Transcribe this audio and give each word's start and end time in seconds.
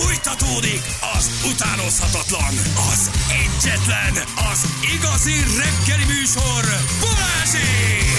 Fújtatódik 0.00 0.82
az 1.16 1.50
utánozhatatlan, 1.52 2.54
az 2.92 3.10
egyetlen, 3.28 4.12
az 4.52 4.66
igazi 4.94 5.32
reggeli 5.32 6.04
műsor, 6.04 6.64
Balázsék! 7.00 8.18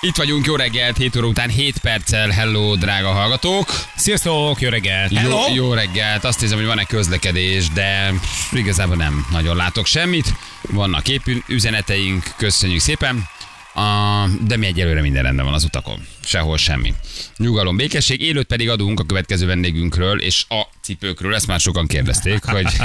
Itt 0.00 0.16
vagyunk, 0.16 0.46
jó 0.46 0.56
reggelt, 0.56 0.96
7 0.96 1.16
óra 1.16 1.26
után 1.26 1.48
7 1.48 1.78
perccel. 1.78 2.28
Hello, 2.28 2.76
drága 2.76 3.08
hallgatók! 3.08 3.66
Sziasztok, 3.96 4.60
jó 4.60 4.68
reggelt! 4.68 5.12
Jó, 5.12 5.54
jó 5.54 5.74
reggelt, 5.74 6.24
azt 6.24 6.40
hiszem, 6.40 6.56
hogy 6.56 6.66
van 6.66 6.78
egy 6.78 6.86
közlekedés, 6.86 7.68
de 7.68 8.12
igazából 8.52 8.96
nem 8.96 9.26
nagyon 9.30 9.56
látok 9.56 9.86
semmit. 9.86 10.34
Vannak 10.60 11.08
épp 11.08 11.26
üzeneteink, 11.46 12.34
köszönjük 12.36 12.80
szépen. 12.80 13.28
A, 13.74 14.26
de 14.46 14.56
mi 14.56 14.66
egyelőre 14.66 15.00
minden 15.00 15.22
rendben 15.22 15.44
van 15.44 15.54
az 15.54 15.64
utakon. 15.64 16.06
Sehol 16.24 16.56
semmi. 16.56 16.94
Nyugalom, 17.36 17.76
békesség, 17.76 18.20
élőt 18.20 18.46
pedig 18.46 18.70
adunk 18.70 19.00
a 19.00 19.04
következő 19.04 19.46
vendégünkről, 19.46 20.20
és 20.20 20.44
a 20.48 20.62
cipőkről, 20.82 21.34
ezt 21.34 21.46
már 21.46 21.60
sokan 21.60 21.86
kérdezték, 21.86 22.44
hogy 22.44 22.66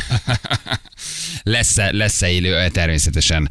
lesz-e, 1.44 1.92
lesz-e 1.92 2.30
élő, 2.30 2.70
természetesen 2.70 3.50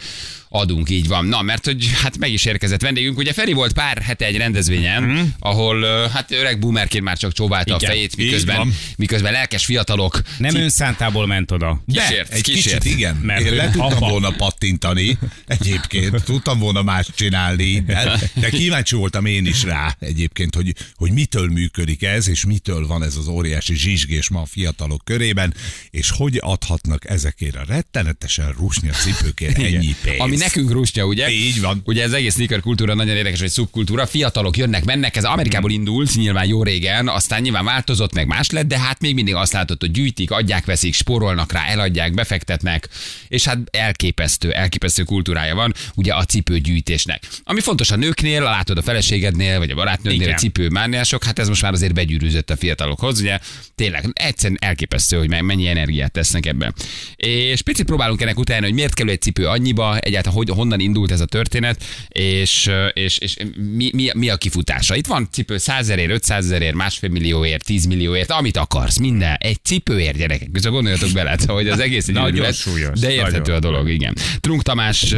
adunk, 0.56 0.90
így 0.90 1.06
van. 1.08 1.26
Na, 1.26 1.42
mert 1.42 1.64
hogy 1.64 1.90
hát 2.02 2.18
meg 2.18 2.32
is 2.32 2.44
érkezett 2.44 2.80
vendégünk. 2.80 3.18
Ugye 3.18 3.32
Feri 3.32 3.52
volt 3.52 3.72
pár 3.72 3.98
hete 4.02 4.24
egy 4.24 4.36
rendezvényen, 4.36 5.02
mm. 5.02 5.22
ahol 5.38 6.08
hát 6.08 6.30
öreg 6.30 6.58
boomerként 6.58 7.04
már 7.04 7.18
csak 7.18 7.32
csóválta 7.32 7.74
Igen, 7.74 7.90
a 7.90 7.92
fejét, 7.92 8.16
miközben, 8.16 8.74
miközben 8.96 9.32
lelkes 9.32 9.64
fiatalok. 9.64 10.20
Nem 10.38 10.50
Ci- 10.50 10.60
önszántából 10.60 11.26
ment 11.26 11.50
oda. 11.50 11.82
Kísért, 11.86 12.32
egy 12.32 12.42
kísért. 12.42 12.82
kicsit 12.82 12.96
igen. 12.98 13.16
Mert 13.16 13.44
Én 13.44 13.54
le 13.54 13.70
tudtam 13.70 13.92
apa. 13.92 14.08
volna 14.08 14.30
pattintani 14.30 15.18
egyébként, 15.46 16.24
tudtam 16.24 16.58
volna 16.58 16.82
más 16.82 17.08
csinálni, 17.14 17.80
de, 17.86 18.18
de 18.34 18.50
kíváncsi 18.50 18.94
voltam 18.94 19.24
én 19.26 19.46
is 19.46 19.62
rá 19.62 19.96
egyébként, 20.00 20.54
hogy, 20.54 20.74
hogy 20.94 21.12
mitől 21.12 21.48
működik 21.48 22.02
ez, 22.02 22.28
és 22.28 22.44
mitől 22.44 22.86
van 22.86 23.02
ez 23.02 23.16
az 23.16 23.28
óriási 23.28 23.74
zsizsgés 23.74 24.28
ma 24.28 24.40
a 24.40 24.46
fiatalok 24.46 25.04
körében, 25.04 25.54
és 25.90 26.10
hogy 26.10 26.38
adhatnak 26.42 27.10
ezekért 27.10 27.56
a 27.56 27.64
rettenetesen 27.68 28.52
rusnya 28.58 28.92
cipőkért 28.92 29.58
ennyi 29.58 29.94
pénzt. 30.02 30.20
Ami 30.20 30.36
nekünk 30.46 30.70
rústja, 30.70 31.04
ugye? 31.04 31.30
Így 31.30 31.60
van. 31.60 31.80
Ugye 31.84 32.02
ez 32.02 32.12
egész 32.12 32.34
sneaker 32.34 32.60
kultúra 32.60 32.94
nagyon 32.94 33.16
érdekes, 33.16 33.40
hogy 33.40 33.48
szubkultúra. 33.48 34.06
Fiatalok 34.06 34.56
jönnek, 34.56 34.84
mennek, 34.84 35.16
ez 35.16 35.24
Amerikából 35.24 35.70
indult, 35.70 36.14
nyilván 36.16 36.46
jó 36.46 36.62
régen, 36.62 37.08
aztán 37.08 37.40
nyilván 37.40 37.64
változott, 37.64 38.14
meg 38.14 38.26
más 38.26 38.50
lett, 38.50 38.66
de 38.66 38.78
hát 38.78 39.00
még 39.00 39.14
mindig 39.14 39.34
azt 39.34 39.52
látod, 39.52 39.80
hogy 39.80 39.90
gyűjtik, 39.90 40.30
adják, 40.30 40.64
veszik, 40.64 40.94
spórolnak 40.94 41.52
rá, 41.52 41.64
eladják, 41.66 42.14
befektetnek, 42.14 42.88
és 43.28 43.44
hát 43.44 43.58
elképesztő, 43.70 44.52
elképesztő 44.52 45.02
kultúrája 45.02 45.54
van, 45.54 45.74
ugye 45.94 46.14
a 46.14 46.24
cipőgyűjtésnek. 46.24 47.22
Ami 47.44 47.60
fontos 47.60 47.90
a 47.90 47.96
nőknél, 47.96 48.42
látod 48.42 48.78
a 48.78 48.82
feleségednél, 48.82 49.58
vagy 49.58 49.70
a 49.70 49.74
barátnődnél, 49.74 50.22
Igen. 50.22 50.34
a 50.34 50.38
cipőmániások, 50.38 51.24
hát 51.24 51.38
ez 51.38 51.48
most 51.48 51.62
már 51.62 51.72
azért 51.72 51.94
begyűrűzött 51.94 52.50
a 52.50 52.56
fiatalokhoz, 52.56 53.20
ugye 53.20 53.38
tényleg 53.74 54.10
egyszerűen 54.12 54.58
elképesztő, 54.60 55.18
hogy 55.18 55.28
mennyi 55.28 55.68
energiát 55.68 56.12
tesznek 56.12 56.46
ebben. 56.46 56.74
És 57.16 57.62
picit 57.62 57.86
próbálunk 57.86 58.20
ennek 58.20 58.38
utána, 58.38 58.64
hogy 58.64 58.74
miért 58.74 58.94
kerül 58.94 59.10
egy 59.10 59.20
cipő 59.20 59.46
annyiba, 59.46 59.98
egyáltalán 59.98 60.25
hogy, 60.30 60.48
honnan 60.48 60.80
indult 60.80 61.10
ez 61.10 61.20
a 61.20 61.24
történet, 61.24 61.84
és, 62.08 62.70
és, 62.92 63.18
és 63.18 63.36
mi, 63.74 63.90
mi, 63.92 64.10
mi, 64.14 64.28
a 64.28 64.36
kifutása. 64.36 64.96
Itt 64.96 65.06
van 65.06 65.28
cipő 65.32 65.58
100 65.58 65.78
ezerért, 65.78 66.10
500 66.10 66.44
ezerért, 66.44 66.74
másfél 66.74 67.10
millióért, 67.10 67.64
10 67.64 67.84
millióért, 67.86 68.30
amit 68.30 68.56
akarsz, 68.56 68.98
minden. 68.98 69.36
Egy 69.40 69.58
cipőért, 69.62 70.16
gyerekek. 70.16 70.50
Közben 70.52 70.72
gondoljatok 70.72 71.10
bele, 71.10 71.36
hogy 71.46 71.68
az 71.68 71.78
egész 71.78 72.08
egy 72.08 72.14
Nagyon 72.14 72.52
súlyos, 72.52 73.00
De 73.00 73.10
érthető 73.10 73.38
nagyon. 73.38 73.56
a 73.56 73.58
dolog, 73.58 73.88
igen. 73.88 74.14
Trunk 74.40 74.62
Tamás 74.62 75.14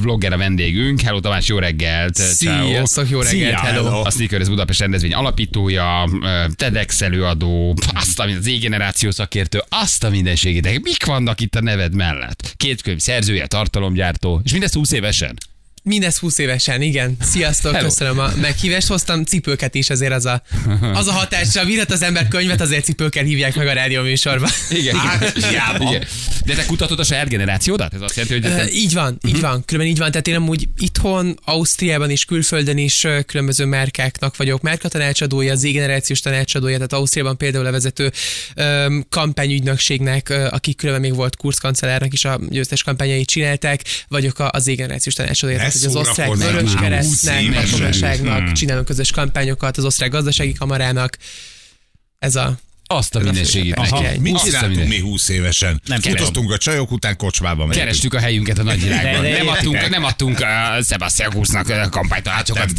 vlogger 0.00 0.32
a 0.32 0.36
vendégünk. 0.36 1.00
Hello 1.00 1.20
Tamás, 1.20 1.48
jó 1.48 1.58
reggelt. 1.58 2.14
Sziasztok, 2.14 3.10
jó 3.10 3.20
reggelt, 3.20 3.58
Szia, 3.58 3.58
hello. 3.58 4.00
A 4.04 4.10
Sneakers 4.10 4.48
Budapest 4.48 4.80
rendezvény 4.80 5.14
alapítója, 5.14 6.08
TEDx 6.54 7.00
előadó, 7.00 7.76
azt 7.94 8.18
a 8.20 8.24
az 8.24 8.42
Z-generáció 8.42 9.10
szakértő, 9.10 9.62
azt 9.68 10.04
a 10.04 10.10
mindenségétek. 10.10 10.80
Mik 10.80 11.04
vannak 11.04 11.40
itt 11.40 11.54
a 11.54 11.60
neved 11.60 11.94
mellett? 11.94 12.54
Két 12.56 12.82
könyv 12.82 12.98
szerzője, 12.98 13.46
tartalomgyártó, 13.46 14.40
és 14.50 14.56
mindezt 14.56 14.74
20 14.74 14.92
évesen? 14.92 15.36
Mindez 15.82 16.18
20 16.18 16.38
évesen, 16.38 16.82
igen. 16.82 17.16
Sziasztok, 17.20 17.72
Hello. 17.74 17.86
köszönöm 17.88 18.18
a 18.18 18.30
meghívást. 18.40 18.86
Hoztam 18.86 19.24
cipőket 19.24 19.74
is, 19.74 19.90
azért 19.90 20.12
az 20.12 20.24
a, 20.26 20.42
az 20.94 21.06
a 21.06 21.12
hatásra. 21.12 21.64
Virat 21.64 21.90
az 21.90 22.02
ember 22.02 22.28
könyvet, 22.28 22.60
azért 22.60 22.84
cipőkkel 22.84 23.24
hívják 23.24 23.54
meg 23.54 23.66
a 23.66 23.72
rádió 23.72 24.02
műsorban. 24.02 24.50
Igen, 24.70 24.96
Hát, 25.06 25.38
igen. 25.78 26.04
De 26.44 26.54
te 26.54 26.64
kutatod 26.66 26.98
a 26.98 27.04
saját 27.04 27.28
generációdat? 27.28 27.94
Ez 27.94 28.00
azt 28.00 28.16
jelenti, 28.16 28.48
hogy 28.48 28.56
te... 28.56 28.70
így 28.72 28.92
van, 28.92 29.18
így 29.26 29.40
van. 29.40 29.64
Különben 29.64 29.92
így 29.92 29.98
van. 29.98 30.10
Tehát 30.10 30.26
én 30.26 30.34
amúgy 30.34 30.68
itthon, 30.76 31.38
Ausztriában 31.44 32.10
és 32.10 32.24
külföldön 32.24 32.78
is 32.78 33.06
különböző 33.26 33.64
márkáknak 33.64 34.36
vagyok 34.36 34.62
márka 34.62 34.88
tanácsadója, 34.88 35.52
az 35.52 35.62
generációs 35.62 36.20
tanácsadója, 36.20 36.74
tehát 36.74 36.92
Ausztriában 36.92 37.36
például 37.36 37.66
a 37.66 37.70
vezető 37.70 38.12
öm, 38.54 39.04
kampányügynökségnek, 39.08 40.28
aki 40.50 40.74
különben 40.74 41.02
még 41.02 41.14
volt 41.14 41.36
kurszkancellárnak 41.36 42.12
is 42.12 42.24
a 42.24 42.40
győztes 42.48 42.82
kampányait 42.82 43.26
csinálták, 43.28 43.82
vagyok 44.08 44.38
a- 44.38 44.50
az 44.52 44.64
generációs 44.64 45.14
tanácsadója, 45.14 45.58
Tehát 45.72 45.86
hogy 45.86 46.02
az 46.02 46.08
osztrák 46.08 46.34
vörös 46.34 46.74
keresztnek, 46.74 47.10
20 47.10 47.26
a 47.26 47.40
évesen. 47.40 47.70
katonaságnak 47.70 48.52
csinálunk 48.52 48.86
közös 48.86 49.10
kampányokat, 49.10 49.76
az 49.76 49.84
osztrák 49.84 50.10
gazdasági 50.10 50.52
kamarának. 50.52 51.16
Ez 52.18 52.36
a 52.36 52.58
Azt 52.92 53.14
a 53.14 53.20
mindenségét. 53.20 53.74
Aha. 53.74 54.02
neki. 54.02 54.18
Mit 54.18 54.34
a 54.34 54.40
csináltunk 54.44 54.88
mi 54.88 54.98
20 54.98 55.28
évesen? 55.28 55.80
Nem. 55.86 56.00
Futottunk 56.00 56.52
a 56.52 56.58
csajok 56.58 56.90
után 56.90 57.16
kocsmába 57.16 57.66
megyünk. 57.66 57.84
Kerestük 57.84 58.14
a 58.14 58.18
helyünket 58.18 58.58
a 58.58 58.62
nagyvilágban. 58.62 59.30
Nem 59.30 59.48
adtunk, 59.48 59.88
nem 59.88 60.04
adtunk 60.04 60.38
uh, 60.40 60.84
Sebastian 60.84 61.30
Kurznak 61.30 61.68
uh, 61.68 61.88
kampánytanácsokat. 61.88 62.70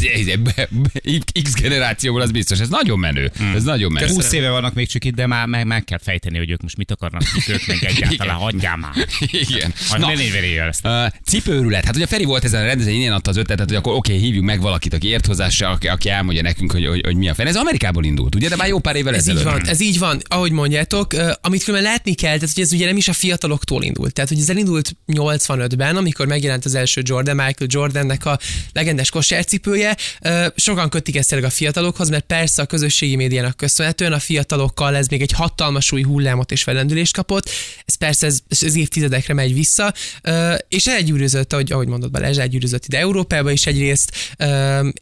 X 1.42 1.52
generációból, 1.60 2.20
az 2.20 2.30
biztos. 2.30 2.60
Ez 2.60 2.68
nagyon 2.68 2.98
menő. 2.98 3.32
Ez 3.54 3.62
nagyon 3.62 3.92
menő. 3.92 4.06
20 4.06 4.32
éve 4.32 4.50
vannak 4.50 4.74
még 4.74 4.88
csak 4.88 5.04
itt, 5.04 5.14
de 5.14 5.26
már 5.26 5.46
meg, 5.46 5.66
meg 5.66 5.84
kell 5.84 5.98
fejteni, 6.02 6.38
hogy 6.38 6.50
ők 6.50 6.62
most 6.62 6.76
mit 6.76 6.90
akarnak 6.90 7.22
cipők, 7.22 7.66
meg 7.66 7.84
egyáltalán 7.94 8.36
hagyjál 8.36 8.76
már. 8.76 8.92
Igen. 9.20 9.74
Na, 9.98 10.12
ne 10.14 10.64
ezt. 10.66 10.86
Uh, 10.86 11.06
cipőrület. 11.24 11.84
Hát 11.84 11.96
ugye 11.96 12.06
Feri 12.06 12.24
volt 12.24 12.44
ezen 12.44 12.62
a 12.62 12.64
rendezvény, 12.64 13.00
innen 13.00 13.12
adta 13.12 13.30
az 13.30 13.36
ötletet, 13.36 13.68
hogy 13.68 13.76
akkor 13.76 13.94
oké, 13.94 14.16
hívjuk 14.16 14.44
meg 14.44 14.60
valakit, 14.60 14.94
aki 14.94 15.08
ért 15.08 15.26
hozzá, 15.26 15.48
aki, 15.58 15.88
aki 15.88 16.08
elmondja 16.08 16.42
nekünk, 16.42 16.72
hogy, 16.72 16.86
hogy, 16.86 17.00
hogy 17.04 17.16
mi 17.16 17.28
a 17.28 17.34
fene. 17.34 17.48
Ez 17.48 17.56
Amerikából 17.56 18.04
indult, 18.04 18.34
ugye? 18.34 18.48
De 18.48 18.56
már 18.56 18.68
jó 18.68 18.78
pár 18.78 18.96
évvel 18.96 19.14
Ez 19.14 19.28
így 19.28 19.34
ezelőtt. 19.34 19.52
van, 19.52 19.68
ez 19.68 19.80
így 19.80 19.98
van, 20.02 20.20
ahogy 20.28 20.52
mondjátok, 20.52 21.12
amit 21.40 21.64
különben 21.64 21.92
látni 21.92 22.14
kell, 22.14 22.34
tehát 22.34 22.54
hogy 22.54 22.62
ez 22.62 22.72
ugye 22.72 22.86
nem 22.86 22.96
is 22.96 23.08
a 23.08 23.12
fiataloktól 23.12 23.82
indult. 23.82 24.12
Tehát, 24.12 24.30
hogy 24.30 24.38
ez 24.38 24.50
elindult 24.50 24.96
85-ben, 25.06 25.96
amikor 25.96 26.26
megjelent 26.26 26.64
az 26.64 26.74
első 26.74 27.02
Jordan, 27.04 27.36
Michael 27.36 27.70
Jordannek 27.72 28.26
a 28.26 28.38
legendás 28.72 29.10
kosárcipője. 29.10 29.96
Sokan 30.56 30.88
kötik 30.88 31.16
ezt 31.16 31.32
a 31.32 31.50
fiatalokhoz, 31.50 32.08
mert 32.08 32.24
persze 32.24 32.62
a 32.62 32.66
közösségi 32.66 33.16
médiának 33.16 33.56
köszönhetően 33.56 34.12
a 34.12 34.18
fiatalokkal 34.18 34.96
ez 34.96 35.06
még 35.06 35.22
egy 35.22 35.32
hatalmas 35.32 35.92
új 35.92 36.02
hullámot 36.02 36.52
és 36.52 36.62
felendülést 36.62 37.14
kapott. 37.14 37.50
Ez 37.84 37.94
persze 37.94 38.26
ez, 38.26 38.38
ez 38.48 38.76
évtizedekre 38.76 39.34
megy 39.34 39.54
vissza, 39.54 39.92
és 40.68 40.86
elgyűrűzött, 40.86 41.52
ahogy, 41.52 41.72
ahogy 41.72 41.88
mondod 41.88 42.10
Balázs, 42.10 42.38
elgyűrűzött 42.38 42.84
ide 42.84 42.98
Európába 42.98 43.50
is 43.50 43.66
egyrészt, 43.66 44.36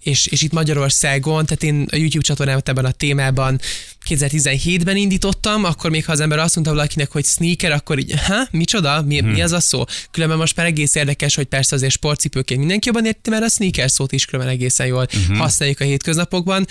és, 0.02 0.26
és 0.26 0.42
itt 0.42 0.52
Magyarországon, 0.52 1.46
tehát 1.46 1.62
én 1.62 1.86
a 1.90 1.96
YouTube 1.96 2.24
csatornámat 2.24 2.68
ebben 2.68 2.84
a 2.84 2.90
témában 2.90 3.60
2017-ben 4.08 4.89
indítottam, 4.96 5.64
akkor 5.64 5.90
még 5.90 6.04
ha 6.04 6.12
az 6.12 6.20
ember 6.20 6.38
azt 6.38 6.54
mondta 6.54 6.74
valakinek, 6.74 7.10
hogy 7.12 7.24
sneaker, 7.24 7.72
akkor 7.72 7.98
így, 7.98 8.14
ha, 8.26 8.48
micsoda, 8.50 9.02
mi, 9.02 9.20
mi 9.20 9.42
az 9.42 9.52
a 9.52 9.60
szó? 9.60 9.84
Különben 10.10 10.38
most 10.38 10.56
már 10.56 10.66
egész 10.66 10.94
érdekes, 10.94 11.34
hogy 11.34 11.44
persze 11.46 11.74
azért 11.74 11.92
sportcipőként 11.92 12.60
mindenki 12.60 12.86
jobban 12.86 13.04
érti, 13.04 13.30
mert 13.30 13.42
a 13.42 13.48
sneaker 13.48 13.90
szót 13.90 14.12
is 14.12 14.24
különben 14.24 14.54
egészen 14.54 14.86
jól 14.86 15.06
uh-huh. 15.14 15.36
használjuk 15.36 15.80
a 15.80 15.84
hétköznapokban, 15.84 16.66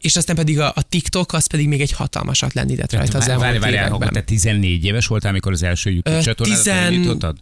és 0.00 0.16
aztán 0.16 0.36
pedig 0.36 0.60
a, 0.60 0.72
a 0.76 0.82
TikTok, 0.82 1.32
az 1.32 1.46
pedig 1.46 1.68
még 1.68 1.80
egy 1.80 1.92
hatalmasat 1.92 2.54
lendített 2.54 2.92
rajta 2.92 3.18
az 3.18 3.26
Várj, 3.26 3.42
elmúlt 3.44 3.60
várj, 3.60 3.74
években. 3.74 4.12
te 4.12 4.22
14 4.22 4.84
éves 4.84 5.06
voltál, 5.06 5.30
amikor 5.30 5.52
az 5.52 5.62
első 5.62 5.90
YouTube 5.90 6.20
csatornádat 6.20 6.64
tizen- 6.64 6.84
elindítottad? 6.84 7.36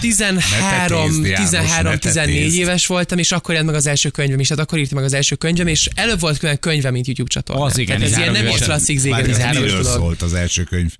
13, 0.00 0.34
Ne 0.36 0.40
tetézd, 0.40 1.24
János, 1.24 1.50
13, 1.50 1.92
ne 1.92 1.98
14 1.98 2.34
tetézd. 2.34 2.58
éves 2.58 2.86
voltam, 2.86 3.18
és 3.18 3.32
akkor 3.32 3.50
jelent 3.50 3.70
meg 3.70 3.78
az 3.78 3.86
első 3.86 4.08
könyvem 4.08 4.40
is, 4.40 4.48
tehát 4.48 4.64
akkor 4.64 4.78
írtam 4.78 4.96
meg 4.96 5.06
az 5.06 5.12
első 5.12 5.34
könyvem, 5.34 5.66
és 5.66 5.88
előbb 5.94 6.20
volt 6.20 6.38
külön 6.38 6.58
könyve, 6.58 6.90
mint 6.90 7.06
YouTube 7.06 7.30
csatorna. 7.30 7.64
Az 7.64 7.78
igen, 7.78 7.96
tehát 7.96 8.12
ez 8.12 8.18
ilyen 8.18 8.32
nem 8.32 8.46
is 8.46 8.52
13 8.52 8.76
klasszik 8.76 8.98
zégen, 8.98 9.24
miről 9.60 9.84
szólt 9.84 10.22
az 10.22 10.34
első 10.34 10.62
könyv? 10.62 10.92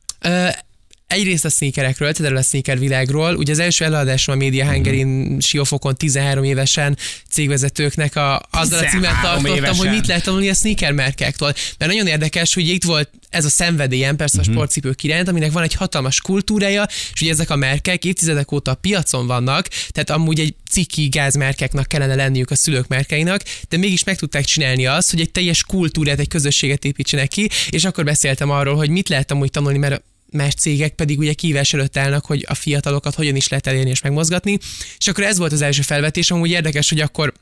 Egyrészt 1.13 1.45
a 1.45 1.49
sneakerekről, 1.49 2.13
tehát 2.13 2.37
a 2.37 2.43
sneaker 2.43 2.79
világról. 2.79 3.35
Ugye 3.35 3.53
az 3.53 3.59
első 3.59 3.85
előadásom 3.85 4.35
a 4.35 4.39
Media 4.39 4.71
Hungary-n 4.73 5.41
Siófokon 5.41 5.97
13 5.97 6.45
évesen 6.45 6.97
cégvezetőknek 7.31 8.17
a, 8.17 8.43
azzal 8.51 8.79
a 8.79 8.89
címet 8.89 9.11
13 9.11 9.23
tartottam, 9.23 9.57
évesen? 9.57 9.77
hogy 9.77 9.91
mit 9.91 10.07
lehet 10.07 10.25
tanulni 10.25 10.49
a 10.49 10.55
sneaker 10.55 10.93
márkáktól. 10.93 11.55
Mert 11.79 11.93
nagyon 11.93 12.07
érdekes, 12.07 12.55
hogy 12.55 12.69
itt 12.69 12.85
volt 12.85 13.11
ez 13.33 13.45
a 13.45 13.49
szenvedélyem 13.49 14.17
persze 14.17 14.41
a 14.41 14.43
sportcipők 14.43 15.03
iránt, 15.03 15.29
aminek 15.29 15.53
van 15.53 15.63
egy 15.63 15.75
hatalmas 15.75 16.21
kultúrája, 16.21 16.89
és 17.13 17.21
ugye 17.21 17.31
ezek 17.31 17.51
a 17.51 17.57
márkák 17.57 18.05
évtizedek 18.05 18.53
óta 18.53 18.71
a 18.71 18.75
piacon 18.75 19.27
vannak, 19.27 19.69
tehát 19.69 20.11
amúgy 20.11 20.41
egy 20.41 20.55
ciki 20.71 21.09
gázmárkáknak 21.09 21.87
kellene 21.87 22.15
lenniük 22.15 22.51
a 22.51 22.55
szülők 22.55 22.89
márkáinak, 22.89 23.43
de 23.69 23.77
mégis 23.77 24.05
meg 24.05 24.17
tudták 24.17 24.45
csinálni 24.45 24.87
azt, 24.87 25.11
hogy 25.11 25.21
egy 25.21 25.31
teljes 25.31 25.65
kultúrát, 25.65 26.19
egy 26.19 26.29
közösséget 26.29 26.85
építsenek 26.85 27.29
ki, 27.29 27.49
és 27.71 27.85
akkor 27.85 28.05
beszéltem 28.05 28.51
arról, 28.51 28.77
hogy 28.77 28.89
mit 28.89 29.09
lehet 29.09 29.31
amúgy 29.31 29.51
tanulni, 29.51 29.79
mert 29.79 30.03
más 30.33 30.55
cégek 30.55 30.95
pedig 30.95 31.19
ugye 31.19 31.33
kívás 31.33 31.73
előtt 31.73 31.97
állnak, 31.97 32.25
hogy 32.25 32.45
a 32.49 32.55
fiatalokat 32.55 33.15
hogyan 33.15 33.37
is 33.37 33.49
lehet 33.49 33.67
elérni 33.67 33.91
és 33.91 34.03
megmozgatni. 34.03 34.59
És 34.99 35.09
akkor 35.09 35.25
ez 35.25 35.39
volt 35.39 35.53
az 35.53 35.63
első 35.63 35.83
felvetés, 35.83 36.31
amúgy 36.31 36.51
érdekes, 36.51 36.89
hogy 36.89 37.01
akkor 37.01 37.33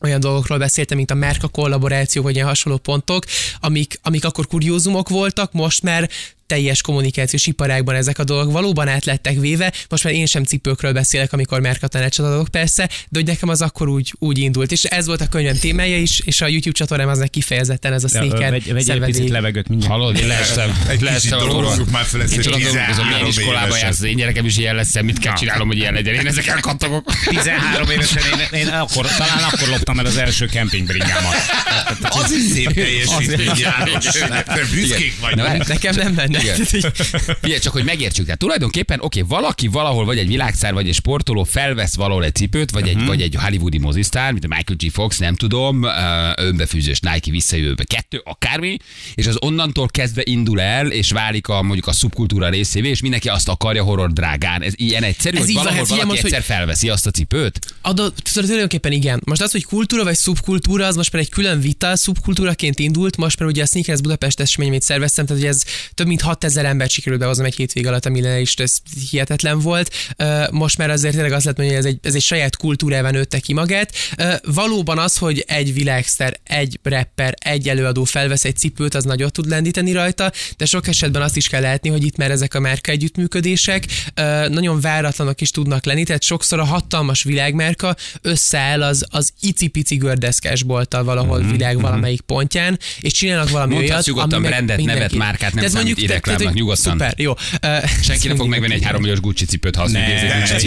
olyan 0.00 0.20
dolgokról 0.20 0.58
beszéltem, 0.58 0.96
mint 0.96 1.10
a 1.10 1.14
Merka 1.14 1.48
kollaboráció, 1.48 2.22
vagy 2.22 2.34
ilyen 2.34 2.46
hasonló 2.46 2.78
pontok, 2.78 3.24
amik, 3.60 3.98
amik 4.02 4.24
akkor 4.24 4.46
kuriózumok 4.46 5.08
voltak, 5.08 5.52
most 5.52 5.82
már 5.82 6.10
teljes 6.48 6.80
kommunikációs 6.80 7.46
iparágban 7.46 7.94
ezek 7.94 8.18
a 8.18 8.24
dolgok 8.24 8.52
valóban 8.52 8.88
át 8.88 9.04
lettek 9.04 9.38
véve. 9.38 9.72
Most 9.88 10.04
már 10.04 10.12
én 10.12 10.26
sem 10.26 10.44
cipőkről 10.44 10.92
beszélek, 10.92 11.32
amikor 11.32 11.60
Merka 11.60 11.86
tanácsot 11.86 12.26
adok 12.26 12.48
persze, 12.48 12.86
de 12.86 13.18
hogy 13.18 13.26
nekem 13.26 13.48
az 13.48 13.62
akkor 13.62 13.88
úgy, 13.88 14.14
úgy 14.18 14.38
indult. 14.38 14.72
És 14.72 14.84
ez 14.84 15.06
volt 15.06 15.20
a 15.20 15.28
könyvem 15.28 15.56
témája 15.56 15.98
is, 15.98 16.20
és 16.24 16.40
a 16.40 16.46
YouTube 16.46 16.76
csatornám 16.76 17.08
aznak 17.08 17.30
kifejezetten 17.30 17.92
ez 17.92 18.04
a 18.04 18.08
sneaker 18.08 18.50
Vegy, 18.50 18.72
vegy 18.72 18.90
egy 18.90 19.00
picit 19.00 19.28
levegőt 19.28 19.68
mindjárt. 19.68 19.92
Hallod, 19.94 20.16
én 20.16 20.26
leestem. 20.26 20.84
Egy 20.88 21.00
leestem 21.00 21.38
dolgozzuk 21.38 21.90
már 21.90 22.04
fel 22.04 22.22
ezt 22.22 22.38
azon 22.38 22.52
dolgozom, 22.52 22.84
13 22.86 23.20
én 23.20 23.26
iskolába 23.26 23.76
jársz, 23.76 24.02
én 24.02 24.16
gyerekem 24.16 24.44
is 24.44 24.56
ilyen 24.56 24.74
lesz, 24.74 25.00
mit 25.00 25.18
kell 25.18 25.34
csinálnom, 25.34 25.66
hogy 25.66 25.76
ilyen 25.76 25.92
legyen. 25.92 26.14
Én 26.14 26.26
ezekkel 26.26 26.60
kattogok. 26.60 27.12
13 27.28 27.90
évesen 27.90 28.22
én, 28.22 28.60
én 28.60 28.66
akkor, 28.68 29.06
talán 29.06 29.42
akkor 29.52 29.68
loptam 29.68 29.98
el 29.98 30.06
az 30.06 30.16
első 30.16 30.46
kempingbringámat. 30.46 31.34
Az 32.00 32.32
is 32.32 32.52
szép 32.52 32.72
teljesítmény, 32.72 33.50
János. 33.56 34.06
Büszkék 34.74 35.20
vagyunk. 35.20 35.66
Nekem 35.66 35.94
nem 35.94 36.12
menne. 36.12 36.37
Igen. 36.42 36.64
Figyelj, 37.40 37.60
csak 37.60 37.72
hogy 37.72 37.84
megértsük. 37.84 38.24
Tehát 38.24 38.40
tulajdonképpen, 38.40 39.00
oké, 39.00 39.20
valaki 39.20 39.66
valahol, 39.66 40.04
vagy 40.04 40.18
egy 40.18 40.26
világszár, 40.26 40.72
vagy 40.72 40.88
egy 40.88 40.94
sportoló 40.94 41.44
felvesz 41.44 41.94
valahol 41.94 42.24
egy 42.24 42.34
cipőt, 42.34 42.70
vagy, 42.70 42.88
egy, 42.88 43.06
vagy 43.06 43.22
egy 43.22 43.34
hollywoodi 43.34 43.78
mozisztár, 43.78 44.32
mint 44.32 44.44
a 44.44 44.48
Michael 44.48 44.78
G. 44.78 44.92
Fox, 44.92 45.18
nem 45.18 45.34
tudom, 45.34 45.86
önbefűzős 46.36 47.00
Nike 47.00 47.30
visszajövőbe 47.30 47.84
kettő, 47.84 48.22
akármi, 48.24 48.76
és 49.14 49.26
az 49.26 49.36
onnantól 49.40 49.88
kezdve 49.88 50.22
indul 50.24 50.60
el, 50.60 50.90
és 50.90 51.10
válik 51.10 51.48
a 51.48 51.62
mondjuk 51.62 51.86
a 51.86 51.92
szubkultúra 51.92 52.48
részévé, 52.48 52.88
és 52.88 53.00
mindenki 53.00 53.28
azt 53.28 53.48
akarja 53.48 53.82
horror 53.82 54.12
drágán. 54.12 54.62
Ez 54.62 54.72
ilyen 54.76 55.02
egyszerű, 55.02 55.36
Ez 55.36 55.44
hogy 55.44 55.54
van, 55.54 55.64
valahol 55.64 55.84
figyelj, 55.84 56.00
valaki 56.00 56.22
most, 56.22 56.34
egyszer 56.34 56.56
felveszi 56.56 56.88
azt 56.88 57.06
a 57.06 57.10
cipőt. 57.10 57.74
Adott, 57.80 58.16
tudod, 58.16 58.44
tulajdonképpen 58.44 58.92
igen. 58.92 59.20
Most 59.24 59.40
az, 59.40 59.50
hogy 59.50 59.64
kultúra 59.64 60.04
vagy 60.04 60.16
szubkultúra, 60.16 60.86
az 60.86 60.96
most 60.96 61.12
már 61.12 61.22
egy 61.22 61.28
külön 61.28 61.60
vita, 61.60 61.96
szubkultúraként 61.96 62.78
indult, 62.78 63.16
most 63.16 63.38
már 63.38 63.48
ugye 63.48 63.62
a 63.62 63.66
Sneakers 63.66 64.00
Budapest 64.00 64.40
esemény, 64.40 64.68
amit 64.68 64.82
szerveztem, 64.82 65.26
tehát 65.26 65.42
hogy 65.42 65.50
ez 65.50 65.62
több 65.94 66.06
mint 66.06 66.20
6000 66.28 66.64
ember 66.64 66.90
sikerült 66.90 67.20
behoznom 67.20 67.46
egy-két 67.46 67.72
vég 67.72 67.86
alatt, 67.86 68.06
ami 68.06 68.18
is 68.40 68.54
ez 68.54 68.76
hihetetlen 69.10 69.58
volt. 69.58 69.94
Most 70.50 70.78
már 70.78 70.90
azért 70.90 71.14
tényleg 71.14 71.32
azt 71.32 71.44
lehet 71.44 71.58
mondani, 71.58 71.78
hogy 71.78 71.86
ez 71.86 71.92
egy, 71.94 71.98
ez 72.02 72.14
egy 72.14 72.22
saját 72.22 72.56
kultúrában 72.56 73.12
nőtte 73.12 73.38
ki 73.38 73.52
magát. 73.52 73.92
Valóban 74.42 74.98
az, 74.98 75.16
hogy 75.16 75.44
egy 75.46 75.74
világszter, 75.74 76.36
egy 76.44 76.78
rapper, 76.82 77.34
egy 77.38 77.68
előadó 77.68 78.04
felvesz 78.04 78.44
egy 78.44 78.56
cipőt, 78.56 78.94
az 78.94 79.04
nagyot 79.04 79.32
tud 79.32 79.48
lendíteni 79.48 79.92
rajta, 79.92 80.32
de 80.56 80.64
sok 80.64 80.88
esetben 80.88 81.22
azt 81.22 81.36
is 81.36 81.48
kell 81.48 81.60
látni, 81.60 81.88
hogy 81.88 82.04
itt 82.04 82.16
már 82.16 82.30
ezek 82.30 82.54
a 82.54 82.60
márka 82.60 82.90
együttműködések 82.90 83.84
nagyon 84.48 84.80
váratlanok 84.80 85.40
is 85.40 85.50
tudnak 85.50 85.84
lenni, 85.84 86.04
tehát 86.04 86.22
sokszor 86.22 86.58
a 86.58 86.64
hatalmas 86.64 87.22
világmárka 87.22 87.96
összeáll 88.22 88.82
az, 88.82 89.04
az 89.08 89.32
icipici 89.40 89.96
gördeszkás 89.96 90.62
bolttal 90.62 91.04
valahol 91.04 91.38
mm-hmm. 91.38 91.50
világ 91.50 91.80
valamelyik 91.80 92.20
pontján, 92.20 92.78
és 93.00 93.12
csinálnak 93.12 93.50
valami 93.50 93.74
Mondhatsz 93.74 94.08
olyat, 94.08 94.32
ami 94.32 94.48
meg 94.48 94.50
brandet, 94.50 94.84
nevet, 94.84 95.14
márkát, 95.14 95.52
nem 95.52 95.60
De 95.60 95.66
ez 95.66 95.74
mondjuk- 95.74 95.98
tehát, 96.20 96.52
nyugodtan. 96.52 96.92
Szuper, 96.92 97.14
jó. 97.16 97.32
Senki 98.02 98.28
nem 98.28 98.36
fog 98.36 98.48
megvenni 98.54 98.74
egy 98.74 98.84
3 98.84 99.00
milliós 99.00 99.20
Gucci 99.20 99.44
cipőt, 99.44 99.76
ha 99.76 99.82
azt 99.82 99.92
Ne, 99.92 100.40
Gucci. 100.40 100.66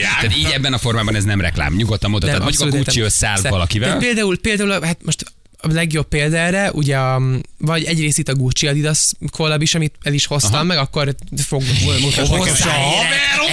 Tehát 0.00 0.36
így 0.36 0.50
ebben 0.54 0.72
a 0.72 0.78
formában 0.78 1.14
ez 1.14 1.24
nem 1.24 1.40
reklám. 1.40 1.74
Nyugodtan 1.74 2.10
mondhatod. 2.10 2.42
Mondjuk 2.42 2.74
a 2.74 2.76
Gucci 2.76 3.00
összeáll 3.00 3.40
valakivel. 3.40 3.98
Például, 3.98 4.38
például, 4.40 4.80
hát 4.82 4.98
most 5.04 5.24
a 5.58 5.72
legjobb 5.72 6.08
példa 6.08 6.36
erre, 6.36 6.70
ugye, 6.72 6.96
a, 6.96 7.22
vagy 7.58 7.84
egyrészt 7.84 8.18
itt 8.18 8.28
a 8.28 8.34
Gucci 8.34 8.66
Adidas 8.66 9.12
collab 9.30 9.62
is, 9.62 9.74
amit 9.74 9.94
el 10.02 10.12
is 10.12 10.26
hoztam 10.26 10.52
Aha. 10.52 10.62
meg, 10.62 10.78
akkor 10.78 11.14
fog 11.36 11.62
mutatni. 12.00 12.36
Hozzá 12.36 12.74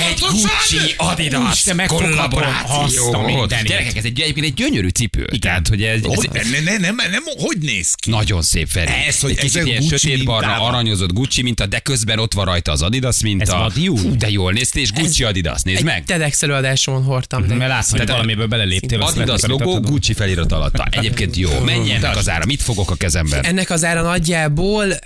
egy 0.09 0.19
Gucci 0.19 0.93
Adidas 0.97 1.63
kollaboráció. 1.87 3.21
mindenit. 3.25 3.67
Gyerekek, 3.67 3.97
ez 3.97 4.03
egy, 4.03 4.19
egyébként 4.19 4.45
egy 4.45 4.53
gyönyörű 4.53 4.87
cipő. 4.87 5.25
Tehát, 5.39 5.67
hogy 5.67 5.83
ez, 5.83 5.99
ez 6.03 6.15
Hogy, 6.15 6.29
ne, 6.33 6.59
ne, 6.59 6.77
nem, 6.77 6.95
nem, 6.95 7.23
hogy 7.37 7.57
néz 7.57 7.93
ki? 7.93 8.09
nagyon 8.09 8.41
szép 8.41 8.67
Feri. 8.67 8.91
Ez, 9.07 9.19
hogy 9.19 9.29
egy 9.31 9.37
kicsit 9.37 9.55
ezek 9.55 9.67
ilyen 9.67 9.81
sötétbarna, 9.81 10.61
aranyozott 10.61 11.13
Gucci 11.13 11.41
minta, 11.41 11.65
de 11.65 11.79
közben 11.79 12.19
ott 12.19 12.33
van 12.33 12.45
rajta 12.45 12.71
az 12.71 12.81
Adidas 12.81 13.21
minta. 13.21 13.43
Ez 13.43 13.49
vadiú? 13.49 13.95
Fú, 13.95 14.15
de 14.15 14.29
jól 14.29 14.51
néztél, 14.51 14.81
és 14.81 14.91
Gucci 14.91 15.23
Adidas. 15.23 15.61
Nézd 15.61 15.83
meg. 15.83 16.03
TEDx 16.05 16.43
előadáson 16.43 17.03
hordtam. 17.03 17.43
Mert 17.43 17.69
látsz, 17.69 17.89
hogy 17.89 18.07
valamiből 18.07 18.47
beleléptél. 18.47 19.01
Adidas 19.01 19.41
logó. 19.41 19.79
Gucci 19.79 20.13
felirat 20.13 20.51
alatta. 20.51 20.87
Egyébként 20.89 21.35
jó. 21.35 21.59
Mennyi 21.59 21.92
ennek 21.95 22.15
az 22.17 22.29
ára? 22.29 22.45
Mit 22.45 22.61
fogok 22.61 22.91
a 22.91 22.95
kezemben? 22.95 23.43
Ennek 23.43 23.69
az 23.69 23.83
ára 23.83 24.01
nagyjából 24.01 24.99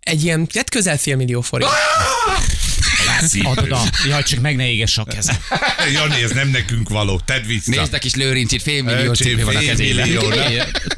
egy 0.00 0.24
ilyen, 0.24 0.48
hát 0.54 0.70
közel 0.70 0.98
fél 0.98 1.16
millió 1.16 1.40
forint. 1.40 1.70
Adod 3.42 3.72
a... 3.72 3.82
Jaj, 4.06 4.22
csak 4.22 4.40
meg 4.40 4.56
ne 4.56 4.68
égess 4.68 4.98
a 4.98 5.04
kezem. 5.04 5.36
Jani, 5.92 6.22
ez 6.22 6.30
nem 6.30 6.48
nekünk 6.48 6.88
való. 6.88 7.20
Tedd 7.24 7.46
vissza. 7.46 7.70
Nézd 7.70 7.94
a 7.94 7.98
kis 7.98 8.14
lőrincsit, 8.14 8.62
fél 8.62 8.82
millió 8.82 9.12
cipő 9.12 9.44
van 9.44 9.56
a 9.56 9.60
kezében. 9.60 10.08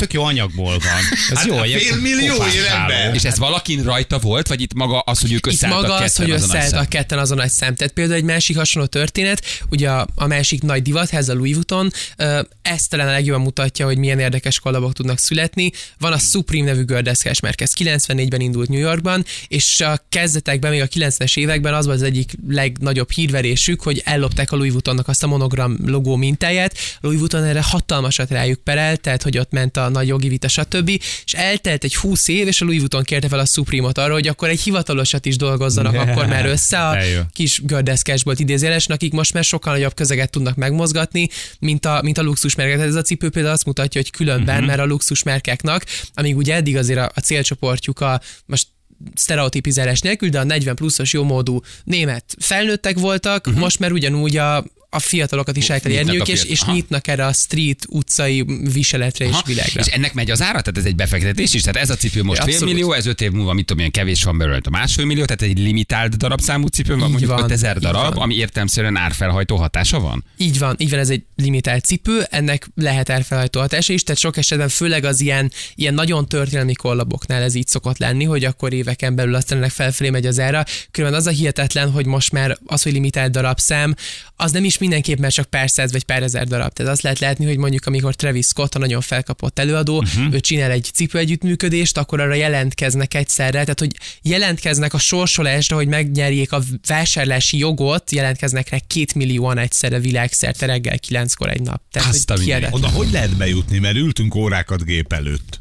Tök 0.01 0.13
jó 0.13 0.23
anyagból 0.23 0.79
van. 0.79 1.03
Ez 1.31 1.37
Hát 1.37 1.47
jó, 1.47 1.57
fél 1.57 1.97
millió 2.01 2.43
álló. 2.71 3.15
És 3.15 3.25
ez 3.25 3.39
valakin 3.39 3.83
rajta 3.83 4.19
volt, 4.19 4.49
vagy 4.49 4.61
itt 4.61 4.75
maga 4.75 4.99
az, 4.99 5.21
hogy 5.21 5.33
ők 5.33 5.47
Itt 5.47 5.53
összeálltak 5.53 5.83
maga 5.83 5.95
az, 5.95 6.17
hogy 6.17 6.31
összeálltak 6.31 6.89
ketten 6.89 7.19
azon 7.19 7.37
nagy 7.37 7.51
szem. 7.51 7.75
Tehát 7.75 7.93
például 7.93 8.17
egy 8.17 8.25
másik 8.25 8.57
hasonló 8.57 8.89
történet, 8.89 9.45
ugye 9.71 9.91
a, 9.91 10.07
a 10.15 10.27
másik 10.27 10.63
nagy 10.63 10.83
divatház, 10.83 11.29
a 11.29 11.35
Louis 11.35 11.55
Vuitton, 11.55 11.93
ö, 12.17 12.41
ez 12.63 12.87
talán 12.87 13.09
a 13.09 13.11
legjobban 13.11 13.43
mutatja, 13.43 13.87
hogy 13.87 13.99
milyen 13.99 14.19
érdekes 14.19 14.59
kollabok 14.61 14.93
tudnak 14.93 15.19
születni. 15.19 15.73
Van 15.99 16.13
a 16.13 16.19
Supreme 16.19 16.65
nevű 16.65 16.85
gördeszkás 16.85 17.41
márka, 17.41 17.65
ez 17.65 17.73
94-ben 17.79 18.41
indult 18.41 18.69
New 18.69 18.81
Yorkban, 18.81 19.25
és 19.49 19.81
a 19.81 20.05
kezdetekben, 20.09 20.71
még 20.71 20.81
a 20.81 20.87
90-es 20.87 21.37
években 21.37 21.75
az 21.75 21.87
volt 21.87 21.97
az 21.97 22.03
egyik 22.03 22.33
legnagyobb 22.49 23.11
hírverésük, 23.11 23.83
hogy 23.83 24.03
ellopták 24.05 24.53
a 24.53 24.57
Louis 24.57 24.73
Vuittonnak 24.73 25.09
azt 25.09 25.23
a 25.23 25.27
monogram 25.27 25.77
logó 25.87 26.17
mintáját. 26.17 26.75
Louis 27.01 27.19
Vuitton 27.19 27.45
erre 27.45 27.63
hatalmasat 27.63 28.31
rájuk 28.31 28.59
perelt, 28.59 29.01
tehát 29.01 29.23
hogy 29.23 29.39
ott 29.39 29.51
ment 29.51 29.77
a 29.77 29.89
nagy 29.91 30.09
jogi 30.09 30.29
vita, 30.29 30.49
stb. 30.49 30.89
És 31.25 31.33
eltelt 31.33 31.85
egy 31.85 31.97
20 31.97 32.29
év, 32.29 32.47
és 32.47 32.61
a 32.61 32.65
Louis 32.65 32.79
Vuitton 32.79 33.03
kérte 33.03 33.29
fel 33.29 33.39
a 33.39 33.45
Supreme-ot 33.45 33.99
arra, 33.99 34.13
hogy 34.13 34.29
akkor 34.29 34.49
egy 34.49 34.61
hivatalosat 34.61 35.27
is 35.27 35.37
dolgozzanak 35.37 35.99
Yeah. 36.01 36.09
akkor 36.09 36.27
már 36.27 36.47
össze 36.47 36.89
a 36.89 37.03
jó. 37.03 37.21
kis 37.33 37.63
gördeszkásból 37.63 38.35
idézélesen, 38.37 38.95
akik 38.95 39.13
most 39.13 39.33
már 39.33 39.45
sokkal 39.45 39.73
nagyobb 39.73 39.95
közeget 39.95 40.31
tudnak 40.31 40.57
megmozgatni, 40.57 41.29
mint 41.59 41.87
a, 41.87 42.01
mint 42.03 42.19
a 42.19 42.23
luxusmárkák. 42.23 42.75
Tehát 42.75 42.91
ez 42.91 42.97
a 42.97 43.03
cipő 43.03 43.31
például 43.31 43.55
azt 43.55 43.65
mutatja, 43.65 44.01
hogy 44.01 44.11
különben, 44.11 44.55
uh-huh. 44.55 44.69
mert 44.69 44.81
a 44.81 44.85
luxusmárkáknak, 44.85 45.85
amíg 46.15 46.37
ugye 46.37 46.55
eddig 46.55 46.77
azért 46.77 46.99
a, 46.99 47.11
a 47.15 47.21
célcsoportjuk 47.21 48.01
a 48.01 48.21
most 48.47 48.67
sztereotipizálás 49.15 50.01
nélkül, 50.01 50.29
de 50.29 50.39
a 50.39 50.45
40 50.45 50.75
pluszos 50.75 51.13
jómódú 51.13 51.61
német 51.85 52.25
felnőttek 52.39 52.99
voltak, 52.99 53.47
uh-huh. 53.47 53.63
most 53.63 53.79
már 53.79 53.93
ugyanúgy 53.93 54.37
a 54.37 54.65
a 54.93 54.99
fiatalokat 54.99 55.57
is 55.57 55.71
el 55.71 55.81
kell 55.81 55.91
nyitnak 55.91 56.07
érniük, 56.15 56.29
a 56.29 56.31
és, 56.33 56.45
és 56.45 56.61
Aha. 56.61 56.73
nyitnak 56.73 57.07
erre 57.07 57.27
a 57.27 57.33
street 57.33 57.85
utcai 57.89 58.45
viseletre 58.73 59.25
és 59.25 59.31
Aha. 59.33 59.43
világra. 59.47 59.81
És 59.81 59.87
ennek 59.87 60.15
megy 60.15 60.31
az 60.31 60.43
ára? 60.43 60.61
Tehát 60.61 60.79
ez 60.79 60.85
egy 60.85 60.95
befektetés 60.95 61.55
is? 61.55 61.63
Tehát 61.63 61.83
ez 61.83 61.91
a 61.91 61.95
cipő 61.95 62.23
most 62.23 62.43
fél 62.43 62.65
millió, 62.65 62.93
ez 62.93 63.07
öt 63.07 63.21
év 63.21 63.31
múlva, 63.31 63.53
mit 63.53 63.65
tudom, 63.65 63.79
ilyen 63.79 63.91
kevés 63.91 64.25
van 64.25 64.39
belőle, 64.39 64.61
a 64.63 64.71
másfél 64.71 65.05
millió, 65.05 65.25
tehát 65.25 65.43
egy 65.43 65.59
limitált 65.59 66.17
darabszámú 66.17 66.67
cipő 66.67 66.93
van, 66.93 67.05
Így 67.05 67.09
mondjuk 67.09 67.31
van, 67.31 67.43
5000 67.43 67.77
így 67.77 67.83
darab, 67.83 68.15
van. 68.15 68.23
ami 68.23 68.35
értelmszerűen 68.35 68.97
árfelhajtó 68.97 69.57
hatása 69.57 70.01
van? 70.01 70.25
Így 70.37 70.59
van, 70.59 70.75
így 70.79 70.91
van, 70.91 70.99
ez 70.99 71.11
egy 71.11 71.23
limitált 71.41 71.85
cipő, 71.85 72.27
ennek 72.31 72.69
lehet 72.75 73.09
elfelhajtó 73.09 73.61
hatása 73.61 73.93
is, 73.93 74.03
tehát 74.03 74.21
sok 74.21 74.37
esetben 74.37 74.69
főleg 74.69 75.05
az 75.05 75.21
ilyen, 75.21 75.53
ilyen 75.75 75.95
nagyon 75.95 76.29
történelmi 76.29 76.73
kollaboknál 76.73 77.43
ez 77.43 77.55
így 77.55 77.67
szokott 77.67 77.99
lenni, 77.99 78.25
hogy 78.25 78.45
akkor 78.45 78.73
éveken 78.73 79.15
belül 79.15 79.35
aztán 79.35 79.59
ennek 79.59 79.71
felfelé 79.71 80.11
megy 80.11 80.27
az 80.27 80.41
ára. 80.41 80.65
Különben 80.91 81.21
az 81.21 81.27
a 81.27 81.31
hihetetlen, 81.31 81.91
hogy 81.91 82.07
most 82.07 82.33
már 82.33 82.59
az, 82.67 82.83
hogy 82.83 82.93
limitált 82.93 83.33
darabszám, 83.33 83.95
az 84.37 84.53
nem 84.53 84.65
is 84.65 84.79
mindenképp 84.79 85.19
már 85.19 85.33
csak 85.33 85.47
pár 85.47 85.71
száz 85.71 85.93
vagy 85.93 86.05
pár 86.05 86.23
ezer 86.23 86.47
darab. 86.47 86.73
Tehát 86.73 86.93
azt 86.93 87.03
lehet 87.03 87.19
látni, 87.19 87.45
hogy 87.45 87.57
mondjuk 87.57 87.87
amikor 87.87 88.15
Travis 88.15 88.47
Scott, 88.47 88.75
a 88.75 88.79
nagyon 88.79 89.01
felkapott 89.01 89.59
előadó, 89.59 89.97
uh-huh. 89.99 90.35
ő 90.35 90.41
csinál 90.41 90.71
egy 90.71 90.91
cipő 90.95 91.19
együttműködést, 91.19 91.99
akkor 91.99 92.21
arra 92.21 92.35
jelentkeznek 92.35 93.15
egyszerre, 93.15 93.51
tehát 93.51 93.79
hogy 93.79 93.97
jelentkeznek 94.23 94.95
a 94.95 94.99
sorsolásra, 94.99 95.77
hogy 95.77 95.89
megnyerjék 95.89 96.53
a 96.53 96.63
vásárlási 96.87 97.59
jogot, 97.59 98.11
jelentkeznek 98.11 98.69
rá 98.69 98.79
két 98.87 99.15
millióan 99.15 99.59
egyszerre 99.59 99.99
világszerte 99.99 100.67
reggel 100.67 100.99
kilenckor 101.37 101.49
egy 101.51 101.61
nap. 101.63 101.83
Tehát, 101.91 102.09
Azt 102.09 102.31
hogy. 102.31 102.67
Oda 102.71 102.89
hogy 102.89 103.11
lehet 103.13 103.37
bejutni, 103.37 103.79
mert 103.79 103.97
ültünk 103.97 104.35
órákat 104.35 104.85
gép 104.85 105.13
előtt. 105.13 105.61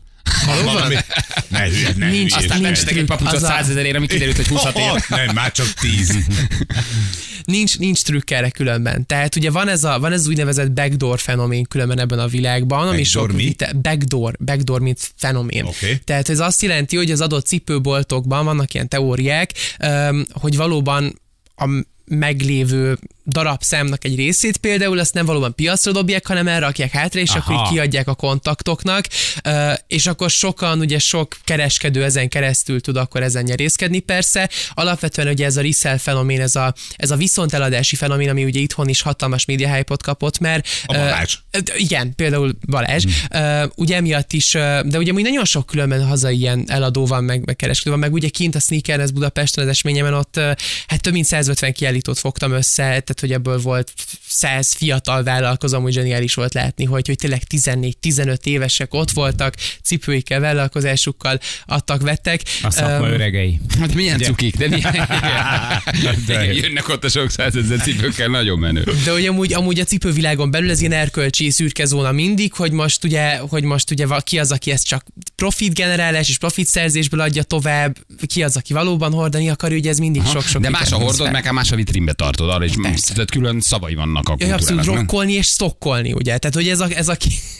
Valami... 0.63 0.95
Ne 1.47 1.63
hülye, 1.69 1.93
ne 1.97 2.09
Nincs- 2.09 2.33
hülyesd 2.33 2.35
Aztán 2.35 2.61
megvettek 2.61 2.95
egy 2.97 3.05
papucsot 3.05 3.33
az 3.33 3.43
a- 3.43 3.47
100 3.47 3.69
ezerért, 3.69 3.95
ami 3.95 4.07
kiderült, 4.07 4.35
hogy 4.35 4.47
20 4.47 4.63
év. 4.65 5.03
Nem, 5.17 5.35
már 5.35 5.51
csak 5.51 5.67
tíz. 5.73 6.15
Nincs, 7.43 7.77
nincs 7.79 8.01
trükk 8.01 8.29
erre 8.31 8.49
különben. 8.49 9.05
Tehát 9.05 9.35
ugye 9.35 9.51
van 9.51 9.67
ez, 9.67 9.83
a, 9.83 9.99
van 9.99 10.11
ez 10.11 10.19
az 10.19 10.27
úgynevezett 10.27 10.71
backdoor 10.71 11.19
fenomén 11.19 11.63
különben 11.63 11.99
ebben 11.99 12.19
a 12.19 12.27
világban, 12.27 12.87
ami 12.87 12.97
Backdoor 12.97 13.27
sok 13.29 13.35
mi? 13.37 13.43
vite- 13.43 13.75
backdoor, 13.81 14.35
backdoor, 14.45 14.81
mint 14.81 15.11
fenomén. 15.15 15.63
Oké. 15.65 15.95
Tehát 16.03 16.29
ez 16.29 16.39
azt 16.39 16.61
jelenti, 16.61 16.95
hogy 16.95 17.11
az 17.11 17.21
adott 17.21 17.45
cipőboltokban 17.45 18.45
vannak 18.45 18.73
ilyen 18.73 18.87
teóriák, 18.87 19.53
hogy 20.31 20.55
valóban 20.55 21.19
a 21.55 21.83
meglévő 22.05 22.97
darabszámnak 23.29 24.05
egy 24.05 24.15
részét 24.15 24.57
például, 24.57 24.99
azt 24.99 25.13
nem 25.13 25.25
valóban 25.25 25.55
piacra 25.55 25.91
dobják, 25.91 26.27
hanem 26.27 26.47
elrakják 26.47 26.91
hátra, 26.91 27.19
és 27.19 27.29
Aha. 27.29 27.39
akkor 27.39 27.55
így 27.55 27.71
kiadják 27.71 28.07
a 28.07 28.15
kontaktoknak, 28.15 29.05
és 29.87 30.07
akkor 30.07 30.29
sokan, 30.29 30.79
ugye 30.79 30.99
sok 30.99 31.37
kereskedő 31.43 32.03
ezen 32.03 32.29
keresztül 32.29 32.81
tud 32.81 32.97
akkor 32.97 33.23
ezen 33.23 33.43
nyerészkedni 33.43 33.99
persze. 33.99 34.49
Alapvetően 34.73 35.27
ugye 35.27 35.45
ez 35.45 35.57
a 35.57 35.61
resell 35.61 35.97
fenomén, 35.97 36.41
ez 36.41 36.55
a, 36.55 36.73
ez 36.95 37.11
a 37.11 37.15
viszonteladási 37.15 37.95
fenomén, 37.95 38.29
ami 38.29 38.43
ugye 38.43 38.59
itthon 38.59 38.87
is 38.87 39.01
hatalmas 39.01 39.45
média 39.45 39.83
kapott, 40.03 40.39
mert... 40.39 40.67
A 40.85 40.93
Balázs. 40.93 41.37
ö, 41.51 41.59
igen, 41.75 42.15
például 42.15 42.57
Balázs. 42.67 43.05
Ö, 43.29 43.65
ugye 43.75 43.95
emiatt 43.95 44.33
is, 44.33 44.51
de 44.83 44.97
ugye 44.97 45.11
úgy 45.11 45.23
nagyon 45.23 45.45
sok 45.45 45.65
különben 45.65 46.05
hazai 46.07 46.37
ilyen 46.37 46.63
eladó 46.67 47.05
van, 47.05 47.23
meg, 47.23 47.45
meg 47.45 47.55
kereskedő 47.55 47.89
van, 47.89 47.99
meg 47.99 48.13
ugye 48.13 48.29
kint 48.29 48.55
a 48.55 48.59
Sneakerness 48.59 49.11
Budapesten 49.11 49.63
az 49.63 49.69
esményemen 49.69 50.13
ott 50.13 50.37
ö, 50.37 50.51
hát 50.87 51.01
több 51.01 51.13
mint 51.13 51.25
150 51.25 51.73
kiállítót 51.73 52.19
fogtam 52.19 52.51
össze, 52.51 52.83
tehát 52.83 53.18
hogy 53.19 53.31
ebből 53.31 53.59
volt 53.59 53.93
100 54.27 54.73
fiatal 54.73 55.23
vállalkozó, 55.23 55.77
amúgy 55.77 55.93
zseniális 55.93 56.33
volt 56.33 56.53
látni, 56.53 56.85
hogy, 56.85 57.07
hogy 57.07 57.15
tényleg 57.15 57.41
14-15 57.49 58.37
évesek 58.43 58.93
ott 58.93 59.11
voltak, 59.11 59.55
cipőikkel, 59.83 60.39
vállalkozásukkal 60.39 61.39
adtak, 61.65 62.01
vettek. 62.01 62.41
A 62.63 62.71
szakma 62.71 63.07
Öm, 63.07 63.13
öregei. 63.13 63.59
Hát 63.79 63.93
milyen 63.93 64.15
Ugye? 64.15 64.25
cukik, 64.25 64.57
de 64.57 64.67
milyen... 64.67 65.07
De- 66.25 66.53
jönnek 66.61 66.89
ott 66.89 67.03
a 67.03 67.09
sok 67.09 67.29
százezer 67.29 67.79
cipőkkel, 67.79 68.27
nagyon 68.27 68.59
menő. 68.59 68.83
De 69.03 69.11
hogy 69.11 69.25
amúgy, 69.25 69.53
amúgy 69.53 69.79
a 69.79 69.83
cipővilágon 69.83 70.51
belül 70.51 70.69
ez 70.69 70.79
ilyen 70.79 70.91
erkölcsi 70.91 71.49
szürke 71.49 71.85
zóna 71.85 72.11
mindig, 72.11 72.53
hogy 72.53 72.71
most 72.71 73.03
ugye, 73.03 73.37
hogy 73.37 73.63
most 73.63 73.91
ugye 73.91 74.05
ki 74.23 74.39
az, 74.39 74.51
aki 74.51 74.71
ezt 74.71 74.85
csak 74.85 75.05
profit 75.35 75.73
generálás 75.73 76.29
és 76.29 76.37
profit 76.37 76.67
szerzésből 76.67 77.19
adja 77.19 77.43
tovább, 77.43 77.97
ki 78.27 78.43
az, 78.43 78.55
aki 78.55 78.73
valóban 78.73 79.11
hordani 79.11 79.49
akar, 79.49 79.71
ugye 79.71 79.89
ez 79.89 79.97
mindig 79.97 80.23
sok-sok. 80.25 80.61
De 80.61 80.69
más 80.69 80.91
a 80.91 80.95
hordod, 80.95 81.31
meg 81.31 81.45
a 81.45 81.51
más 81.51 81.71
a 81.71 81.75
vitrínbe 81.75 82.13
tartod, 82.13 82.49
arra 82.49 82.65
is 82.65 82.75
Persze. 82.99 83.13
tehát 83.13 83.31
külön 83.31 83.59
szavai 83.61 83.95
vannak 83.95 84.29
a 84.29 84.35
Ja, 84.37 84.45
abszolút 84.45 84.59
kultúrának. 84.59 84.85
nem? 84.85 84.95
rokkolni 84.95 85.33
és 85.33 85.47
stokkolni, 85.47 86.11
ugye? 86.13 86.37
Tehát, 86.37 86.55
hogy 86.55 86.67
ez 86.67 86.79
a, 86.79 86.87
ez 86.95 87.07
a, 87.07 87.15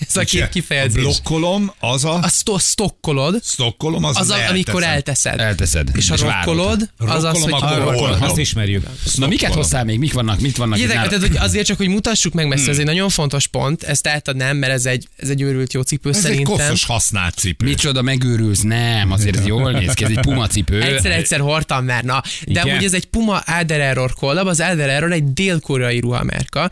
ez 0.08 0.16
a 0.18 0.24
két 0.24 0.42
A 0.42 0.50
kifejezés. 0.50 1.02
blokkolom, 1.02 1.74
az 1.80 2.06
a... 2.06 2.14
A 2.20 2.28
sto- 2.28 2.62
stokkolod, 2.62 3.40
Stokkolom, 3.44 4.04
az, 4.04 4.18
az, 4.18 4.30
a, 4.30 4.36
amikor 4.50 4.84
elteszed. 4.84 5.40
Elteszed. 5.40 5.90
És 5.96 6.10
a 6.10 6.16
várod. 6.18 6.46
rokkolod, 6.46 6.90
az 6.98 7.24
az, 7.24 7.42
hogy 7.42 7.52
rokkolom. 7.52 8.22
Azt 8.22 8.38
ismerjük. 8.38 8.86
Na 9.16 9.28
miket 9.28 9.54
hoztál 9.54 9.84
még? 9.84 10.00
Mik 10.00 10.14
vannak? 10.14 10.40
Mit 10.40 10.58
vannak? 10.58 10.78
nála? 10.80 11.08
tehát, 11.08 11.28
hogy 11.28 11.38
azért 11.38 11.66
csak, 11.66 11.78
hogy 11.78 11.88
mutassuk 11.88 12.34
meg, 12.34 12.48
mert 12.48 12.68
ez 12.68 12.78
egy 12.78 12.86
nagyon 12.86 13.10
fontos 13.10 13.48
pont, 13.48 13.84
ezt 13.84 14.08
átadnám, 14.08 14.58
mert 14.58 14.74
ez 14.74 14.86
egy, 14.86 15.08
ez 15.18 15.30
egy 15.30 15.42
őrült 15.42 15.74
jó 15.74 15.82
cipő 15.82 16.10
Ez 16.10 16.16
egy 16.16 16.22
szerintem. 16.22 16.54
koszos 16.58 16.86
használt 16.86 17.36
cipő. 17.36 17.66
Micsoda 17.66 18.02
megőrülsz? 18.02 18.62
Nem, 18.62 19.12
azért 19.12 19.38
ez 19.38 19.46
jól 19.46 19.72
néz 19.72 19.94
ki, 19.94 20.04
ez 20.04 20.10
egy 20.10 20.20
puma 20.20 20.48
cipő. 20.48 20.82
Egyszer-egyszer 20.90 21.40
hordtam 21.40 21.86
már, 21.86 22.04
na. 22.04 22.22
De 22.48 22.62
amúgy 22.62 22.84
ez 22.84 22.94
egy 22.94 23.06
Puma 23.06 23.38
Alder 23.38 23.80
Error 23.80 24.14
collab, 24.14 24.48
az 24.48 24.60
Error 24.60 25.12
egy 25.12 25.29
dél-koreai 25.34 26.00
ruhamárka. 26.00 26.70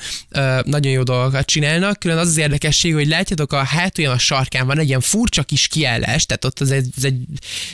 Nagyon 0.63 0.91
jó 0.91 1.03
dolgokat 1.03 1.45
csinálnak, 1.45 1.99
külön 1.99 2.17
az 2.17 2.27
az 2.27 2.37
érdekesség, 2.37 2.93
hogy 2.93 3.07
látjátok 3.07 3.53
a 3.53 3.63
hátulján 3.63 4.13
a 4.13 4.17
sarkán 4.17 4.67
van 4.67 4.79
egy 4.79 4.87
ilyen 4.87 5.01
furcsa 5.01 5.43
kis 5.43 5.67
kiállás, 5.67 6.25
tehát 6.25 6.45
ott 6.45 6.59
az 6.59 6.71
egy, 6.71 6.89
ez 6.97 7.03
egy, 7.03 7.21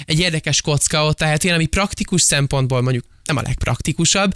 egy 0.06 0.20
érdekes 0.20 0.62
kocka 0.62 1.06
ott 1.06 1.22
a 1.22 1.26
hátulján, 1.26 1.58
ami 1.58 1.68
praktikus 1.68 2.22
szempontból 2.22 2.82
mondjuk 2.82 3.06
nem 3.26 3.38
a 3.38 3.42
legpraktikusabb, 3.42 4.34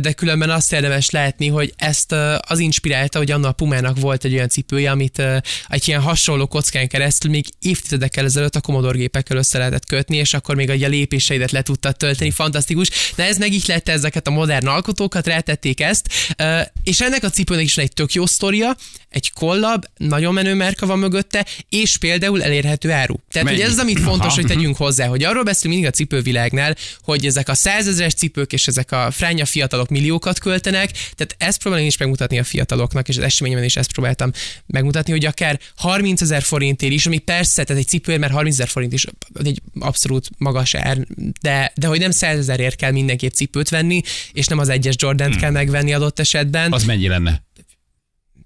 de 0.00 0.12
különben 0.12 0.50
azt 0.50 0.72
érdemes 0.72 1.10
látni, 1.10 1.48
hogy 1.48 1.72
ezt 1.76 2.12
az 2.40 2.58
inspirálta, 2.58 3.18
hogy 3.18 3.30
annak 3.30 3.50
a 3.50 3.52
Pumának 3.52 4.00
volt 4.00 4.24
egy 4.24 4.34
olyan 4.34 4.48
cipője, 4.48 4.90
amit 4.90 5.22
egy 5.68 5.88
ilyen 5.88 6.00
hasonló 6.00 6.46
kockán 6.46 6.88
keresztül 6.88 7.30
még 7.30 7.46
évtizedekkel 7.58 8.24
ezelőtt 8.24 8.56
a 8.56 8.60
Commodore 8.60 8.98
gépekkel 8.98 9.36
össze 9.36 9.58
lehetett 9.58 9.86
kötni, 9.86 10.16
és 10.16 10.34
akkor 10.34 10.54
még 10.54 10.70
a 10.70 10.88
lépéseidet 10.88 11.50
le 11.50 11.62
tudtad 11.62 11.96
tölteni, 11.96 12.30
fantasztikus. 12.30 12.90
De 13.16 13.24
ez 13.24 13.38
megihlette 13.38 13.92
ezeket 13.92 14.26
a 14.26 14.30
modern 14.30 14.66
alkotókat, 14.66 15.26
rátették 15.26 15.80
ezt, 15.80 16.08
és 16.82 17.00
ennek 17.00 17.24
a 17.24 17.30
cipőnek 17.30 17.64
is 17.64 17.74
van 17.74 17.84
egy 17.84 17.92
tök 17.92 18.12
jó 18.12 18.26
sztoria, 18.26 18.76
egy 19.08 19.32
kollab, 19.32 19.84
nagyon 19.96 20.34
menő 20.34 20.54
márka 20.54 20.86
van 20.86 20.98
mögötte, 20.98 21.46
és 21.68 21.96
például 21.96 22.42
elérhető 22.42 22.90
áru. 22.90 23.14
Tehát, 23.30 23.48
Mennyi? 23.48 23.60
hogy 23.60 23.66
ez 23.66 23.72
az, 23.72 23.78
amit 23.82 24.00
fontos, 24.00 24.34
hogy 24.34 24.46
tegyünk 24.46 24.76
hozzá, 24.76 25.06
hogy 25.06 25.24
arról 25.24 25.42
beszélünk 25.42 25.72
mindig 25.74 25.92
a 25.92 25.96
cipővilágnál, 25.96 26.76
hogy 27.02 27.26
ezek 27.26 27.48
a 27.48 27.54
százezeres 27.54 28.14
cipők 28.16 28.52
és 28.52 28.66
ezek 28.66 28.92
a 28.92 29.10
fránya 29.10 29.44
fiatalok 29.44 29.88
milliókat 29.88 30.38
költenek, 30.38 30.90
tehát 30.90 31.34
ezt 31.38 31.58
próbálom 31.58 31.84
én 31.84 31.90
is 31.90 31.96
megmutatni 31.96 32.38
a 32.38 32.44
fiataloknak, 32.44 33.08
és 33.08 33.16
az 33.16 33.22
eseményemben 33.22 33.68
is 33.68 33.76
ezt 33.76 33.92
próbáltam 33.92 34.30
megmutatni, 34.66 35.12
hogy 35.12 35.24
akár 35.24 35.60
30 35.76 36.20
ezer 36.20 36.42
forintért 36.42 36.92
is, 36.92 37.06
ami 37.06 37.18
persze, 37.18 37.64
tehát 37.64 37.82
egy 37.82 37.88
cipőért, 37.88 38.20
mert 38.20 38.32
30 38.32 38.54
ezer 38.54 38.68
forint 38.68 38.92
is 38.92 39.04
egy 39.44 39.62
abszolút 39.78 40.28
magas 40.38 40.74
ár, 40.74 40.98
de, 41.40 41.72
de 41.76 41.86
hogy 41.86 41.98
nem 41.98 42.10
100 42.10 42.38
ezerért 42.38 42.76
kell 42.76 42.90
mindenképp 42.90 43.32
cipőt 43.32 43.68
venni, 43.68 44.02
és 44.32 44.46
nem 44.46 44.58
az 44.58 44.68
egyes 44.68 44.94
Jordant 44.98 45.30
hmm. 45.30 45.40
kell 45.40 45.50
megvenni 45.50 45.92
adott 45.92 46.18
esetben. 46.18 46.72
Az 46.72 46.84
mennyi 46.84 47.08
lenne? 47.08 47.44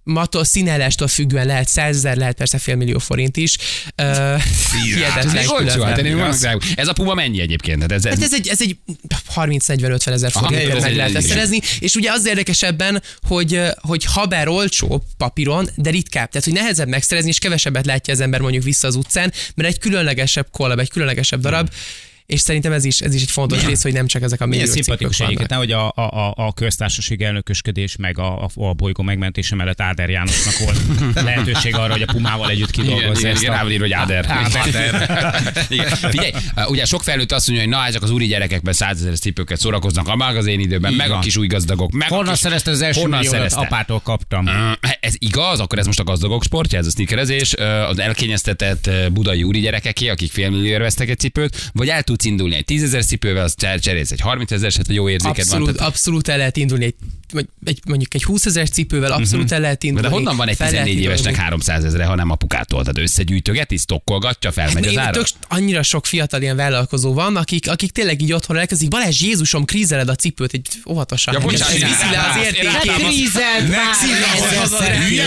Matól 0.02 0.45
színállástól 0.45 1.09
függően 1.09 1.47
lehet 1.47 1.69
100 1.69 1.97
ezer, 1.97 2.16
lehet 2.16 2.37
persze 2.37 2.59
fél 2.59 2.76
millió 2.76 2.99
forint 2.99 3.37
is. 3.37 3.57
Uh, 4.02 4.42
hihetetlen 4.85 5.37
Ez 5.37 5.49
olcsó, 5.49 5.83
hát 5.83 5.99
én. 5.99 6.35
Ez 6.75 6.88
a 6.88 6.92
puma 6.92 7.14
mennyi 7.14 7.40
egyébként? 7.40 7.80
Hát 7.80 7.92
ez, 7.92 8.04
ez, 8.04 8.14
Hát 8.14 8.23
ez 8.23 8.35
egy, 8.35 8.49
ez 8.49 8.61
egy 8.61 8.76
30-40-50 9.35 10.07
ezer 10.07 10.30
forintért 10.30 10.75
ez 10.75 10.83
meg 10.83 10.97
lehet 10.97 11.14
ezt 11.14 11.26
szerezni, 11.26 11.61
és 11.78 11.95
ugye 11.95 12.11
az 12.11 12.26
érdekes 12.26 12.62
ebben, 12.62 13.02
hogy, 13.23 13.61
hogy 13.80 14.04
ha 14.04 14.26
bár 14.26 14.49
olcsó 14.49 15.04
papíron, 15.16 15.69
de 15.75 15.90
ritkább, 15.90 16.28
tehát 16.28 16.47
hogy 16.47 16.54
nehezebb 16.54 16.88
megszerezni, 16.88 17.30
és 17.30 17.38
kevesebbet 17.38 17.87
látja 17.87 18.12
az 18.12 18.21
ember 18.21 18.40
mondjuk 18.40 18.64
vissza 18.64 18.87
az 18.87 18.95
utcán, 18.95 19.33
mert 19.54 19.69
egy 19.69 19.78
különlegesebb 19.78 20.47
kollab, 20.50 20.78
egy 20.78 20.90
különlegesebb 20.90 21.40
darab, 21.40 21.69
és 22.31 22.41
szerintem 22.41 22.73
ez 22.73 22.85
is, 22.85 23.01
ez 23.01 23.15
is 23.15 23.23
egy 23.23 23.31
fontos 23.31 23.65
rész, 23.65 23.83
hogy 23.83 23.93
nem 23.93 24.07
csak 24.07 24.23
ezek 24.23 24.41
a 24.41 24.47
millió 24.47 24.65
szimpatikus 24.65 25.21
egyébként, 25.21 25.55
hogy 25.55 25.73
a, 25.73 25.93
a, 25.95 26.01
a, 26.01 26.35
a 26.37 26.53
köztársaság 26.53 27.23
elnökösködés 27.23 27.97
meg 27.97 28.19
a, 28.19 28.45
a, 28.45 28.49
a 28.55 28.73
bolygó 28.73 29.03
megmentése 29.03 29.55
mellett 29.55 29.81
Áder 29.81 30.11
Jánosnak 30.11 30.59
volt 30.59 30.81
lehetőség 31.27 31.75
arra, 31.75 31.93
hogy 31.93 32.03
a 32.03 32.13
Pumával 32.13 32.51
együtt 32.51 32.71
kidolgozza 32.71 33.21
igen, 33.21 33.33
ezt 33.33 33.43
igen, 33.43 33.55
a... 33.55 33.71
írva, 33.71 33.83
hogy 33.83 33.93
Áder. 33.93 34.27
Áder. 34.29 35.47
Igen. 35.69 35.89
Figyelj, 35.89 36.31
ugye 36.67 36.85
sok 36.85 37.03
felnőtt 37.03 37.33
azt 37.33 37.49
mondja, 37.49 37.67
hogy 37.67 37.75
na, 37.75 37.87
ezek 37.87 38.03
az 38.03 38.11
úri 38.11 38.27
gyerekekben 38.27 38.73
százezer 38.73 39.19
cipőket 39.19 39.59
szórakoznak 39.59 40.09
a 40.09 40.17
magazin 40.17 40.61
időben, 40.61 40.93
meg 40.93 41.11
a 41.11 41.19
kis 41.19 41.37
új 41.37 41.47
gazdagok. 41.47 41.93
Meg 41.93 42.13
a 42.13 42.15
Honnan 42.15 42.33
kis... 42.33 42.41
szerezte 42.41 42.71
az 42.71 42.83
első 42.83 43.01
Honnan 43.01 43.23
szerezte? 43.23 43.61
Apától 43.61 44.01
kaptam. 44.01 44.49
Ez 45.01 45.15
igaz, 45.19 45.61
akkor 45.61 45.79
ez 45.79 45.87
most 45.87 46.01
a 46.01 46.05
gazdagok 46.05 46.45
sportja, 46.45 46.79
ez 46.79 46.87
a 46.87 46.91
sneakerezés, 46.91 47.55
az 47.89 47.99
elkényeztetett 47.99 48.91
budai 49.13 49.43
úri 49.43 49.61
gyerekeké, 49.61 50.09
akik 50.09 50.31
félmillióért 50.31 50.81
vesztek 50.81 51.09
egy 51.09 51.19
cipőt, 51.19 51.71
vagy 51.73 51.89
el 51.89 52.03
tudsz 52.21 52.25
indulni 52.33 52.55
egy 52.57 52.65
10 52.65 52.83
ezer 52.83 53.05
cipővel, 53.05 53.45
az 53.45 53.55
cser- 53.57 53.83
cserélsz 53.83 54.11
egy 54.11 54.21
30 54.21 54.50
ezer, 54.53 54.73
hát 54.77 54.89
jó 54.89 55.09
érzéked 55.09 55.39
Abszolút, 55.39 55.65
van. 55.67 55.75
tehát- 55.75 55.91
abszolút 55.91 56.29
el 56.29 56.37
lehet 56.37 56.57
indulni 56.57 56.85
egy, 56.85 56.95
egy, 57.65 57.81
mondjuk 57.87 58.15
egy 58.15 58.23
20 58.25 58.47
ezer 58.47 58.69
cipővel, 58.69 59.13
abszolút 59.13 59.53
el 59.53 59.61
lehet 59.61 59.79
De 59.81 59.87
indulni. 59.87 60.09
honnan 60.09 60.37
van 60.37 60.49
egy 60.49 60.57
fel 60.57 60.71
lehet 60.71 60.85
14 60.87 61.05
évesnek 61.05 61.33
indulni. 61.33 61.51
300 61.51 61.85
ezere, 61.85 62.05
ha 62.05 62.15
nem 62.15 62.31
apukától? 62.31 62.81
Tehát 62.81 62.99
összegyűjtögeti, 62.99 63.77
stokkolgatja, 63.77 64.53
felmegy 64.53 64.87
az 64.87 64.97
ára? 64.97 65.11
tök, 65.11 65.27
annyira 65.49 65.83
sok 65.83 66.07
fiatal 66.07 66.43
ilyen 66.43 66.57
vállalkozó 66.57 67.13
van, 67.13 67.37
akik, 67.37 67.71
akik 67.71 67.93
tényleg 67.93 68.23
így 68.23 68.33
otthon 68.33 68.57
elkezdik, 68.57 68.89
Balázs 68.89 69.21
Jézusom, 69.21 69.65
krízeled 69.65 70.09
a 70.09 70.15
cipőt, 70.15 70.53
egy 70.53 70.67
óvatosan. 70.89 71.35
Ja, 71.35 71.41
bocsánat, 71.41 71.73
viszi 71.73 72.11
le 72.11 72.31
az 72.31 72.45
értékét. 72.45 73.33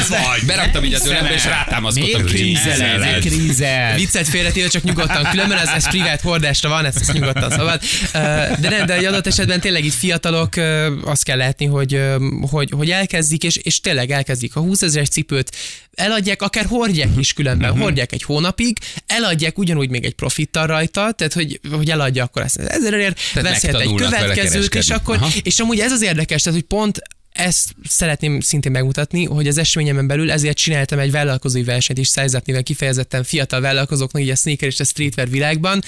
Vagy! 0.09 0.45
Beraktam 0.45 0.83
így 0.83 0.93
az 0.93 1.05
ölembe, 1.05 1.33
és 1.33 1.45
rátámaszkodtam. 1.45 2.21
Miért 2.21 2.35
krízel? 2.35 3.19
Krízel. 3.19 3.95
Viccet 3.95 4.27
félretéve 4.27 4.67
csak 4.67 4.83
nyugodtan, 4.83 5.29
különben 5.31 5.57
ez, 5.57 5.67
ez 5.67 5.89
privát 5.89 6.21
hordásra 6.21 6.69
van, 6.69 6.85
ezt, 6.85 6.97
ezt 6.99 7.13
nyugodtan 7.13 7.49
szabad. 7.49 7.81
De 8.59 8.69
nem, 8.69 8.85
de 8.85 8.95
egy 8.95 9.05
adott 9.05 9.27
esetben 9.27 9.59
tényleg 9.59 9.85
itt 9.85 9.93
fiatalok, 9.93 10.53
azt 11.03 11.23
kell 11.23 11.37
látni, 11.37 11.65
hogy, 11.65 11.92
ö, 11.93 12.29
hogy, 12.49 12.69
hogy 12.71 12.89
elkezdik, 12.89 13.43
és, 13.43 13.55
és 13.55 13.79
tényleg 13.79 14.11
elkezdik 14.11 14.55
a 14.55 14.59
20 14.59 14.81
ezeres 14.81 15.09
cipőt, 15.09 15.55
eladják, 15.93 16.41
akár 16.41 16.65
hordják 16.65 17.09
is 17.17 17.33
különben, 17.33 17.77
hordják 17.77 18.11
egy 18.11 18.23
hónapig, 18.23 18.77
eladják 19.05 19.57
ugyanúgy 19.57 19.89
még 19.89 20.05
egy 20.05 20.13
profittal 20.13 20.67
rajta, 20.67 21.11
tehát 21.11 21.33
hogy, 21.33 21.59
hogy 21.71 21.89
eladja 21.89 22.23
akkor 22.23 22.41
ezt 22.41 22.57
ezerért, 22.57 23.19
veszhet 23.33 23.79
egy 23.79 23.93
következőt, 23.93 24.75
és 24.75 24.89
akkor, 24.89 25.15
Aha. 25.15 25.29
és 25.43 25.59
amúgy 25.59 25.79
ez 25.79 25.91
az 25.91 26.01
érdekes, 26.01 26.41
tehát 26.41 26.59
hogy 26.59 26.67
pont 26.67 27.01
ezt 27.33 27.75
szeretném 27.83 28.39
szintén 28.39 28.71
megmutatni, 28.71 29.25
hogy 29.25 29.47
az 29.47 29.57
eseményemen 29.57 30.07
belül 30.07 30.31
ezért 30.31 30.57
csináltam 30.57 30.99
egy 30.99 31.11
vállalkozói 31.11 31.63
versenyt 31.63 31.99
is 31.99 32.07
szájzatnével 32.07 32.63
kifejezetten 32.63 33.23
fiatal 33.23 33.61
vállalkozóknak, 33.61 34.21
így 34.21 34.29
a 34.29 34.35
sneaker 34.35 34.67
és 34.67 34.79
a 34.79 34.83
streetwear 34.83 35.29
világban, 35.29 35.81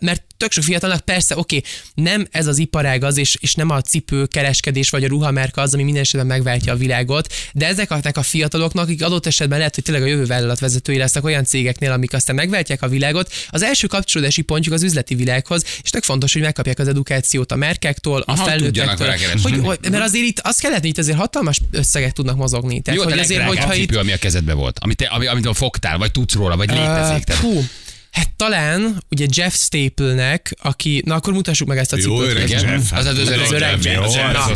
mert 0.00 0.22
tök 0.36 0.52
sok 0.52 0.64
fiatalnak 0.64 1.00
persze, 1.00 1.36
oké, 1.36 1.60
nem 1.94 2.26
ez 2.30 2.46
az 2.46 2.58
iparág 2.58 3.04
az, 3.04 3.16
és, 3.16 3.36
és 3.40 3.54
nem 3.54 3.70
a 3.70 3.80
cipő 3.80 4.26
kereskedés 4.26 4.90
vagy 4.90 5.04
a 5.04 5.08
ruhamárka 5.08 5.60
az, 5.60 5.74
ami 5.74 5.82
minden 5.82 6.02
esetben 6.02 6.26
megváltja 6.26 6.72
a 6.72 6.76
világot, 6.76 7.32
de 7.52 7.66
ezeknek 7.66 8.16
a 8.16 8.22
fiataloknak, 8.22 8.84
akik 8.84 9.02
adott 9.02 9.26
esetben 9.26 9.58
lehet, 9.58 9.74
hogy 9.74 9.84
tényleg 9.84 10.02
a 10.02 10.06
jövő 10.06 10.24
vállalatvezetői 10.24 10.96
lesznek 10.96 11.24
olyan 11.24 11.44
cégeknél, 11.44 11.92
amik 11.92 12.12
aztán 12.12 12.34
megváltják 12.34 12.82
a 12.82 12.88
világot, 12.88 13.32
az 13.48 13.62
első 13.62 13.86
kapcsolódási 13.86 14.42
pontjuk 14.42 14.74
az 14.74 14.82
üzleti 14.82 15.14
világhoz, 15.14 15.64
és 15.82 15.90
tök 15.90 16.02
fontos, 16.02 16.32
hogy 16.32 16.42
megkapják 16.42 16.78
az 16.78 16.88
edukációt 16.88 17.52
a 17.52 17.56
merkektól, 17.56 18.20
a 18.20 18.34
tudjanak 18.56 18.96
felnőttektől. 18.96 19.40
Hogy, 19.42 19.58
hogy, 19.58 19.90
mert 19.90 20.04
azért 20.04 20.26
itt 20.26 20.38
azt 20.38 20.60
kell 20.60 20.72
látni, 20.82 20.88
itt 20.88 20.98
azért 20.98 21.18
hatalmas 21.18 21.60
összegek 21.70 22.12
tudnak 22.12 22.36
mozogni. 22.36 22.80
Tehát, 22.80 23.00
Jó, 23.00 23.06
hogy 23.06 23.18
azért, 23.18 23.42
hogyha 23.42 23.64
hogyha 23.64 23.80
cipő, 23.80 23.94
itt... 23.94 24.00
ami 24.00 24.12
a 24.12 24.16
kezedbe 24.16 24.52
volt, 24.52 24.78
amit, 24.80 24.96
te, 24.96 25.04
ami, 25.04 25.26
amit 25.26 25.48
fogtál, 25.52 25.98
vagy 25.98 26.10
tudsz 26.10 26.34
róla, 26.34 26.56
vagy 26.56 26.70
létezik. 26.70 27.16
Uh, 27.16 27.22
Tehát, 27.22 27.42
hú, 27.42 27.64
Hát 28.12 28.30
talán 28.36 29.02
ugye 29.10 29.26
Jeff 29.34 29.54
Staple-nek, 29.54 30.54
aki, 30.62 31.02
na 31.06 31.14
akkor 31.14 31.32
mutassuk 31.32 31.68
meg 31.68 31.78
ezt 31.78 31.92
a 31.92 31.96
Jó, 31.96 32.16
cipőt. 32.18 32.30
öreg 32.36 32.48
Igen. 32.48 32.70
Jeff. 32.70 32.92
Az 32.92 33.06
az 33.06 33.18
Az 33.18 33.28
öreg 33.28 33.50
öreg 33.50 33.82
Jeff, 33.82 34.14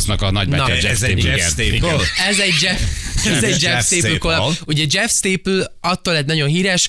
Jeff. 0.08 0.22
a 0.22 0.30
nagybátyja 0.30 0.66
Na. 0.66 0.74
Jeff 0.74 0.84
Ez 0.84 1.02
egy 1.02 1.24
Jeff. 1.24 1.48
Staple. 1.48 1.96
Ez 2.28 2.38
egy 2.38 2.54
Jeff, 2.62 2.80
ez 3.26 3.42
egy 3.42 3.62
Jeff, 3.62 3.84
Staple 3.86 4.18
collab. 4.18 4.54
Ugye 4.66 4.84
Jeff 4.90 5.10
Staple 5.10 5.66
attól 5.80 6.14
lett 6.14 6.26
nagyon 6.26 6.48
híres, 6.48 6.88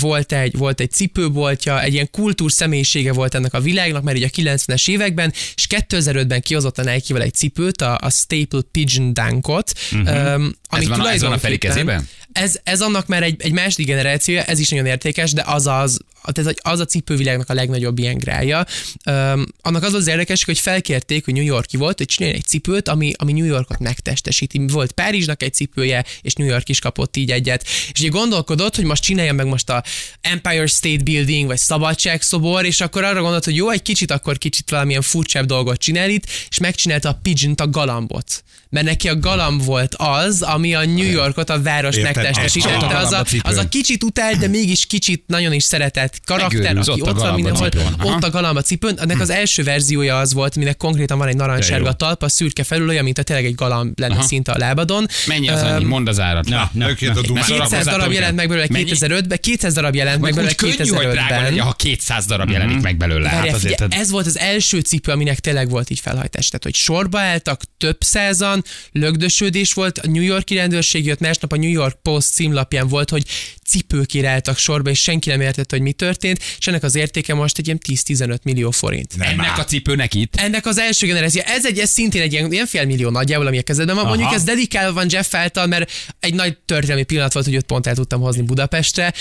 volt 0.00 0.32
egy, 0.32 0.56
volt 0.56 0.80
egy 0.80 0.90
cipőboltja, 0.90 1.82
egy 1.82 1.92
ilyen 1.92 2.10
kultúr 2.10 2.52
személyisége 2.52 3.12
volt 3.12 3.34
ennek 3.34 3.54
a 3.54 3.60
világnak, 3.60 4.02
mert 4.02 4.16
ugye 4.16 4.26
a 4.26 4.54
90-es 4.54 4.88
években, 4.90 5.32
és 5.56 5.66
2005-ben 5.88 6.40
kihozott 6.40 6.78
a 6.78 6.82
Nike-vel 6.82 7.22
egy 7.22 7.34
cipőt, 7.34 7.82
a, 7.82 7.98
a 8.02 8.10
Staple 8.10 8.60
Pigeon 8.72 9.12
Dunkot, 9.14 9.72
uh-huh. 9.92 10.34
um, 10.34 10.52
ami 10.68 10.84
Mhm. 10.84 10.88
van 10.90 11.00
a- 11.00 11.12
ez 11.12 11.22
van 11.22 11.32
a 11.32 11.38
Feri 11.38 11.58
kezében? 11.58 12.08
Ez, 12.32 12.58
ez 12.62 12.80
annak 12.80 13.06
már 13.06 13.22
egy, 13.22 13.42
egy 13.42 13.52
második 13.52 13.86
generációja, 13.86 14.42
ez 14.42 14.58
is 14.58 14.68
nagyon 14.68 14.86
értékes, 14.86 15.32
de 15.32 15.42
az 15.46 15.66
az, 15.66 16.00
tehát 16.24 16.54
az 16.62 16.80
a 16.80 16.84
cipővilágnak 16.84 17.48
a 17.48 17.54
legnagyobb 17.54 17.98
ilyen 17.98 18.18
grája. 18.18 18.66
Um, 19.10 19.46
annak 19.60 19.82
az 19.82 19.92
az 19.92 20.06
érdekes, 20.06 20.44
hogy 20.44 20.58
felkérték, 20.58 21.24
hogy 21.24 21.34
New 21.34 21.44
Yorki 21.44 21.76
volt, 21.76 21.98
hogy 21.98 22.06
csináljon 22.06 22.38
egy 22.38 22.46
cipőt, 22.46 22.88
ami, 22.88 23.12
ami 23.18 23.32
New 23.32 23.44
Yorkot 23.44 23.78
megtestesíti. 23.78 24.66
Volt 24.66 24.92
Párizsnak 24.92 25.42
egy 25.42 25.54
cipője, 25.54 26.04
és 26.22 26.32
New 26.34 26.46
York 26.46 26.68
is 26.68 26.78
kapott 26.78 27.16
így 27.16 27.30
egyet. 27.30 27.62
És 27.92 28.00
ugye 28.00 28.08
gondolkodott, 28.08 28.76
hogy 28.76 28.84
most 28.84 29.02
csinálja 29.02 29.32
meg 29.32 29.46
most 29.46 29.70
a 29.70 29.84
Empire 30.20 30.66
State 30.66 31.02
Building, 31.02 31.46
vagy 31.46 31.58
Szabadságszobor, 31.58 32.64
és 32.64 32.80
akkor 32.80 33.04
arra 33.04 33.20
gondolt, 33.20 33.44
hogy 33.44 33.56
jó, 33.56 33.70
egy 33.70 33.82
kicsit, 33.82 34.10
akkor 34.10 34.38
kicsit 34.38 34.70
valamilyen 34.70 35.02
furcsább 35.02 35.46
dolgot 35.46 35.78
csinál 35.78 36.10
itt, 36.10 36.26
és 36.48 36.58
megcsinálta 36.58 37.08
a 37.08 37.18
pigeon 37.22 37.54
a 37.56 37.68
galambot. 37.68 38.44
Mert 38.70 38.86
neki 38.86 39.08
a 39.08 39.18
galamb 39.18 39.64
volt 39.64 39.94
az, 39.94 40.42
ami 40.42 40.74
a 40.74 40.84
New 40.84 41.10
Yorkot, 41.10 41.50
a 41.50 41.62
város 41.62 42.00
megtestesítette. 42.00 42.96
Az 42.96 43.12
a, 43.12 43.24
az 43.42 43.56
a 43.56 43.68
kicsit 43.68 44.02
utált, 44.02 44.38
de 44.38 44.46
mégis 44.46 44.86
kicsit 44.86 45.24
nagyon 45.26 45.52
is 45.52 45.64
szeretett 45.64 46.09
karakter, 46.24 46.60
Megőrülsz, 46.60 46.88
aki 46.88 47.00
ott 47.00 47.08
ott 47.08 47.18
van 47.18 47.34
mindenhol, 47.34 47.68
ott 48.02 48.24
a 48.24 48.30
galamb 48.30 48.56
a 48.56 48.62
cipőn. 48.62 48.98
Ennek 48.98 49.20
az 49.20 49.30
első 49.30 49.62
verziója 49.62 50.18
az 50.18 50.32
volt, 50.32 50.56
aminek 50.56 50.76
konkrétan 50.76 51.18
van 51.18 51.28
egy 51.28 51.36
narancssárga 51.36 51.92
talpa, 51.92 52.28
szürke 52.28 52.64
felül, 52.64 52.88
olyan, 52.88 53.04
mint 53.04 53.18
a 53.18 53.22
tényleg 53.22 53.44
egy 53.44 53.54
galamb 53.54 54.00
lenne 54.00 54.14
Aha. 54.14 54.22
szinte 54.22 54.52
a 54.52 54.58
lábadon. 54.58 55.06
Mennyi 55.26 55.48
az 55.48 55.62
annyi? 55.62 55.84
Mondd 55.84 56.08
az 56.08 56.20
árat. 56.20 56.48
Na, 56.48 56.70
na, 56.72 56.88
na. 57.00 57.20
dumás. 57.20 57.46
200 57.46 57.84
darab 57.84 58.12
jelent 58.12 58.36
meg 58.36 58.48
belőle 58.48 58.66
Mennyi? 58.70 58.90
2005-ben, 58.90 59.38
200 59.40 59.74
darab 59.74 59.94
jelent 59.94 60.20
meg 60.20 60.34
Meg 60.34 60.44
belőle 60.44 60.54
úgy 60.64 60.76
könnyű, 60.76 60.90
hogy 60.90 61.06
drága 61.06 61.42
legyen, 61.42 61.52
2005-ben. 61.52 61.64
ha 61.64 61.72
200 61.72 62.26
darab 62.26 62.50
jelenik 62.50 62.80
meg 62.80 62.96
belőle. 62.96 63.28
Hát 63.28 63.52
azért 63.52 63.94
ez 63.94 64.10
volt 64.10 64.26
az 64.26 64.38
első 64.38 64.80
cipő, 64.80 65.12
aminek 65.12 65.38
tényleg 65.38 65.70
volt 65.70 65.90
így 65.90 66.00
felhajtás. 66.00 66.46
Tehát, 66.46 66.62
hogy 66.62 66.74
sorba 66.74 67.18
álltak, 67.18 67.62
több 67.78 67.96
százan, 68.00 68.64
lögdösödés 68.92 69.72
volt, 69.72 69.98
a 69.98 70.08
New 70.08 70.22
Yorki 70.22 70.54
rendőrség 70.54 71.06
jött, 71.06 71.20
másnap 71.20 71.52
a 71.52 71.56
New 71.56 71.70
York 71.70 72.02
Post 72.02 72.32
címlapján 72.32 72.88
volt, 72.88 73.10
hogy 73.10 73.24
cipők 73.70 74.14
iráltak 74.14 74.58
sorba, 74.58 74.90
és 74.90 75.00
senki 75.00 75.28
nem 75.28 75.40
értette, 75.40 75.76
hogy 75.76 75.84
mi 75.84 75.92
történt, 76.00 76.42
és 76.58 76.66
ennek 76.66 76.82
az 76.82 76.94
értéke 76.94 77.34
most 77.34 77.58
egy 77.58 77.66
ilyen 77.66 77.80
10-15 77.88 78.42
millió 78.42 78.70
forint. 78.70 79.16
Nem 79.16 79.28
ennek 79.28 79.46
áll. 79.46 79.58
a 79.58 79.64
cipőnek 79.64 80.14
itt. 80.14 80.36
Ennek 80.36 80.66
az 80.66 80.78
első 80.78 81.06
generáció, 81.06 81.42
ez 81.44 81.66
egy 81.66 81.78
ez 81.78 81.90
szintén 81.90 82.22
egy 82.22 82.32
ilyen, 82.32 82.52
ilyen 82.52 82.66
fél 82.66 82.84
millió 82.84 83.10
nagyjából, 83.10 83.46
ami 83.46 83.58
a 83.58 83.62
kezedben 83.62 83.94
van. 83.94 84.04
Mondjuk 84.04 84.26
Aha. 84.26 84.36
ez 84.36 84.42
dedikálva 84.44 84.92
van 84.92 85.06
Jeff 85.10 85.34
által, 85.34 85.66
mert 85.66 85.92
egy 86.20 86.34
nagy 86.34 86.58
történelmi 86.58 87.02
pillanat 87.02 87.32
volt, 87.32 87.44
hogy 87.44 87.54
őt 87.54 87.64
pont 87.64 87.86
el 87.86 87.94
tudtam 87.94 88.20
hozni 88.20 88.42
Budapestre, 88.42 89.12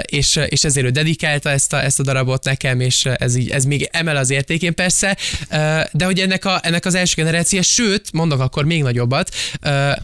és, 0.00 0.38
és 0.46 0.64
ezért 0.64 0.86
ő 0.86 0.90
dedikálta 0.90 1.50
ezt 1.50 1.72
a, 1.72 1.84
ezt 1.84 2.00
a 2.00 2.02
darabot 2.02 2.44
nekem, 2.44 2.80
és 2.80 3.04
ez, 3.04 3.34
így, 3.36 3.50
ez 3.50 3.64
még 3.64 3.88
emel 3.92 4.16
az 4.16 4.30
értékén 4.30 4.74
persze, 4.74 5.16
de 5.92 6.04
hogy 6.04 6.18
ennek, 6.18 6.44
a, 6.44 6.60
ennek 6.62 6.84
az 6.84 6.94
első 6.94 7.14
generáció, 7.16 7.60
sőt, 7.62 8.12
mondok 8.12 8.40
akkor 8.40 8.64
még 8.64 8.82
nagyobbat, 8.82 9.34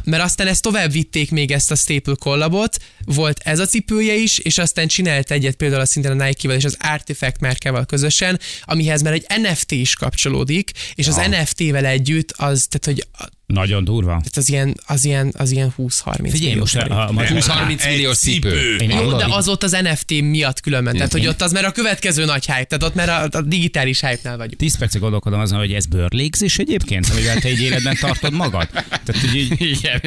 mert 0.04 0.22
aztán 0.22 0.46
ezt 0.46 0.62
tovább 0.62 0.92
vitték 0.92 1.30
még 1.30 1.50
ezt 1.50 1.70
a 1.70 1.74
Staple 1.74 2.14
kollabot, 2.18 2.76
volt 3.04 3.40
ez 3.44 3.58
a 3.58 3.66
cipője 3.66 4.14
is, 4.14 4.38
és 4.38 4.58
aztán 4.58 4.86
csinált 4.86 5.30
egyet 5.30 5.54
például 5.54 5.80
szintén 6.02 6.20
a 6.20 6.24
Nike-vel 6.24 6.56
és 6.56 6.64
az 6.64 6.76
Artifact 6.80 7.40
márkával 7.40 7.84
közösen, 7.84 8.40
amihez 8.62 9.02
már 9.02 9.12
egy 9.12 9.26
NFT 9.42 9.70
is 9.70 9.94
kapcsolódik, 9.94 10.70
és 10.94 11.08
az 11.08 11.16
NFT-vel 11.16 11.84
együtt 11.84 12.32
az, 12.36 12.66
tehát 12.68 12.84
hogy 12.84 13.28
Nagyon 13.54 13.84
durva. 13.84 14.10
tehát 14.10 14.36
az 14.36 14.48
ilyen, 14.48 14.74
az 14.86 15.04
ilyen, 15.04 15.32
az 15.36 15.50
ilyen 15.50 15.74
20-30 15.78 16.28
Figyelj, 16.30 16.54
most 16.54 16.76
a, 16.76 17.00
a, 17.00 17.08
a, 17.08 17.12
20-30 17.12 17.84
Egy 17.84 17.90
millió 17.90 18.12
cipő. 18.12 18.76
Jó, 18.88 19.12
de 19.16 19.26
az 19.28 19.48
ott 19.48 19.62
az 19.62 19.76
NFT 19.82 20.20
miatt 20.20 20.60
különben, 20.60 20.96
tehát 20.96 21.12
hogy 21.12 21.26
ott 21.26 21.42
az 21.42 21.52
már 21.52 21.64
a 21.64 21.70
következő 21.70 22.24
nagy 22.24 22.46
hype, 22.46 22.64
tehát 22.64 22.82
ott 22.82 22.94
már 22.94 23.08
a, 23.08 23.38
a 23.38 23.42
digitális 23.42 24.00
hype-nál 24.00 24.36
vagyunk. 24.36 24.56
10 24.56 24.78
percig 24.78 25.00
gondolkodom 25.00 25.40
azon, 25.40 25.58
hogy 25.58 25.72
ez 25.72 25.86
bőrlégzés 25.86 26.58
egyébként, 26.58 27.08
amivel 27.10 27.38
te 27.38 27.48
egy 27.48 27.60
életben 27.60 27.96
tartod 28.00 28.32
magad. 28.32 28.68
Tehát, 28.70 29.20
hogy 29.20 29.34
így, 29.34 29.60
Igen, 29.60 30.00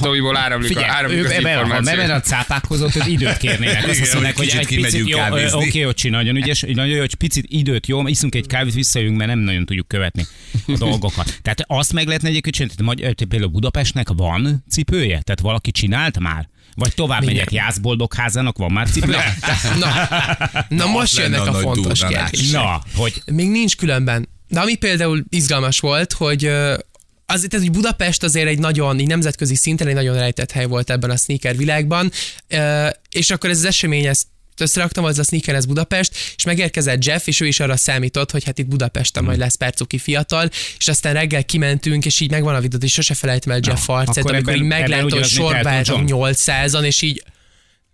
Tomiból 0.00 0.36
áramlik, 0.36 0.70
a, 0.70 0.72
Figyelj, 0.72 0.88
áramlik 0.90 1.18
ő, 1.18 1.24
az 1.24 1.30
ebben, 1.30 1.70
ha 1.70 1.80
bemen 1.80 2.10
a 2.10 2.20
cápákhoz, 2.20 2.92
hogy 2.92 3.12
időt 3.12 3.36
kérnének. 3.36 3.88
Azt 3.88 4.12
mondják, 4.12 4.36
hogy 4.36 4.52
egy 4.58 4.66
picit 4.66 5.08
jó, 5.08 5.18
oké, 5.52 5.84
Ocsi, 5.84 6.08
nagyon 6.08 6.36
ügyes, 6.36 6.60
nagyon 6.60 6.94
jó, 6.94 7.00
hogy 7.00 7.14
picit 7.14 7.44
időt, 7.48 7.86
jó, 7.86 8.06
iszunk 8.06 8.34
egy 8.34 8.46
kávét, 8.46 8.74
visszajövünk, 8.74 9.16
mert 9.16 9.30
nem 9.30 9.38
nagyon 9.38 9.64
tudjuk 9.64 9.88
követni 9.88 10.26
a 10.66 10.76
dolgokat. 10.76 11.38
Tehát 11.42 11.64
azt 11.66 11.92
meg 11.92 12.06
lehetne 12.06 12.28
egyébként 12.28 12.56
csinálni, 12.58 12.74
tehát 12.76 12.94
magy- 12.94 13.00
tehát 13.00 13.24
például 13.28 13.50
Budapestnek 13.50 14.08
van 14.08 14.64
cipője? 14.70 15.20
Tehát 15.22 15.40
valaki 15.40 15.70
csinált 15.70 16.18
már? 16.18 16.48
Vagy 16.74 16.94
tovább 16.94 17.20
Milyen? 17.20 17.34
megyek, 17.34 17.52
Jászboldogházának 17.52 18.58
van 18.58 18.72
már 18.72 18.88
cipője? 18.90 19.34
Na, 19.80 20.08
na 20.68 20.86
most 20.86 21.16
lenne 21.16 21.36
jönnek 21.36 21.54
a 21.54 21.58
a 21.58 21.60
fontos 21.60 22.04
kérdések. 22.04 22.52
Na, 22.52 22.82
hogy 22.94 23.22
Még 23.32 23.50
nincs 23.50 23.76
különben. 23.76 24.28
De 24.48 24.60
ami 24.60 24.74
például 24.74 25.24
izgalmas 25.28 25.80
volt, 25.80 26.12
hogy 26.12 26.44
az, 27.26 27.46
tehát, 27.48 27.66
hogy 27.66 27.70
Budapest 27.70 28.22
azért 28.22 28.48
egy 28.48 28.58
nagyon, 28.58 28.98
így 28.98 29.06
nemzetközi 29.06 29.54
szinten 29.54 29.86
egy 29.86 29.94
nagyon 29.94 30.14
rejtett 30.16 30.52
hely 30.52 30.66
volt 30.66 30.90
ebben 30.90 31.10
a 31.10 31.16
sneaker 31.16 31.56
világban, 31.56 32.10
és 33.10 33.30
akkor 33.30 33.50
ez 33.50 33.58
az 33.58 33.64
esemény, 33.64 34.06
ezt 34.06 34.26
összeraktam, 34.60 35.04
az 35.04 35.18
a 35.18 35.22
sneaker, 35.22 35.54
ez 35.54 35.64
Budapest, 35.64 36.16
és 36.36 36.44
megérkezett 36.44 37.04
Jeff, 37.04 37.26
és 37.26 37.40
ő 37.40 37.46
is 37.46 37.60
arra 37.60 37.76
számított, 37.76 38.30
hogy 38.30 38.44
hát 38.44 38.58
itt 38.58 38.66
Budapesten 38.66 39.24
majd 39.24 39.38
lesz 39.38 39.54
percuki 39.54 39.98
fiatal, 39.98 40.50
és 40.78 40.88
aztán 40.88 41.12
reggel 41.12 41.44
kimentünk, 41.44 42.04
és 42.04 42.20
így 42.20 42.30
megvan 42.30 42.54
a 42.54 42.60
videó, 42.60 42.78
és 42.82 42.92
sose 42.92 43.14
felejtem 43.14 43.52
el 43.52 43.60
Jeff 43.62 43.86
Na, 43.86 43.94
arcát, 43.94 44.16
amikor 44.16 44.34
ebben- 44.34 44.56
így 44.56 44.62
meglátom, 44.62 45.10
hogy 45.10 45.24
sorba 45.24 45.56
Elton 45.56 45.72
álltak 45.72 46.08
John. 46.08 46.30
800-an, 46.32 46.84
és 46.84 47.02
így 47.02 47.22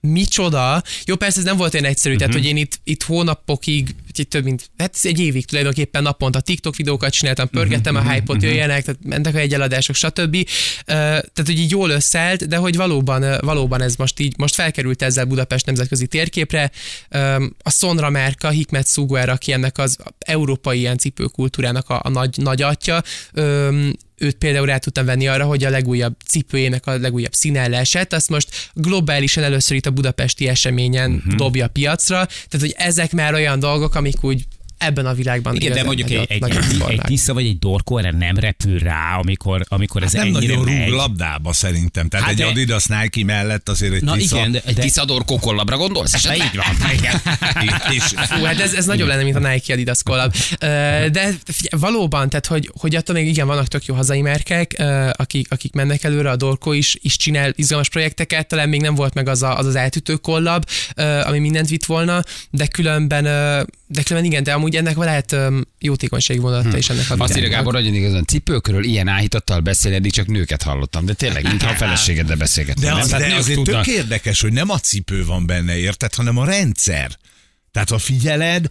micsoda. 0.04 0.82
Jó, 1.04 1.16
persze 1.16 1.38
ez 1.38 1.44
nem 1.44 1.56
volt 1.56 1.74
olyan 1.74 1.86
egyszerű, 1.86 2.14
uh-huh. 2.14 2.28
tehát 2.28 2.42
hogy 2.42 2.52
én 2.52 2.62
itt, 2.62 2.80
itt 2.84 3.02
hónapokig, 3.02 3.94
egy 4.12 4.28
több 4.28 4.44
mint, 4.44 4.70
hát 4.78 4.96
egy 5.02 5.20
évig 5.20 5.46
tulajdonképpen 5.46 6.02
naponta 6.02 6.40
TikTok 6.40 6.76
videókat 6.76 7.12
csináltam, 7.12 7.48
pörgettem 7.48 7.94
uh-huh. 7.94 8.10
a 8.10 8.12
hype-ot, 8.12 8.42
jöjjenek, 8.42 8.84
tehát 8.84 9.00
mentek 9.04 9.34
a 9.34 9.38
egyeladások, 9.38 9.96
stb. 9.96 10.34
Uh, 10.34 10.44
tehát, 10.86 11.32
hogy 11.34 11.58
így 11.58 11.70
jól 11.70 11.90
összeállt, 11.90 12.48
de 12.48 12.56
hogy 12.56 12.76
valóban, 12.76 13.22
uh, 13.22 13.40
valóban 13.40 13.82
ez 13.82 13.96
most 13.96 14.20
így, 14.20 14.34
most 14.38 14.54
felkerült 14.54 15.02
ezzel 15.02 15.24
Budapest 15.24 15.66
nemzetközi 15.66 16.06
térképre. 16.06 16.70
Um, 17.10 17.56
a 17.62 17.70
Sonra 17.70 18.10
márka, 18.10 18.48
Hikmet 18.48 18.88
Suguer, 18.88 19.28
aki 19.28 19.52
ennek 19.52 19.78
az 19.78 19.96
európai 20.18 20.78
ilyen 20.78 20.98
cipőkultúrának 20.98 21.88
a, 21.88 22.00
a 22.04 22.08
nagy, 22.08 22.36
nagy 22.36 22.62
atya, 22.62 23.02
um, 23.34 23.92
őt 24.24 24.36
például 24.36 24.66
rá 24.66 24.78
tudtam 24.78 25.04
venni 25.04 25.28
arra, 25.28 25.44
hogy 25.44 25.64
a 25.64 25.70
legújabb 25.70 26.14
cipőjének 26.26 26.86
a 26.86 26.98
legújabb 26.98 27.32
színelle 27.32 27.78
esett, 27.78 28.12
azt 28.12 28.28
most 28.28 28.70
globálisan 28.74 29.42
először 29.42 29.76
itt 29.76 29.86
a 29.86 29.90
budapesti 29.90 30.48
eseményen 30.48 31.12
uh-huh. 31.12 31.34
dobja 31.34 31.64
a 31.64 31.68
piacra, 31.68 32.26
tehát 32.26 32.66
hogy 32.66 32.74
ezek 32.76 33.12
már 33.12 33.34
olyan 33.34 33.58
dolgok, 33.58 33.94
amik 33.94 34.24
úgy 34.24 34.44
ebben 34.78 35.06
a 35.06 35.14
világban 35.14 35.54
igen, 35.54 35.72
de 35.72 35.84
mondjuk 35.84 36.10
egy, 36.10 36.26
egy, 36.28 36.42
egy, 36.42 36.82
egy 36.88 37.00
tisza 37.00 37.34
vagy 37.34 37.46
egy 37.46 37.58
dorkó 37.58 37.98
erre 37.98 38.10
nem 38.10 38.36
repül 38.36 38.78
rá, 38.78 39.16
amikor, 39.22 39.64
amikor 39.68 40.02
ez 40.02 40.14
Hát 40.14 40.24
Nem 40.24 40.34
ennyire 40.34 40.54
nagyon 40.56 40.74
megy. 40.74 40.88
rúg 40.88 40.96
labdába 40.96 41.52
szerintem. 41.52 42.08
Tehát 42.08 42.26
Hát 42.26 42.34
egy 42.34 42.40
de- 42.40 42.50
Adidas 42.50 42.84
Nike 42.86 43.24
mellett 43.24 43.68
azért 43.68 43.92
egy 43.94 44.02
Na 44.02 44.12
Tisza. 44.16 44.36
igen, 44.36 44.52
de, 44.52 44.60
Egy 44.64 44.74
de 44.74 44.82
tiszador 44.82 45.24
kokollabra 45.24 45.76
gondolsz? 45.76 46.14
esetleg? 46.14 46.46
így 46.52 46.56
van. 46.56 46.90
Igen. 46.92 47.20
És 47.96 48.02
Fú, 48.02 48.44
hát 48.44 48.60
ez, 48.60 48.72
ez 48.74 48.84
nagyobb 48.86 49.08
lenne, 49.08 49.22
mint 49.22 49.36
a 49.36 49.48
Nike 49.48 49.72
Adidas 49.72 50.02
collab. 50.02 50.34
Ö, 50.60 50.66
De 51.12 51.20
figyelj, 51.44 51.80
valóban, 51.82 52.28
tehát 52.28 52.46
hogy, 52.46 52.70
hogy 52.80 52.94
attól 52.94 53.14
még 53.14 53.26
igen, 53.28 53.46
vannak 53.46 53.68
tök 53.68 53.84
jó 53.84 53.94
hazai 53.94 54.20
márkák, 54.20 54.74
ö, 54.78 55.08
akik, 55.12 55.46
akik 55.50 55.72
mennek 55.72 56.04
előre, 56.04 56.30
a 56.30 56.36
Dorko 56.36 56.72
is, 56.72 56.96
is 57.00 57.16
csinál 57.16 57.52
izgalmas 57.56 57.88
projekteket, 57.88 58.48
talán 58.48 58.68
még 58.68 58.80
nem 58.80 58.94
volt 58.94 59.14
meg 59.14 59.28
az 59.28 59.42
az, 59.42 59.66
az 59.66 59.74
eltütő 59.74 60.14
kollab, 60.16 60.64
ami 61.24 61.38
mindent 61.38 61.68
vitt 61.68 61.84
volna, 61.84 62.22
de 62.50 62.66
különben, 62.66 63.22
de 63.86 64.02
különben 64.02 64.30
igen, 64.30 64.42
de 64.42 64.52
amúgy 64.64 64.76
ennek 64.76 64.96
lehet 64.96 65.32
ö, 65.32 65.60
jótékonysági 65.78 66.38
vonalata 66.38 66.76
is 66.76 66.88
ennek 66.88 67.10
a 67.10 67.14
Azt 67.18 67.36
írja. 67.36 67.48
Gábor, 67.48 67.74
hogy 67.74 67.94
igazán 67.94 68.24
cipőkről 68.24 68.84
ilyen 68.84 69.08
áhítattal 69.08 69.60
beszélni, 69.60 69.96
eddig 69.96 70.12
csak 70.12 70.26
nőket 70.26 70.62
hallottam, 70.62 71.04
de 71.04 71.12
tényleg, 71.12 71.42
mintha 71.42 71.70
a 71.70 71.74
feleségeddel 71.74 72.36
beszélgetnél. 72.36 72.84
De, 72.84 72.92
nem? 72.92 73.00
az, 73.00 73.08
Tehát 73.08 73.28
de 73.28 73.34
azért 73.34 73.58
tudnak. 73.58 73.84
tök 73.84 73.94
érdekes, 73.94 74.40
hogy 74.40 74.52
nem 74.52 74.70
a 74.70 74.78
cipő 74.78 75.24
van 75.24 75.46
benne, 75.46 75.76
érted, 75.76 76.14
hanem 76.14 76.38
a 76.38 76.44
rendszer. 76.44 77.18
Tehát 77.74 77.90
ha 77.90 77.98
figyeled, 77.98 78.66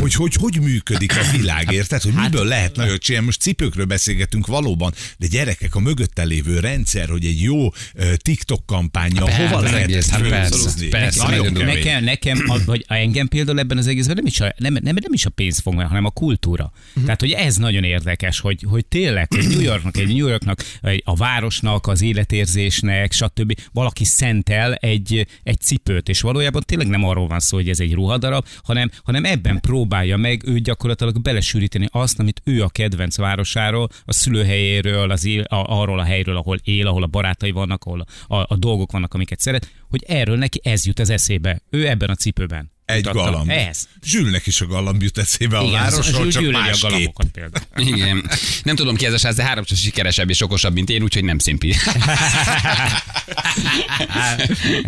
hogy 0.00 0.14
hogy, 0.14 0.34
hogy 0.34 0.60
működik 0.60 1.12
a 1.16 1.36
világ, 1.36 1.72
érted? 1.72 2.02
Hogy 2.02 2.12
miből 2.12 2.44
lehet 2.44 2.76
nagyot 2.76 3.00
csinálni. 3.00 3.26
Most 3.26 3.40
cipőkről 3.40 3.84
beszélgetünk 3.84 4.46
valóban, 4.46 4.94
de 5.18 5.26
gyerekek, 5.26 5.74
a 5.74 5.80
mögötte 5.80 6.24
lévő 6.24 6.58
rendszer, 6.58 7.08
hogy 7.08 7.24
egy 7.24 7.42
jó 7.42 7.68
TikTok 8.16 8.66
kampánya, 8.66 9.24
Persze, 9.24 9.48
hova 9.48 9.60
lehet 9.60 9.82
egész, 9.82 9.96
ezt 9.96 10.10
hát 10.10 10.28
persze, 10.28 10.88
persze, 10.88 11.26
Nagyon. 11.26 11.52
Nekem, 11.52 12.04
nekem 12.04 12.44
a, 12.46 12.58
vagy 12.64 12.84
engem 12.88 13.28
például 13.28 13.58
ebben 13.58 13.78
az 13.78 13.86
egészben 13.86 14.16
nem 14.16 14.26
is 14.26 14.40
a, 14.40 14.54
nem, 14.56 14.72
nem, 14.72 14.82
nem 14.82 15.12
is 15.12 15.26
a 15.26 15.30
pénz 15.30 15.58
fog 15.58 15.74
meg, 15.74 15.86
hanem 15.86 16.04
a 16.04 16.10
kultúra. 16.10 16.72
Uh-huh. 16.88 17.04
Tehát, 17.04 17.20
hogy 17.20 17.30
ez 17.30 17.56
nagyon 17.56 17.84
érdekes, 17.84 18.40
hogy, 18.40 18.64
hogy 18.68 18.86
tényleg 18.86 19.28
egy 19.36 19.48
New 19.48 19.60
Yorknak, 19.60 19.96
egy 19.96 20.08
New 20.08 20.26
Yorknak, 20.26 20.64
a 21.04 21.16
városnak, 21.16 21.86
az 21.86 22.02
életérzésnek, 22.02 23.12
stb. 23.12 23.60
valaki 23.72 24.04
szentel 24.04 24.74
egy, 24.74 25.26
egy 25.42 25.60
cipőt, 25.60 26.08
és 26.08 26.20
valójában 26.20 26.62
tényleg 26.66 26.88
nem 26.88 27.04
arról 27.04 27.26
van 27.26 27.40
szó, 27.40 27.56
hogy 27.56 27.68
ez 27.68 27.80
egy 27.80 27.92
ruhadarab, 27.92 28.39
hanem, 28.62 28.90
hanem 29.02 29.24
ebben 29.24 29.60
próbálja 29.60 30.16
meg 30.16 30.42
ő 30.46 30.58
gyakorlatilag 30.58 31.22
belesűríteni 31.22 31.86
azt, 31.90 32.18
amit 32.18 32.40
ő 32.44 32.62
a 32.62 32.68
kedvenc 32.68 33.16
városáról, 33.16 33.88
a 34.04 34.12
szülőhelyéről, 34.12 35.10
az 35.10 35.24
él, 35.24 35.42
a, 35.42 35.80
arról 35.80 35.98
a 35.98 36.04
helyről, 36.04 36.36
ahol 36.36 36.58
él, 36.64 36.86
ahol 36.86 37.02
a 37.02 37.06
barátai 37.06 37.50
vannak, 37.50 37.84
ahol 37.84 38.04
a, 38.26 38.36
a 38.36 38.56
dolgok 38.56 38.92
vannak, 38.92 39.14
amiket 39.14 39.40
szeret, 39.40 39.70
hogy 39.88 40.04
erről 40.06 40.36
neki 40.36 40.60
ez 40.62 40.86
jut 40.86 40.98
az 40.98 41.10
eszébe. 41.10 41.60
Ő 41.70 41.88
ebben 41.88 42.10
a 42.10 42.14
cipőben. 42.14 42.70
Egy 42.90 43.04
mutatta. 43.06 43.24
galamb. 43.30 43.50
Ez. 43.50 43.88
Zsülnek 44.04 44.46
is 44.46 44.60
a 44.60 44.66
galamb 44.66 45.02
jut 45.02 45.18
eszébe 45.18 45.58
a 45.58 45.62
Igen, 45.62 45.72
városról, 45.80 46.28
csak 46.28 46.42
gyűlöli 46.42 46.56
a 46.56 46.60
másképp. 46.60 46.90
galambokat 46.90 47.26
például. 47.26 47.64
Igen. 47.96 48.30
Nem 48.62 48.76
tudom 48.76 48.96
ki 48.96 49.06
ez 49.06 49.12
a 49.12 49.18
srác, 49.18 49.34
de 49.34 49.42
háromszor 49.42 49.76
sikeresebb 49.76 50.30
és 50.30 50.40
okosabb, 50.42 50.74
mint 50.74 50.90
én, 50.90 51.02
úgyhogy 51.02 51.24
nem 51.24 51.38
szimpi. 51.38 51.74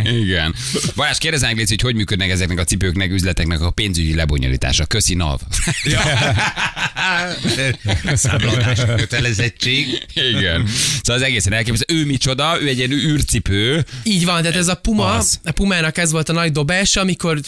Igen. 0.05 0.55
Balázs, 0.95 1.19
kérdeznánk, 1.19 1.57
Léci, 1.57 1.71
hogy 1.71 1.81
hogy 1.81 1.95
működnek 1.95 2.31
ezeknek 2.31 2.59
a 2.59 2.65
cipőknek, 2.65 3.11
üzleteknek 3.11 3.61
a 3.61 3.71
pénzügyi 3.71 4.15
lebonyolítása. 4.15 4.85
Köszi, 4.87 5.15
NAV. 5.15 5.41
Számlatási 8.15 8.83
kötelezettség. 8.97 10.07
Igen. 10.15 10.67
Szóval 11.03 11.23
az 11.23 11.23
egészen 11.23 11.53
elképesztő. 11.53 11.95
Ő 11.95 12.05
micsoda, 12.07 12.61
ő 12.61 12.69
egy 12.69 12.79
ilyen 12.79 12.91
űrcipő. 12.91 13.85
Így 14.03 14.25
van, 14.25 14.43
tehát 14.43 14.57
ez 14.57 14.69
a 14.69 14.75
Puma, 14.75 15.07
Az. 15.15 15.41
a 15.45 15.51
Pumának 15.51 15.97
ez 15.99 16.11
volt 16.13 16.29
a 16.29 16.33
nagy 16.33 16.53
dobása, 16.53 17.01
amikor 17.01 17.41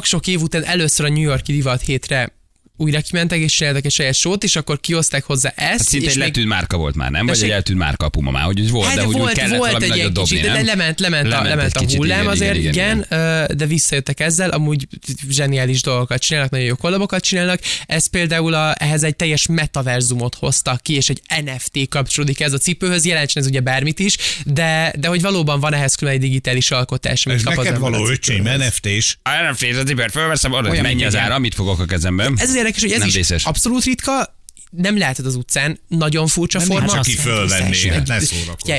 sok-sok 0.00 0.26
év 0.26 0.40
után 0.42 0.64
először 0.64 1.06
a 1.06 1.08
New 1.08 1.22
Yorki 1.22 1.52
divat 1.52 1.80
hétre 1.80 2.39
újra 2.80 3.00
kimentek 3.00 3.38
és 3.38 3.52
csináltak 3.52 3.84
egy 3.84 3.90
saját 3.90 4.14
sót, 4.14 4.44
és 4.44 4.56
akkor 4.56 4.80
kihozták 4.80 5.24
hozzá 5.24 5.52
ezt. 5.56 5.68
Hát 5.68 5.86
szinte 5.86 6.06
és 6.06 6.12
egy 6.12 6.18
letűnt 6.18 6.48
márka 6.48 6.76
volt 6.76 6.94
már, 6.94 7.10
nem? 7.10 7.26
Vagy 7.26 7.42
egy 7.42 7.50
eltűnt 7.50 7.78
márka 7.78 8.04
a 8.04 8.08
Puma 8.08 8.30
már, 8.30 8.44
hogy 8.44 8.70
volt, 8.70 8.86
Hát, 8.86 8.94
de 8.94 9.00
de 9.00 9.06
úgy, 9.06 9.14
volt, 9.14 9.30
úgy 9.30 9.36
kellett 9.36 9.56
volt 9.58 9.72
valami 9.72 9.84
egy 9.84 9.96
ilyen 9.96 10.10
nagyot 10.10 10.12
dobni, 10.12 10.36
kicsit, 10.36 10.46
de 10.46 10.52
nem? 10.52 10.64
lement, 10.66 11.00
lement, 11.00 11.26
a, 11.26 11.28
Lement 11.28 11.48
lement 11.48 11.76
egy 11.76 11.94
a 11.94 11.96
hullám 11.96 12.20
igen, 12.20 12.32
azért, 12.32 12.56
igen, 12.56 12.72
igen, 12.72 13.06
igen, 13.08 13.20
ö, 13.20 13.54
de 13.54 13.66
visszajöttek 13.66 14.20
ezzel, 14.20 14.50
amúgy 14.50 14.86
zseniális 15.30 15.82
dolgokat 15.82 16.20
csinálnak, 16.20 16.50
nagyon 16.50 16.66
jó 16.66 16.74
kollabokat 16.74 17.22
csinálnak. 17.22 17.60
Ez 17.86 18.06
például 18.06 18.54
a, 18.54 18.74
ehhez 18.78 19.02
egy 19.02 19.16
teljes 19.16 19.46
metaverzumot 19.46 20.34
hoztak 20.34 20.82
ki, 20.82 20.94
és 20.94 21.08
egy 21.08 21.20
NFT 21.44 21.88
kapcsolódik 21.88 22.40
ez 22.40 22.52
a 22.52 22.58
cipőhöz, 22.58 23.04
jelentsen 23.04 23.42
ez 23.42 23.48
ugye 23.48 23.60
bármit 23.60 23.98
is, 23.98 24.16
de, 24.44 24.92
de 24.98 25.08
hogy 25.08 25.20
valóban 25.20 25.60
van 25.60 25.74
ehhez 25.74 25.94
külön 25.94 26.14
egy 26.14 26.20
digitális 26.20 26.70
alkotás, 26.70 27.26
amit 27.26 27.42
kap 27.42 27.58
az 27.58 27.64
neked 27.64 27.80
való 27.80 28.08
öcsém, 28.08 28.42
NFT-s. 28.42 29.16
NFT-s 29.50 29.76
a 29.76 29.82
cipőt 29.82 30.10
fölveszem, 30.10 30.52
oda 30.52 30.70
mint 30.70 31.04
az 31.04 31.14
egy 31.14 31.20
ára, 31.20 31.38
mit 31.38 31.54
fogok 31.54 31.80
a 31.80 31.84
kezemben? 31.84 32.34
Ez 32.36 32.54
az 32.76 32.82
érdekes, 32.82 32.82
hogy 32.82 32.92
ez 32.92 32.98
Nem 32.98 33.08
is 33.08 33.14
vészes. 33.14 33.44
abszolút 33.44 33.84
ritka, 33.84 34.34
nem 34.70 34.98
látod 34.98 35.26
az 35.26 35.34
utcán, 35.34 35.78
nagyon 35.88 36.26
furcsa 36.26 36.58
Nem 36.58 36.66
forma. 36.66 36.84
nincs, 36.92 36.96
aki 36.98 37.16
fölvenné, 37.16 37.88
hát 37.88 38.06
ne 38.06 38.20
szórakozz. 38.20 38.70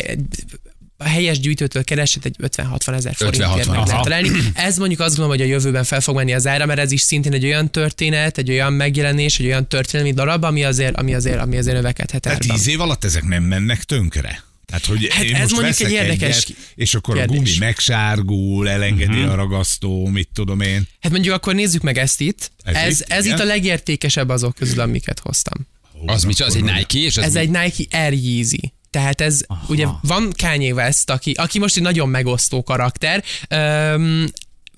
A 0.97 1.07
helyes 1.07 1.39
gyűjtőtől 1.39 1.83
keresett 1.83 2.25
egy 2.25 2.35
50-60 2.43 2.93
ezer 2.93 3.13
50-60, 3.13 3.15
forintért 3.17 3.67
meg 3.67 3.87
lehet 3.87 4.01
találni. 4.03 4.29
Ez 4.53 4.77
mondjuk 4.77 4.99
azt 4.99 5.15
gondolom, 5.15 5.39
hogy 5.39 5.47
a 5.47 5.49
jövőben 5.53 5.83
fel 5.83 6.01
fog 6.01 6.15
menni 6.15 6.33
az 6.33 6.47
ára, 6.47 6.65
mert 6.65 6.79
ez 6.79 6.91
is 6.91 7.01
szintén 7.01 7.33
egy 7.33 7.45
olyan 7.45 7.71
történet, 7.71 8.37
egy 8.37 8.49
olyan 8.49 8.73
megjelenés, 8.73 9.39
egy 9.39 9.45
olyan 9.45 9.67
történelmi 9.67 10.11
darab, 10.13 10.43
ami 10.43 10.63
azért, 10.63 10.95
ami 10.97 11.13
azért, 11.13 11.39
ami 11.39 11.57
azért 11.57 11.75
növekedhet 11.75 12.21
Tehát 12.21 12.41
árban. 12.41 12.55
tíz 12.57 12.67
év 12.67 12.81
alatt 12.81 13.03
ezek 13.03 13.23
nem 13.23 13.43
mennek 13.43 13.83
tönkre? 13.83 14.43
Tehát, 14.71 14.85
hogy 14.85 15.07
Hát 15.13 15.23
én 15.23 15.35
ez 15.35 15.51
most 15.51 15.61
mondjuk 15.61 15.79
egy 15.89 15.93
érdekes 15.95 16.37
egyet, 16.43 16.57
és 16.75 16.93
akkor 16.95 17.15
a 17.15 17.17
kérdés. 17.17 17.37
gumi 17.37 17.65
megsárgul, 17.65 18.69
elengedi 18.69 19.19
Mhm. 19.19 19.29
a 19.29 19.35
ragasztó, 19.35 20.05
mit 20.05 20.29
tudom 20.33 20.61
én. 20.61 20.87
Hát 20.99 21.11
mondjuk 21.11 21.35
akkor 21.35 21.55
nézzük 21.55 21.81
meg 21.81 21.97
ezt 21.97 22.21
itt. 22.21 22.51
Ez 22.63 22.75
Ez, 22.75 22.99
itt, 22.99 23.05
ez 23.09 23.25
igen. 23.25 23.37
itt 23.37 23.43
a 23.43 23.45
legértékesebb 23.45 24.29
azok 24.29 24.55
közül, 24.55 24.79
amiket 24.79 25.19
hoztam. 25.19 25.67
Az 26.05 26.23
mit, 26.23 26.39
az 26.39 26.55
egy 26.55 26.63
Nike, 26.63 26.97
és 26.99 27.17
az 27.17 27.23
Ez 27.23 27.35
egy 27.35 27.49
Nike 27.49 27.97
Air 27.97 28.13
Yeezy. 28.13 28.73
Tehát 28.89 29.21
ez, 29.21 29.41
Aha. 29.47 29.65
ugye 29.69 29.87
van 30.01 30.33
Kanye 30.37 30.73
West, 30.73 31.09
aki, 31.09 31.31
aki 31.31 31.59
most 31.59 31.75
egy 31.77 31.83
nagyon 31.83 32.09
megosztó 32.09 32.63
karakter. 32.63 33.23
Öm, 33.49 34.27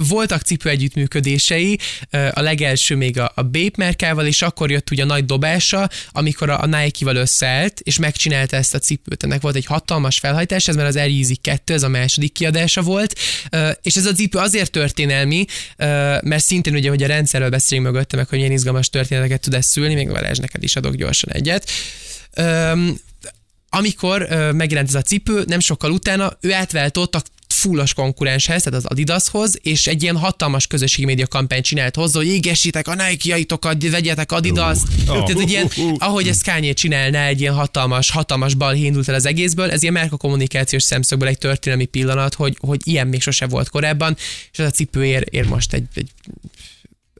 voltak 0.07 0.41
cipő 0.41 0.69
együttműködései, 0.69 1.79
a 2.31 2.41
legelső 2.41 2.95
még 2.95 3.19
a, 3.19 3.31
a 3.35 3.41
Bape 3.41 3.73
merkával, 3.77 4.25
és 4.25 4.41
akkor 4.41 4.71
jött 4.71 4.91
ugye 4.91 5.03
a 5.03 5.05
nagy 5.05 5.25
dobása, 5.25 5.89
amikor 6.11 6.49
a, 6.49 6.61
a 6.61 6.65
Nike-val 6.65 7.15
összeállt, 7.15 7.79
és 7.79 7.97
megcsinálta 7.97 8.55
ezt 8.55 8.73
a 8.73 8.79
cipőt. 8.79 9.23
Ennek 9.23 9.41
volt 9.41 9.55
egy 9.55 9.65
hatalmas 9.65 10.19
felhajtás, 10.19 10.67
ez 10.67 10.75
már 10.75 10.85
az 10.85 10.95
Air 10.95 11.09
Yeezy 11.09 11.35
2, 11.35 11.73
ez 11.73 11.83
a 11.83 11.87
második 11.87 12.31
kiadása 12.31 12.81
volt, 12.81 13.19
és 13.81 13.95
ez 13.95 14.05
a 14.05 14.13
cipő 14.13 14.37
azért 14.37 14.71
történelmi, 14.71 15.45
mert 16.21 16.43
szintén 16.43 16.75
ugye, 16.75 16.89
hogy 16.89 17.03
a 17.03 17.07
rendszerről 17.07 17.49
beszélünk 17.49 17.87
mögötte, 17.87 18.15
meg 18.15 18.27
hogy 18.27 18.37
milyen 18.37 18.53
izgalmas 18.53 18.89
történeteket 18.89 19.41
tud 19.41 19.53
ezt 19.53 19.69
szülni, 19.69 19.93
még 19.93 20.11
Balázs 20.11 20.37
neked 20.37 20.63
is 20.63 20.75
adok 20.75 20.95
gyorsan 20.95 21.31
egyet. 21.31 21.69
Amikor 23.69 24.27
ö, 24.29 24.51
megjelent 24.51 24.87
ez 24.87 24.95
a 24.95 25.01
cipő, 25.01 25.43
nem 25.47 25.59
sokkal 25.59 25.91
utána 25.91 26.37
ő 26.41 26.53
átváltott 26.53 27.15
a 27.15 27.21
fullos 27.63 27.93
konkurenshez, 27.93 28.63
tehát 28.63 28.79
az 28.79 28.85
Adidashoz, 28.85 29.59
és 29.61 29.87
egy 29.87 30.03
ilyen 30.03 30.17
hatalmas 30.17 30.67
közösségi 30.67 31.05
média 31.05 31.27
kampányt 31.27 31.63
csinált 31.63 31.95
hozzá, 31.95 32.19
hogy 32.19 32.27
égessétek 32.27 32.87
a 32.87 32.95
Nike-jaitokat, 32.95 33.89
vegyetek 33.89 34.31
Adidas. 34.31 34.77
Uh, 34.77 35.13
Oh. 35.13 35.25
Tehát 35.25 35.41
egy 35.41 35.49
ilyen, 35.49 35.69
ahogy 35.97 36.27
ezt 36.27 36.43
Kanye 36.43 36.73
csinálná, 36.73 37.27
egy 37.27 37.41
ilyen 37.41 37.53
hatalmas, 37.53 38.11
hatalmas 38.11 38.53
bal 38.53 38.75
indult 38.75 39.09
el 39.09 39.15
az 39.15 39.25
egészből, 39.25 39.71
ez 39.71 39.81
ilyen 39.81 39.93
márka 39.93 40.17
kommunikációs 40.17 40.83
szemszögből 40.83 41.27
egy 41.27 41.37
történelmi 41.37 41.85
pillanat, 41.85 42.33
hogy, 42.33 42.57
hogy 42.59 42.81
ilyen 42.83 43.07
még 43.07 43.21
sose 43.21 43.47
volt 43.47 43.69
korábban, 43.69 44.15
és 44.51 44.59
ez 44.59 44.65
a 44.65 44.71
cipő 44.71 45.05
ér, 45.05 45.27
ér 45.29 45.47
most 45.47 45.73
egy, 45.73 45.85
egy 45.93 46.09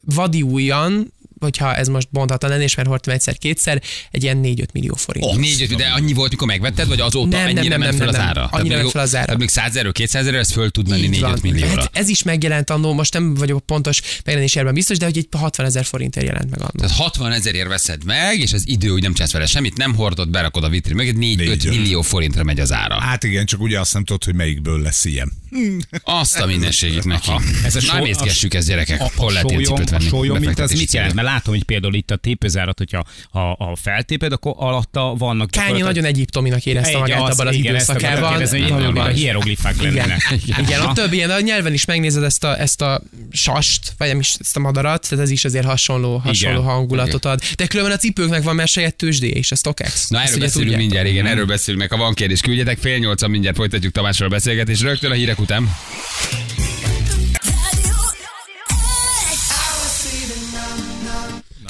vadi 0.06 0.42
újan, 0.42 1.14
hogyha 1.44 1.76
ez 1.76 1.88
most 1.88 2.08
mondhatlan 2.12 2.52
lenne, 2.52 2.64
és 2.64 2.76
már 2.76 2.86
hordtam 2.86 3.14
egyszer-kétszer, 3.14 3.82
egy 4.12 4.24
ilyen 4.24 4.40
4-5 4.44 4.72
millió 4.74 4.94
forint. 4.96 5.26
Oh, 5.26 5.36
négy, 5.38 5.76
de 5.76 5.86
annyi 5.96 6.14
volt, 6.14 6.30
mikor 6.32 6.48
megvetted, 6.48 6.88
vagy 6.88 7.00
azóta 7.00 7.28
Nem, 7.28 7.40
nem, 7.40 7.58
ennyire 7.58 7.68
nem, 7.78 7.80
ment 7.80 7.92
nem, 7.92 8.00
fel 8.00 8.08
az 8.08 8.16
nem, 8.16 8.28
ára? 8.28 8.48
Annyira 8.52 8.78
ment 8.78 8.92
fel 8.92 9.02
az 9.02 9.16
ára. 9.16 9.26
Tehát 9.26 9.40
még 9.40 9.50
100 9.50 9.76
ezer, 9.76 9.92
200 9.92 10.22
ezer, 10.22 10.40
ez 10.40 10.52
föl 10.52 10.70
tud 10.72 10.90
menni 10.90 11.02
Így 11.02 11.18
4-5 11.18 11.20
van. 11.20 11.40
millióra. 11.42 11.68
Hát 11.82 11.90
ez 11.94 12.10
is 12.10 12.24
megjelent 12.24 12.70
annó, 12.70 12.94
most 12.94 13.14
nem 13.14 13.34
vagyok 13.34 13.58
a 13.58 13.60
pontos 13.60 14.02
megjelenésében 14.16 14.74
biztos, 14.74 14.98
de 14.98 15.06
hogy 15.06 15.18
egy 15.18 15.28
60 15.38 15.66
ezer 15.66 15.86
forintért 15.86 16.26
jelent 16.26 16.50
meg 16.50 16.60
annó. 16.62 16.72
Tehát 16.78 16.96
60 16.96 17.32
ezerért 17.32 17.68
veszed 17.68 18.04
meg, 18.04 18.40
és 18.40 18.54
az 18.54 18.64
idő, 18.68 18.88
hogy 18.90 19.02
nem 19.02 19.14
csinálsz 19.14 19.32
vele 19.32 19.46
semmit, 19.46 19.78
nem 19.78 19.96
hordod, 19.96 20.30
berakod 20.30 20.64
a 20.64 20.70
vitrin 20.70 20.96
mögé, 20.96 21.12
4-5 21.12 21.16
Négy-öt. 21.18 21.70
millió 21.70 22.02
forintra 22.02 22.44
megy 22.44 22.60
az 22.60 22.72
ára. 22.72 23.00
Hát 23.00 23.24
igen, 23.24 23.46
csak 23.46 23.62
ugye 23.62 23.80
azt 23.80 23.94
nem 23.94 24.04
tudod, 24.04 24.24
hogy 24.24 24.36
melyikből 24.36 24.82
lesz 24.82 25.06
ilyen. 25.06 25.32
Azt 26.04 26.40
a 26.40 26.46
mindenségét 26.46 27.04
neki. 27.06 27.32
Ez 27.66 27.76
a 27.76 27.80
Na, 27.80 27.86
só- 27.86 27.96
emészgessük 27.96 28.54
ezt 28.54 28.68
gyerekek. 28.68 29.02
A, 29.02 29.12
Hol 29.16 29.30
a 29.30 29.32
lehet 29.32 29.50
ilyen 29.50 29.64
sólyom, 29.64 29.76
cipőt 29.76 29.90
venni? 29.90 30.06
a 30.06 30.08
sólyom 30.10 30.38
mint 30.38 30.40
az 30.40 30.54
Befektetési 30.56 30.80
mit 30.80 30.94
jelent? 30.94 31.12
cégek. 31.12 31.26
Mert 31.26 31.33
látom, 31.34 31.54
hogy 31.54 31.64
például 31.64 31.94
itt 31.94 32.12
a 32.12 32.16
tépőzárat, 32.16 32.78
hogyha 32.78 33.06
ha, 33.32 33.52
a 33.52 33.76
feltéped, 33.76 34.32
akkor 34.32 34.54
alatta 34.58 35.16
vannak... 35.18 35.52
Kányi 35.52 35.82
nagyon 35.82 36.06
egyiptominak 36.06 36.66
érezte 36.66 36.90
Igen, 36.90 37.02
magát 37.02 37.22
az- 37.22 37.34
abban 37.34 37.48
az 37.48 37.56
igen, 37.56 37.74
időszakában. 37.76 38.30
kérdezni, 38.30 38.62
hogy 38.62 38.70
valami 38.70 39.00
a 39.00 39.08
hieroglifák 39.08 39.76
Igen, 39.82 39.94
lennének. 39.94 40.32
igen, 40.46 40.80
Aha. 40.80 40.90
ott 40.90 40.96
több 40.96 41.14
ilyen, 41.14 41.30
a 41.30 41.40
nyelven 41.40 41.74
is 41.74 41.86
megnézed 41.86 42.24
ezt 42.24 42.44
a, 42.44 42.60
ezt 42.60 42.82
a 42.82 43.02
sast, 43.32 43.94
vagy 43.98 44.08
nem 44.08 44.20
is 44.20 44.34
ezt 44.40 44.56
a 44.56 44.60
madarat, 44.60 45.10
tehát 45.10 45.26
ez 45.26 45.32
is 45.32 45.46
azért 45.46 45.66
hasonló, 45.66 46.18
hasonló 46.18 46.60
Igen. 46.60 46.72
hangulatot 46.72 47.26
ad. 47.26 47.42
De 47.56 47.68
különben 47.68 47.94
a 47.96 47.98
cipőknek 47.98 48.44
van 48.44 48.56
már 48.56 48.68
saját 48.68 48.96
tőzsdéje 48.96 49.38
is, 49.38 49.52
a 49.52 49.56
StockX. 49.56 50.08
Na 50.10 50.22
erről 50.22 50.40
beszélünk 50.40 50.78
mindjárt, 50.78 51.08
igen, 51.08 51.26
erről 51.26 51.46
beszélünk 51.46 51.82
meg. 51.90 51.92
Ha 51.92 52.06
van 52.06 52.14
kérdés, 52.14 52.40
küldjetek 52.40 52.78
fél 52.78 52.98
nyolcan, 52.98 53.30
mindjárt 53.30 53.56
folytatjuk 53.56 53.94
Tamásról 53.94 54.28
a 54.28 54.32
beszélgetést, 54.32 54.82
rögtön 54.82 55.12
a 55.12 55.14
hírek 55.14 55.40
után. 55.40 55.70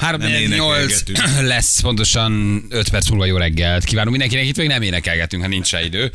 Három 0.04 0.20
Nem 0.20 0.30
negyed 0.30 0.50
nyolc 0.50 0.80
énekelgetünk. 0.80 1.46
lesz 1.54 1.80
pontosan 1.80 2.62
5 2.68 2.88
perc 2.88 3.08
múlva 3.08 3.24
jó 3.24 3.36
reggelt. 3.36 3.84
Kívánom 3.84 4.10
mindenkinek, 4.10 4.46
itt 4.46 4.56
még 4.56 4.68
nem 4.68 4.82
énekelgetünk, 4.82 5.42
ha 5.42 5.48
nincs 5.48 5.70
rá 5.70 5.82
idő. 5.82 6.12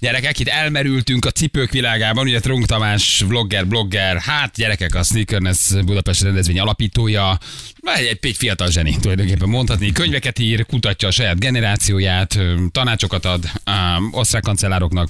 Gyerekek, 0.00 0.38
itt 0.38 0.48
elmerültünk 0.48 1.24
a 1.24 1.30
cipők 1.30 1.70
világában, 1.70 2.26
ugye 2.26 2.40
Trunk 2.40 2.66
Tamás, 2.66 3.24
vlogger, 3.26 3.66
blogger, 3.66 4.18
hát 4.18 4.56
gyerekek, 4.56 4.94
a 4.94 5.02
Sneakerness 5.02 5.72
Budapest 5.84 6.22
rendezvény 6.22 6.60
alapítója, 6.60 7.38
egy, 7.82 8.06
egy, 8.06 8.18
egy 8.20 8.36
fiatal 8.36 8.70
zseni 8.70 8.96
tulajdonképpen 9.00 9.48
mondhatni, 9.48 9.92
könyveket 9.92 10.38
ír, 10.38 10.66
kutatja 10.66 11.08
a 11.08 11.10
saját 11.10 11.38
generációját, 11.38 12.38
tanácsokat 12.70 13.24
ad 13.24 13.44
um, 13.66 14.08
osztrák 14.12 14.42
kancellároknak, 14.42 15.08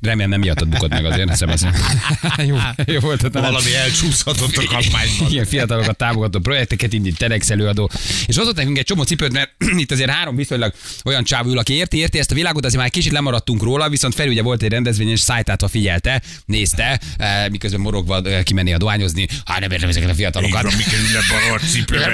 Remélem 0.00 0.30
nem 0.30 0.40
miattad 0.40 0.68
bukott 0.68 0.90
meg 0.90 1.04
azért, 1.04 1.36
Sebastian. 1.36 1.74
jó, 2.48 2.56
jó 2.86 3.00
volt 3.00 3.22
a 3.22 3.28
tanács. 3.30 3.50
Valami 3.50 3.74
elcsúszhatott 3.74 4.56
a 4.56 4.64
kampányban. 4.64 5.30
Igen, 5.30 5.44
fiatalokat 5.44 5.96
támogató 5.96 6.38
projekteket 6.38 6.92
indít, 6.92 7.18
TEDx 7.18 7.50
előadó. 7.50 7.90
És 8.26 8.36
hozott 8.36 8.56
nekünk 8.56 8.78
egy 8.78 8.84
csomó 8.84 9.02
cipőt, 9.02 9.32
mert 9.32 9.50
itt 9.82 9.90
azért 9.90 10.10
három 10.10 10.36
viszonylag 10.36 10.72
olyan 11.04 11.24
csávú 11.24 11.50
ül, 11.50 11.58
aki 11.58 11.72
érti, 11.72 11.96
érti 11.96 12.18
ezt 12.18 12.30
a 12.30 12.34
világot, 12.34 12.64
azért 12.64 12.78
már 12.78 12.86
egy 12.86 12.92
kicsit 12.92 13.12
lemaradtunk 13.12 13.62
róla, 13.62 13.88
viszont 13.88 14.14
fel 14.14 14.28
ugye 14.28 14.42
volt 14.42 14.62
egy 14.62 14.70
rendezvény, 14.70 15.08
és 15.08 15.20
szájtátva 15.20 15.68
figyelte, 15.68 16.22
nézte, 16.44 17.00
eh, 17.16 17.48
miközben 17.48 17.80
morogva 17.80 18.20
eh, 18.20 18.42
kimenni 18.42 18.72
a 18.72 18.78
dohányozni. 18.78 19.28
Hát 19.44 19.60
nem 19.60 19.70
értem 19.70 19.88
ezeket 19.88 20.10
a 20.10 20.14
fiatalokat. 20.14 20.62
Van, 20.62 20.72
mikor 20.76 20.92
ebbe 20.92 21.54
a 21.54 21.58
cipőbe. 21.58 22.09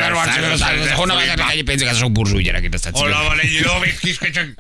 Honnan 0.95 1.17
vesznek 1.17 1.51
ennyi 1.53 1.63
pénzük, 1.63 1.89
ez 1.89 1.95
a 1.95 1.99
sok 1.99 2.13
burzsúj 2.13 2.43
gyerek 2.43 2.65
itt 2.65 2.75
ezt. 2.75 2.89
Hol 2.93 3.11
van 3.11 3.41
egy 3.41 3.61
lovét 3.65 3.99
kisköcsög? 3.99 4.55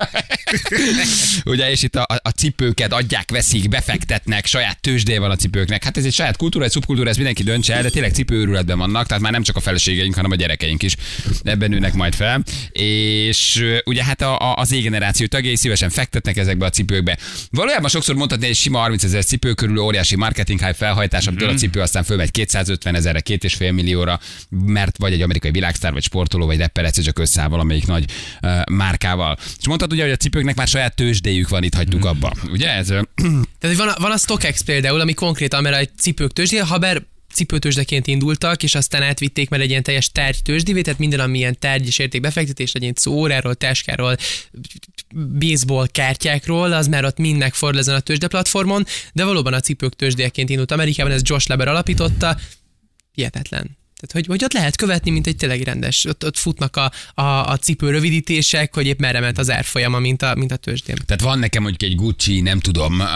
Ugye, 1.44 1.70
és 1.70 1.82
itt 1.82 1.96
a, 1.96 2.06
a, 2.22 2.30
cipőket 2.30 2.92
adják, 2.92 3.30
veszik, 3.30 3.68
befektetnek, 3.68 4.46
saját 4.46 4.80
tőzsdéje 4.80 5.20
van 5.20 5.30
a 5.30 5.36
cipőknek. 5.36 5.84
Hát 5.84 5.96
ez 5.96 6.04
egy 6.04 6.12
saját 6.12 6.36
kultúra, 6.36 6.64
egy 6.64 6.70
szubkultúra, 6.70 7.08
ez 7.08 7.16
mindenki 7.16 7.42
döntse 7.42 7.74
el, 7.74 7.82
de 7.82 7.90
tényleg 7.90 8.12
cipőőrületben 8.12 8.78
vannak, 8.78 9.06
tehát 9.06 9.22
már 9.22 9.32
nem 9.32 9.42
csak 9.42 9.56
a 9.56 9.60
feleségeink, 9.60 10.14
hanem 10.14 10.30
a 10.30 10.34
gyerekeink 10.34 10.82
is 10.82 10.96
ebben 11.42 11.70
nőnek 11.70 11.92
majd 11.92 12.14
fel. 12.14 12.42
És 12.72 13.64
ugye 13.84 14.04
hát 14.04 14.22
a, 14.22 14.38
a, 14.38 14.56
az 14.56 14.72
égeneráció 14.72 15.26
tagjai 15.26 15.56
szívesen 15.56 15.90
fektetnek 15.90 16.36
ezekbe 16.36 16.66
a 16.66 16.70
cipőkbe. 16.70 17.18
Valójában 17.50 17.88
sokszor 17.88 18.14
mondhatni, 18.14 18.46
egy 18.46 18.56
sima 18.56 18.78
30 18.78 19.04
ezer 19.04 19.24
cipő 19.24 19.52
körül 19.52 19.78
óriási 19.78 20.16
marketing 20.16 20.60
hype 20.60 20.74
felhajtás, 20.74 21.26
amitől 21.26 21.48
a 21.48 21.54
cipő 21.54 21.80
aztán 21.80 22.04
fölmegy 22.04 22.30
250 22.30 22.94
ezerre, 22.94 23.20
2,5 23.24 23.72
millióra, 23.72 24.20
mert 24.50 24.98
vagy 24.98 25.12
egy 25.12 25.22
amerikai 25.26 25.50
világsztár, 25.50 25.92
vagy 25.92 26.02
sportoló, 26.02 26.46
vagy 26.46 26.58
rapper 26.58 26.84
egyszer 26.84 27.04
csak 27.04 27.18
összeáll 27.18 27.48
valamelyik 27.48 27.86
nagy 27.86 28.04
uh, 28.42 28.64
márkával. 28.70 29.36
És 29.58 29.66
mondtad 29.66 29.92
ugye, 29.92 30.02
hogy 30.02 30.12
a 30.12 30.16
cipőknek 30.16 30.56
már 30.56 30.68
saját 30.68 30.94
tőzsdéjük 30.94 31.48
van, 31.48 31.62
itt 31.62 31.74
hagytuk 31.74 32.04
abba. 32.04 32.32
Ugye 32.50 32.72
ez? 32.72 32.86
Tehát 33.60 33.76
van 33.76 33.88
a, 33.88 33.94
van 33.98 34.10
a 34.10 34.16
StockX 34.16 34.60
például, 34.60 35.00
ami 35.00 35.14
konkrétan, 35.14 35.62
mert 35.62 35.76
egy 35.76 35.90
cipők 35.98 36.32
tőzsdé, 36.32 36.56
ha 36.56 36.78
bár 36.78 37.02
cipőtőzsdeként 37.36 38.06
indultak, 38.06 38.62
és 38.62 38.74
aztán 38.74 39.02
átvitték, 39.02 39.48
mert 39.48 39.62
egy 39.62 39.70
ilyen 39.70 39.82
teljes 39.82 40.10
tárgy 40.10 40.42
tőzsdévé, 40.42 40.80
tehát 40.80 40.98
minden, 40.98 41.20
ami 41.20 41.38
ilyen 41.38 41.58
tárgy 41.58 41.86
és 41.86 41.98
értékbefektetés, 41.98 42.72
legyen 42.72 42.92
szó 42.96 43.12
óráról, 43.12 43.54
táskáról, 43.54 44.16
baseball 45.38 45.88
kártyákról, 45.92 46.72
az 46.72 46.86
már 46.86 47.04
ott 47.04 47.18
mind 47.18 47.38
megfordul 47.38 47.80
ezen 47.80 47.94
a 47.94 48.00
tőzsdeplatformon, 48.00 48.86
de 49.12 49.24
valóban 49.24 49.52
a 49.52 49.60
cipők 49.60 49.96
tőzsdéként 49.96 50.50
indult 50.50 50.70
Amerikában, 50.70 51.12
ez 51.12 51.20
Josh 51.24 51.48
Leber 51.48 51.68
alapította, 51.68 52.36
hihetetlen. 53.12 53.76
Tehát, 54.06 54.26
hogy, 54.26 54.26
hogy 54.26 54.44
ott 54.44 54.52
lehet 54.52 54.76
követni, 54.76 55.10
mint 55.10 55.26
egy 55.26 55.36
tényleg 55.36 55.62
rendes. 55.62 56.04
Ott, 56.04 56.24
ott 56.24 56.36
futnak 56.36 56.76
a, 56.76 56.92
a, 57.14 57.22
a 57.22 57.56
cipő 57.56 57.90
rövidítések, 57.90 58.74
hogy 58.74 58.86
épp 58.86 58.98
merre 59.00 59.20
ment 59.20 59.38
az 59.38 59.50
árfolyama, 59.50 59.98
mint 59.98 60.22
a, 60.22 60.34
mint 60.34 60.52
a 60.52 60.56
tőzsdén. 60.56 60.96
Tehát 61.06 61.22
van 61.22 61.38
nekem 61.38 61.62
mondjuk 61.62 61.90
egy 61.90 61.96
Gucci, 61.96 62.40
nem 62.40 62.60
tudom, 62.60 62.98
uh, 62.98 63.06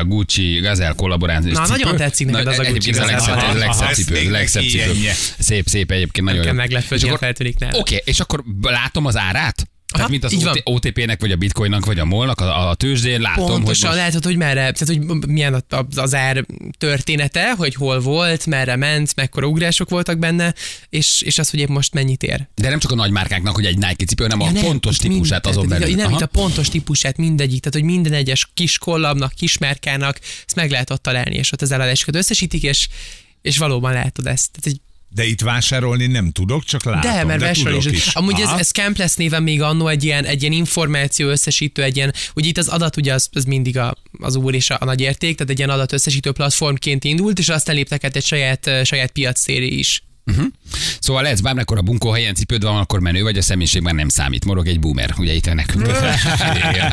uh, 0.00 0.08
Gucci 0.08 0.58
Gazelle 0.60 0.94
kollaborációs 0.96 1.54
Na, 1.54 1.64
cipő. 1.64 1.78
nagyon 1.78 1.96
tetszik 1.96 2.26
neked 2.26 2.46
az 2.46 2.58
a 2.58 2.64
Gucci 2.64 2.90
ez 2.90 2.98
a 2.98 3.04
legszebb, 3.04 3.36
a 3.68 3.72
cipő, 3.92 4.26
a 4.26 4.30
legszebb 4.30 4.62
cipő. 4.62 4.92
Szép, 5.38 5.66
szép 5.66 5.90
egyébként, 5.90 6.26
nagyon 6.26 6.46
jó. 6.46 6.52
meglepő, 6.52 6.96
hogy 7.00 7.18
feltűnik 7.18 7.58
nála. 7.58 7.78
Oké, 7.78 8.02
és 8.04 8.20
akkor 8.20 8.44
látom 8.60 9.06
az 9.06 9.16
árát? 9.16 9.68
Tehát 9.92 10.08
mint 10.10 10.24
az. 10.24 10.34
OT- 10.34 10.60
OTP-nek, 10.64 11.20
vagy 11.20 11.32
a 11.32 11.36
Bitcoinnak, 11.36 11.84
vagy 11.86 11.98
a 11.98 12.04
MOL-nak, 12.04 12.40
a, 12.40 12.68
a 12.68 12.74
tőzsdén 12.74 13.20
látom, 13.20 13.44
hogy 13.44 13.52
Pontosan 13.54 13.88
most 13.90 14.02
látod, 14.02 14.24
hogy 14.24 14.36
merre, 14.36 14.72
tehát 14.72 14.86
hogy 14.86 15.00
milyen 15.28 15.54
a- 15.54 15.76
a- 15.76 15.86
az 15.96 16.14
ár 16.14 16.44
története, 16.78 17.54
hogy 17.54 17.74
hol 17.74 18.00
volt, 18.00 18.46
merre 18.46 18.76
ment, 18.76 19.14
mekkora 19.16 19.46
ugrások 19.46 19.88
voltak 19.88 20.18
benne, 20.18 20.54
és, 20.88 21.22
és 21.22 21.38
az, 21.38 21.50
hogy 21.50 21.60
épp 21.60 21.68
most 21.68 21.94
mennyit 21.94 22.22
ér. 22.22 22.48
de 22.54 22.68
nem 22.68 22.78
csak 22.78 22.90
a 22.90 22.94
nagy 22.94 23.10
márkáknak, 23.10 23.54
hogy 23.54 23.66
egy 23.66 23.76
Nike 23.78 24.04
cipő, 24.04 24.22
hanem 24.22 24.40
a 24.40 24.50
nem, 24.50 24.62
pontos 24.62 24.94
itt 24.96 25.02
mind- 25.02 25.14
típusát 25.14 25.46
azon 25.46 25.66
tehát, 25.68 25.82
belül. 25.82 25.96
Nem, 25.96 26.06
Aha. 26.06 26.16
itt 26.16 26.22
a 26.22 26.26
pontos 26.26 26.68
típusát 26.68 27.16
mindegyik, 27.16 27.58
tehát 27.60 27.74
hogy 27.74 27.96
minden 27.96 28.12
egyes 28.12 28.50
kis 28.54 28.78
kollabnak, 28.78 29.32
kis 29.36 29.58
márkának, 29.58 30.18
ezt 30.46 30.54
meg 30.54 30.70
lehet 30.70 30.90
ott 30.90 31.02
találni, 31.02 31.34
és 31.36 31.52
ott 31.52 31.62
az 31.62 31.70
eladásokat 31.72 32.14
összesítik, 32.16 32.62
és, 32.62 32.88
és 33.42 33.58
valóban 33.58 33.92
látod 33.92 34.26
ezt. 34.26 34.50
Tehát, 34.50 34.62
hogy 34.62 34.80
De 35.10 35.24
itt 35.24 35.40
vásárolni 35.40 36.06
nem 36.06 36.30
tudok, 36.30 36.64
csak 36.64 36.84
látom. 36.84 37.00
de, 37.00 37.24
mert 37.24 37.40
vásárolni 37.40 37.78
tudok 37.78 37.92
is. 37.92 38.06
is. 38.06 38.14
Amúgy 38.14 38.40
ez, 38.40 38.46
Aha. 38.46 38.58
ez 38.58 38.70
Campless 38.70 39.14
néven 39.14 39.42
még 39.42 39.62
annó 39.62 39.88
egy 39.88 40.04
ilyen, 40.04 40.24
egy 40.24 40.40
ilyen 40.40 40.54
információ 40.54 41.28
összesítő, 41.28 41.82
egy 41.82 41.96
ilyen, 41.96 42.14
ugye 42.34 42.48
itt 42.48 42.58
az 42.58 42.68
adat 42.68 42.96
ugye 42.96 43.12
az, 43.12 43.28
az 43.32 43.44
mindig 43.44 43.78
a, 43.78 43.96
az 44.20 44.36
úr 44.36 44.54
és 44.54 44.70
a, 44.70 44.76
a 44.80 44.84
nagy 44.84 45.00
érték, 45.00 45.36
tehát 45.36 45.52
egy 45.52 45.58
ilyen 45.58 45.70
adat 45.70 45.92
összesítő 45.92 46.32
platformként 46.32 47.04
indult, 47.04 47.38
és 47.38 47.48
aztán 47.48 47.74
léptek 47.74 48.04
át 48.04 48.16
egy 48.16 48.24
saját, 48.24 48.70
saját 48.84 49.10
piac 49.10 49.48
is. 49.48 50.02
Szóval 51.00 51.22
lehetsz 51.22 51.40
bármikor 51.40 51.78
a 51.78 51.82
bunkó 51.82 52.10
helyen 52.10 52.34
cipőd 52.34 52.62
van, 52.62 52.76
akkor 52.76 53.00
menő 53.00 53.22
vagy, 53.22 53.38
a 53.38 53.42
személyiség 53.42 53.82
már 53.82 53.94
nem 53.94 54.08
számít. 54.08 54.44
Morog 54.44 54.66
egy 54.66 54.80
boomer, 54.80 55.14
ugye 55.18 55.32
itt 55.32 55.54
nekünk. 55.54 55.86
Igen. 56.70 56.92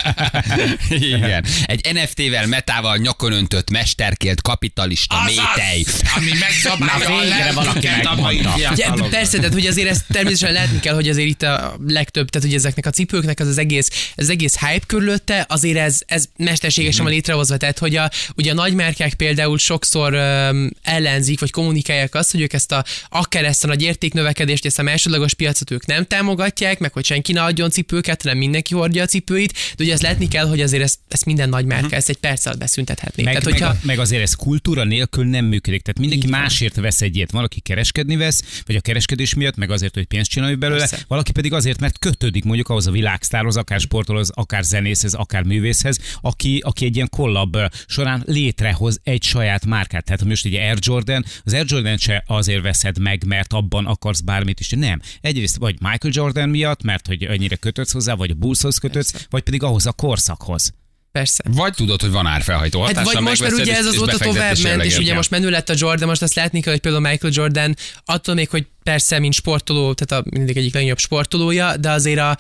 Igen. 0.90 1.46
Egy 1.66 1.94
NFT-vel, 1.94 2.48
metával 2.48 2.98
nyakon 2.98 3.32
öntött, 3.32 3.70
mesterkélt, 3.70 4.42
kapitalista, 4.42 5.24
métej. 5.26 5.84
ami 6.16 6.32
megszabálja 6.40 7.10
Na, 7.10 7.22
végre 7.22 7.52
valaki 7.52 7.88
megmondta. 7.88 8.54
Ugye, 8.72 8.88
persze, 9.10 9.38
tehát 9.38 9.54
hogy 9.54 9.66
azért 9.66 9.90
ezt 9.90 10.04
természetesen 10.08 10.54
látni 10.54 10.80
kell, 10.80 10.94
hogy 10.96 11.10
azért 11.10 11.28
itt 11.28 11.42
a 11.42 11.76
legtöbb, 11.88 12.30
tehát 12.30 12.48
hogy 12.48 12.58
ezeknek 12.58 12.86
a 12.86 12.90
cipőknek 12.90 13.40
az, 13.40 13.48
az 13.48 13.58
egész, 13.58 14.12
az 14.16 14.30
egész 14.30 14.60
hype 14.60 14.86
körülötte, 14.88 15.46
azért 15.50 15.78
ez, 15.78 16.00
ez 16.06 16.26
mesterségesen 16.38 17.04
van 17.04 17.14
létrehozva, 17.14 17.58
tehát 17.58 17.80
hogy 17.80 17.96
a, 17.96 18.12
ugye 18.36 18.52
a 18.52 18.54
nagymárkák 18.54 19.14
például 19.14 19.58
sokszor 19.58 20.14
um, 20.14 20.70
ellenzik, 20.84 21.40
vagy 21.40 21.52
kommunikálják 21.52 22.16
azt, 22.16 22.32
hogy 22.32 22.42
ők 22.42 22.54
ezt 22.54 22.72
a, 22.72 22.84
akár 23.10 23.44
ezt 23.44 23.64
a 23.66 23.68
nagy 23.68 23.82
értéknövekedést, 23.82 24.66
ezt 24.66 24.80
a 24.80 24.84
másodlagos 24.84 25.34
piacot 25.34 25.72
ők 25.72 25.86
nem 25.86 26.06
támogatják, 26.06 26.80
meg 26.80 26.94
hogy 26.94 27.06
senki 27.06 27.32
ne 27.32 27.44
adjon 27.44 27.70
cipőket, 27.70 28.22
hanem 28.22 28.38
mindenki 28.38 28.74
hordja 28.74 29.04
a 29.04 29.06
cipőit, 29.06 29.54
de 29.78 29.84
ugye 29.84 29.94
ezt 29.94 30.02
látni 30.02 30.28
kell, 30.28 30.48
hogy 30.48 30.62
azért 30.62 30.84
ezt, 30.84 31.00
ezt 31.08 31.26
minden 31.26 31.50
nagymárka 31.50 31.96
ezt 31.96 32.10
egy 32.10 32.18
perc 32.18 32.46
alatt 32.46 32.60
beszüntethetné. 32.60 33.24
Meg, 33.24 33.34
tehát, 33.34 33.50
meg, 33.50 33.54
hogyha, 33.54 33.74
a, 33.74 33.86
meg 33.86 34.00
azért 34.00 34.22
ez 34.22 34.34
kultúra 34.34 34.84
nélkül 34.84 35.26
nem 35.26 35.46
működik. 35.46 35.82
Tehát 35.82 36.00
mindenki 36.00 36.28
van. 36.28 36.40
másért 36.40 36.76
vesz 36.76 37.02
egy 37.02 37.16
ilyet. 37.16 37.32
Valaki 37.32 37.60
kereskedni 37.60 38.16
vesz, 38.16 38.62
vagy 38.66 38.76
a 38.76 38.82
kereskedés 38.82 39.34
miatt, 39.34 39.56
meg 39.56 39.72
azért, 39.72 39.94
hogy 39.94 40.06
pénzt 40.06 40.30
csinálj 40.30 40.56
belőle. 40.56 40.80
Persze. 40.80 41.06
Valaki 41.08 41.32
pedig 41.32 41.54
azért, 41.54 41.80
mert 41.80 42.00
kötődik 42.00 42.44
mondjuk 42.44 42.70
ahhoz 42.70 42.88
a 42.88 42.92
világsztárhoz, 42.92 43.58
akár 43.58 43.80
sportolóhoz, 43.80 44.30
akár 44.34 44.64
zenészhez, 44.64 45.14
akár 45.14 45.44
művészhez, 45.44 46.00
aki, 46.22 46.62
aki 46.64 46.86
egy 46.86 46.96
ilyen 46.96 47.10
kollab 47.10 47.58
során 47.88 48.24
létrehoz 48.26 49.00
egy 49.04 49.24
saját 49.24 49.66
márkát. 49.66 50.04
Tehát 50.04 50.24
most 50.24 50.46
egy 50.46 50.54
Air 50.54 50.78
Jordan, 50.80 51.26
az 51.44 51.54
Air 51.54 51.66
Jordan 51.68 51.98
se 51.98 52.24
azért 52.28 52.62
veszed 52.62 53.00
meg, 53.00 53.24
mert 53.26 53.54
abban 53.56 53.86
akarsz 53.86 54.20
bármit 54.22 54.60
is. 54.60 54.70
Nem. 54.70 55.02
Egyrészt 55.22 55.58
vagy 55.58 55.76
Michael 55.80 56.14
Jordan 56.16 56.50
miatt, 56.50 56.84
mert 56.84 57.08
hogy 57.08 57.24
annyira 57.24 57.56
kötődsz 57.56 57.92
hozzá, 57.92 58.14
vagy 58.14 58.32
a 58.32 58.34
Bullshoz 58.34 58.78
kötődsz, 58.78 59.12
Persze. 59.12 59.28
vagy 59.30 59.42
pedig 59.44 59.64
ahhoz 59.64 59.86
a 59.86 59.92
korszakhoz. 59.92 60.74
persze. 61.12 61.44
Vagy 61.48 61.74
tudod, 61.74 62.02
hogy 62.02 62.12
van 62.12 62.26
árfelhajtó 62.26 62.80
Hát 62.80 62.88
hatása, 62.96 63.14
vagy 63.14 63.24
most 63.24 63.42
már 63.42 63.50
megveszed, 63.52 63.68
ugye 63.68 63.78
ez 63.80 63.86
és- 63.86 63.90
az 63.90 63.94
és 63.94 64.00
óta 64.02 64.18
tovább 64.18 64.58
ment, 64.64 64.84
és 64.84 64.98
ugye 64.98 65.14
most 65.14 65.30
menő 65.30 65.50
lett 65.50 65.70
a 65.70 65.74
Jordan, 65.78 66.08
most 66.08 66.22
azt 66.22 66.34
látni 66.34 66.62
kell, 66.62 66.72
hogy 66.72 66.82
például 66.82 67.10
Michael 67.10 67.34
Jordan 67.36 67.76
attól 68.06 68.36
még, 68.36 68.50
hogy 68.50 68.66
persze, 68.84 69.20
mint 69.20 69.34
sportoló, 69.34 69.94
tehát 69.94 70.26
a 70.26 70.30
mindig 70.30 70.58
egyik 70.58 70.74
legnagyobb 70.74 70.98
sportolója, 71.00 71.78
de 71.78 71.90
azért 71.92 72.20
a, 72.20 72.38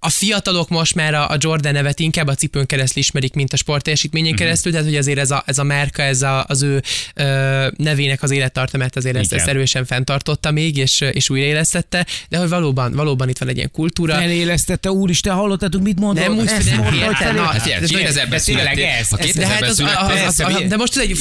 a 0.00 0.08
fiatalok 0.08 0.68
most 0.68 0.94
már 0.94 1.14
a, 1.14 1.30
a 1.30 1.36
Jordan 1.38 1.72
nevet 1.72 2.00
inkább 2.00 2.26
a 2.26 2.34
cipőn 2.34 2.66
keresztül 2.66 3.02
ismerik, 3.02 3.34
mint 3.34 3.52
a 3.52 3.56
sportteljesítményen 3.56 4.26
Mhm. 4.28 4.34
uh-huh. 4.36 4.48
keresztül, 4.48 4.72
tehát 4.72 4.86
hogy 4.86 4.96
azért 4.96 5.18
ez 5.18 5.30
a, 5.30 5.42
ez 5.46 5.58
a 5.58 5.62
márka, 5.62 6.02
ez 6.02 6.22
a, 6.22 6.44
az 6.48 6.62
ő 6.62 6.82
ö, 7.14 7.66
nevének 7.76 8.22
az 8.22 8.30
élettartamát 8.30 8.96
azért 8.96 9.16
ezt, 9.16 9.32
ezt 9.32 9.46
erősen 9.46 9.84
fenntartotta 9.84 10.50
még, 10.50 10.76
és, 10.76 11.00
és 11.00 11.30
újraélesztette, 11.30 12.06
de 12.28 12.38
hogy 12.38 12.48
valóban, 12.48 12.92
valóban 12.92 13.28
itt 13.28 13.38
van 13.38 13.48
egy 13.48 13.56
ilyen 13.56 13.70
kultúra. 13.70 14.14
Felélesztette, 14.14 14.90
úristen, 14.90 15.34
hallottatok, 15.34 15.82
mit 15.82 15.98
mondott? 16.00 16.24
Nem 16.26 16.36
úgy, 16.36 16.44
nem 16.44 16.78
mondta, 17.00 17.32
na, 17.32 17.42
Hát 17.42 17.62
figyelj, 17.62 17.86
de- 17.86 18.10
2000-ben 18.10 18.28
de 18.28 18.40
tényleg 18.40 18.40
születtél. 18.40 18.84
ez, 18.84 19.08
Ha 19.08 19.18
ez- 19.18 19.26
2000-ben 19.30 19.58
de 19.60 19.64
az, 19.66 19.70
az, 19.70 19.76
születtél, 19.76 19.98
az, 20.04 20.10
az, 20.26 20.36
persze, 20.36 20.66
de 20.66 20.76
most 20.76 20.96
egy, 20.98 21.16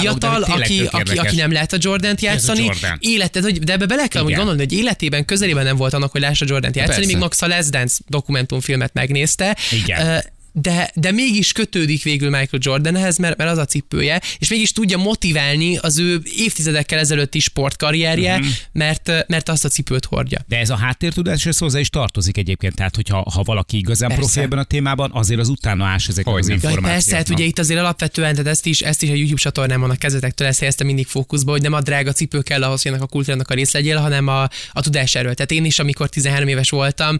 fiatal, 0.00 0.42
aki, 0.42 0.88
aki, 0.90 1.16
aki 1.18 1.36
nem 1.36 1.52
lehet 1.52 1.72
a 1.72 1.76
Jordant 1.80 2.20
játszani, 2.20 2.64
Jordan. 2.64 2.96
életed, 3.00 3.42
hogy, 3.42 3.58
de 3.58 3.72
ebbe 3.72 3.86
bele 3.86 4.06
kell 4.06 4.22
gondolni, 4.22 4.58
hogy 4.58 4.72
életében 4.72 5.24
közelében 5.24 5.64
nem 5.64 5.76
volt 5.76 5.92
annak, 5.92 6.12
hogy 6.12 6.20
lássa 6.20 6.44
Jordant 6.48 6.76
játszani, 6.76 7.06
még 7.06 7.16
Max 7.16 7.42
a 7.42 7.46
Les 7.46 7.66
Dance 7.68 7.96
dokumentumfilmet 8.18 8.92
megnézte. 8.94 9.56
Igen. 9.70 10.22
De, 10.60 10.90
de 10.94 11.10
mégis 11.10 11.52
kötődik 11.52 12.02
végül 12.02 12.30
Michael 12.30 12.62
Jordanhez, 12.64 13.18
mert, 13.18 13.36
mert 13.36 13.50
az 13.50 13.58
a 13.58 13.64
cipője, 13.64 14.20
és 14.38 14.48
mégis 14.48 14.72
tudja 14.72 14.98
motiválni 14.98 15.76
az 15.76 15.98
ő 15.98 16.20
évtizedekkel 16.36 16.98
ezelőtti 16.98 17.38
sportkarrierje, 17.38 18.34
uh-huh. 18.34 18.48
mert, 18.72 19.10
mert 19.26 19.48
azt 19.48 19.64
a 19.64 19.68
cipőt 19.68 20.04
hordja. 20.04 20.38
De 20.46 20.58
ez 20.58 20.70
a 20.70 20.76
háttértudás, 20.76 21.46
ez 21.46 21.58
hozzá 21.58 21.78
is 21.78 21.88
tartozik 21.88 22.36
egyébként. 22.36 22.74
Tehát, 22.74 22.94
hogyha 22.94 23.26
ha 23.34 23.42
valaki 23.42 23.76
igazán 23.76 24.08
Persze. 24.08 24.22
profi 24.22 24.40
ebben 24.40 24.58
a 24.58 24.64
témában, 24.64 25.10
azért 25.14 25.40
az 25.40 25.48
utána 25.48 25.84
ás 25.84 26.08
ezek 26.08 26.26
az 26.26 26.48
információk. 26.48 26.84
persze, 26.84 27.16
hát 27.16 27.28
ugye 27.28 27.44
itt 27.44 27.58
azért 27.58 27.80
alapvetően, 27.80 28.34
tehát 28.34 28.46
ezt 28.46 28.66
is, 28.66 28.80
ezt 28.80 29.02
is 29.02 29.10
a 29.10 29.14
YouTube 29.14 29.40
csatornámon 29.40 29.90
a 29.90 29.96
kezetektől 29.96 30.48
ezt 30.48 30.58
helyezte 30.58 30.84
mindig 30.84 31.06
fókuszba, 31.06 31.50
hogy 31.50 31.62
nem 31.62 31.72
a 31.72 31.80
drága 31.80 32.12
cipő 32.12 32.40
kell 32.40 32.62
ahhoz, 32.62 32.82
hogy 32.82 32.90
ennek 32.90 33.02
a 33.02 33.06
kultúrának 33.06 33.50
a 33.50 33.54
rész 33.54 33.72
legyél, 33.72 33.96
hanem 33.96 34.26
a, 34.26 34.42
a 34.72 34.80
tudás 34.80 35.14
erről. 35.14 35.34
Tehát 35.34 35.50
én 35.50 35.64
is, 35.64 35.78
amikor 35.78 36.08
13 36.08 36.48
éves 36.48 36.70
voltam, 36.70 37.18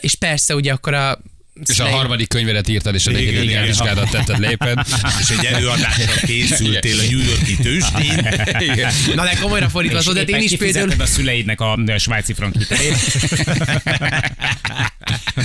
és 0.00 0.14
persze 0.14 0.54
ugye 0.54 0.72
akkor 0.72 0.94
a 0.94 1.18
És 1.66 1.78
a 1.78 1.88
harmadik 1.88 2.28
könyvedet 2.28 2.68
írtad, 2.68 2.94
és 2.94 3.06
a 3.06 3.10
negyedik 3.10 3.42
igen. 3.42 3.64
vizsgálatot 3.64 4.10
tetted 4.10 4.38
lépen. 4.38 4.86
És 5.20 5.28
egy 5.38 5.44
előadásra 5.44 6.26
készültél 6.26 6.98
a 6.98 7.02
New 7.10 7.18
Yorki 7.18 7.56
tőzsdén. 7.56 8.34
Na 9.14 9.24
de 9.24 9.36
komolyra 9.40 9.68
fordítva, 9.68 10.12
de 10.12 10.22
én 10.22 10.42
is 10.42 10.56
például... 10.56 10.90
a 10.98 11.06
szüleidnek 11.06 11.60
a 11.60 11.78
svájci 11.98 12.32
frank. 12.32 12.54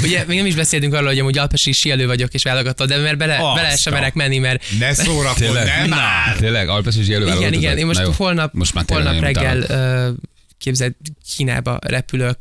Ugye 0.04 0.24
még 0.28 0.38
nem 0.38 0.46
is 0.46 0.56
beszéltünk 0.56 0.94
arról, 0.94 1.08
hogy 1.08 1.20
amúgy 1.20 1.38
alpesi 1.38 1.72
síelő 1.72 2.06
vagyok 2.06 2.34
és 2.34 2.44
válogatott, 2.44 2.88
de 2.88 2.98
mert 2.98 3.18
bele, 3.18 3.38
Azt 3.38 3.56
bele 3.56 3.76
sem 3.76 3.94
merek 3.94 4.14
menni, 4.14 4.38
mert 4.38 4.64
Ne 4.80 4.94
szórakozz, 4.94 5.54
nem 5.54 5.90
már! 5.90 6.36
Tényleg, 6.40 6.70
Alpes 6.70 6.98
és 6.98 7.08
jelő 7.08 7.36
igen, 7.36 7.54
igen, 7.54 7.78
én 7.78 7.86
most 7.86 8.00
holnap, 8.00 8.54
most 8.54 8.74
már 8.74 8.84
holnap 8.88 9.20
reggel 9.20 9.66
képzeld, 10.58 10.94
Kínába 11.36 11.80
repülök 11.82 12.38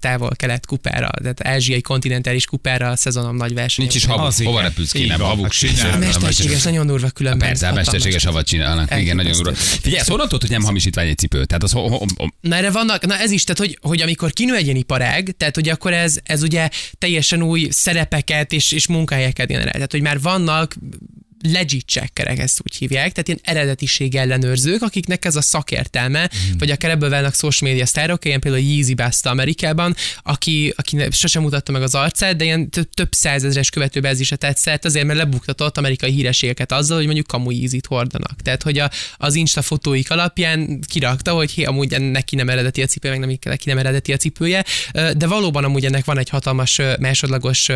távol-kelet 0.00 0.66
kupára, 0.66 1.10
tehát 1.18 1.46
ázsiai 1.46 1.80
kontinentális 1.80 2.44
kupára 2.44 2.88
a 2.88 2.96
szezonom 2.96 3.36
nagy 3.36 3.54
verseny. 3.54 3.84
Nincs 3.84 3.96
is 3.96 4.04
havuk, 4.04 4.32
hova 4.44 4.60
repülsz 4.60 4.92
Kínába? 4.92 5.24
Havuk 5.24 5.44
hát 5.44 5.52
sincs. 5.52 5.82
Mesterséges, 5.98 6.62
nagyon 6.62 6.86
durva 6.86 7.10
különben. 7.10 7.48
Persze, 7.48 7.66
Hatalmas. 7.66 7.92
mesterséges 7.92 8.24
havat 8.24 8.46
csinálnak. 8.46 9.00
Igen, 9.00 9.16
nagyon 9.16 9.32
durva. 9.32 9.54
Figyelj, 9.54 10.00
ezt 10.00 10.08
honnan 10.08 10.26
tudod, 10.26 10.40
hogy 10.40 10.50
nem 10.50 10.62
hamisítvány 10.62 11.08
egy 11.08 11.18
cipő? 11.18 11.44
Tehát 11.44 11.62
az 11.62 11.72
ho, 11.72 11.88
ho, 11.88 11.98
ho, 12.16 12.26
Na 12.40 12.56
erre 12.56 12.70
vannak, 12.70 13.06
na 13.06 13.18
ez 13.18 13.30
is, 13.30 13.44
tehát 13.44 13.58
hogy, 13.58 13.78
hogy 13.90 14.00
amikor 14.00 14.32
kinő 14.32 14.54
egy 14.54 14.64
ilyen 14.64 14.76
iparág, 14.76 15.34
tehát 15.36 15.54
hogy 15.54 15.68
akkor 15.68 15.92
ez, 15.92 16.16
ez 16.22 16.42
ugye 16.42 16.68
teljesen 16.98 17.42
új 17.42 17.68
szerepeket 17.70 18.52
és, 18.52 18.72
és 18.72 18.86
munkahelyeket 18.86 19.46
generál. 19.46 19.72
Tehát 19.72 19.92
hogy 19.92 20.02
már 20.02 20.20
vannak 20.20 20.74
legit 21.42 21.86
checkerek, 21.86 22.38
ezt 22.38 22.60
úgy 22.64 22.76
hívják, 22.76 23.12
tehát 23.12 23.28
ilyen 23.28 23.40
eredetiség 23.42 24.14
ellenőrzők, 24.14 24.82
akiknek 24.82 25.24
ez 25.24 25.36
a 25.36 25.40
szakértelme, 25.40 26.22
mm. 26.22 26.58
vagy 26.58 26.70
akár 26.70 26.90
ebből 26.90 27.10
válnak 27.10 27.34
social 27.34 27.70
media 27.70 27.86
sztárok, 27.86 28.24
ilyen 28.24 28.40
például 28.40 28.62
Yeezy 28.62 28.94
Basta 28.94 29.30
Amerikában, 29.30 29.94
aki, 30.22 30.74
aki 30.76 30.98
sosem 31.10 31.42
mutatta 31.42 31.72
meg 31.72 31.82
az 31.82 31.94
arcát, 31.94 32.36
de 32.36 32.44
ilyen 32.44 32.70
több, 32.70 32.90
több 32.94 33.12
százezres 33.12 33.70
követőbázisra 33.70 34.36
tetszett, 34.36 34.84
azért 34.84 35.06
mert 35.06 35.18
lebuktatott 35.18 35.78
amerikai 35.78 36.10
hírességeket 36.10 36.72
azzal, 36.72 36.96
hogy 36.96 37.06
mondjuk 37.06 37.26
kamu 37.26 37.50
Yeezy-t 37.50 37.86
hordanak. 37.86 38.42
Tehát, 38.42 38.62
hogy 38.62 38.78
a, 38.78 38.90
az 39.16 39.34
Insta 39.34 39.62
fotóik 39.62 40.10
alapján 40.10 40.80
kirakta, 40.86 41.32
hogy 41.32 41.50
hé, 41.50 41.64
amúgy 41.64 42.00
neki 42.00 42.36
nem 42.36 42.48
eredeti 42.48 42.82
a 42.82 42.86
cipője, 42.86 43.18
meg 43.18 43.28
nem, 43.28 43.38
neki 43.42 43.68
nem 43.68 43.78
eredeti 43.78 44.12
a 44.12 44.16
cipője, 44.16 44.64
de 44.92 45.26
valóban 45.26 45.64
amúgy 45.64 45.84
ennek 45.84 46.04
van 46.04 46.18
egy 46.18 46.28
hatalmas 46.28 46.80
másodlagos 46.98 47.68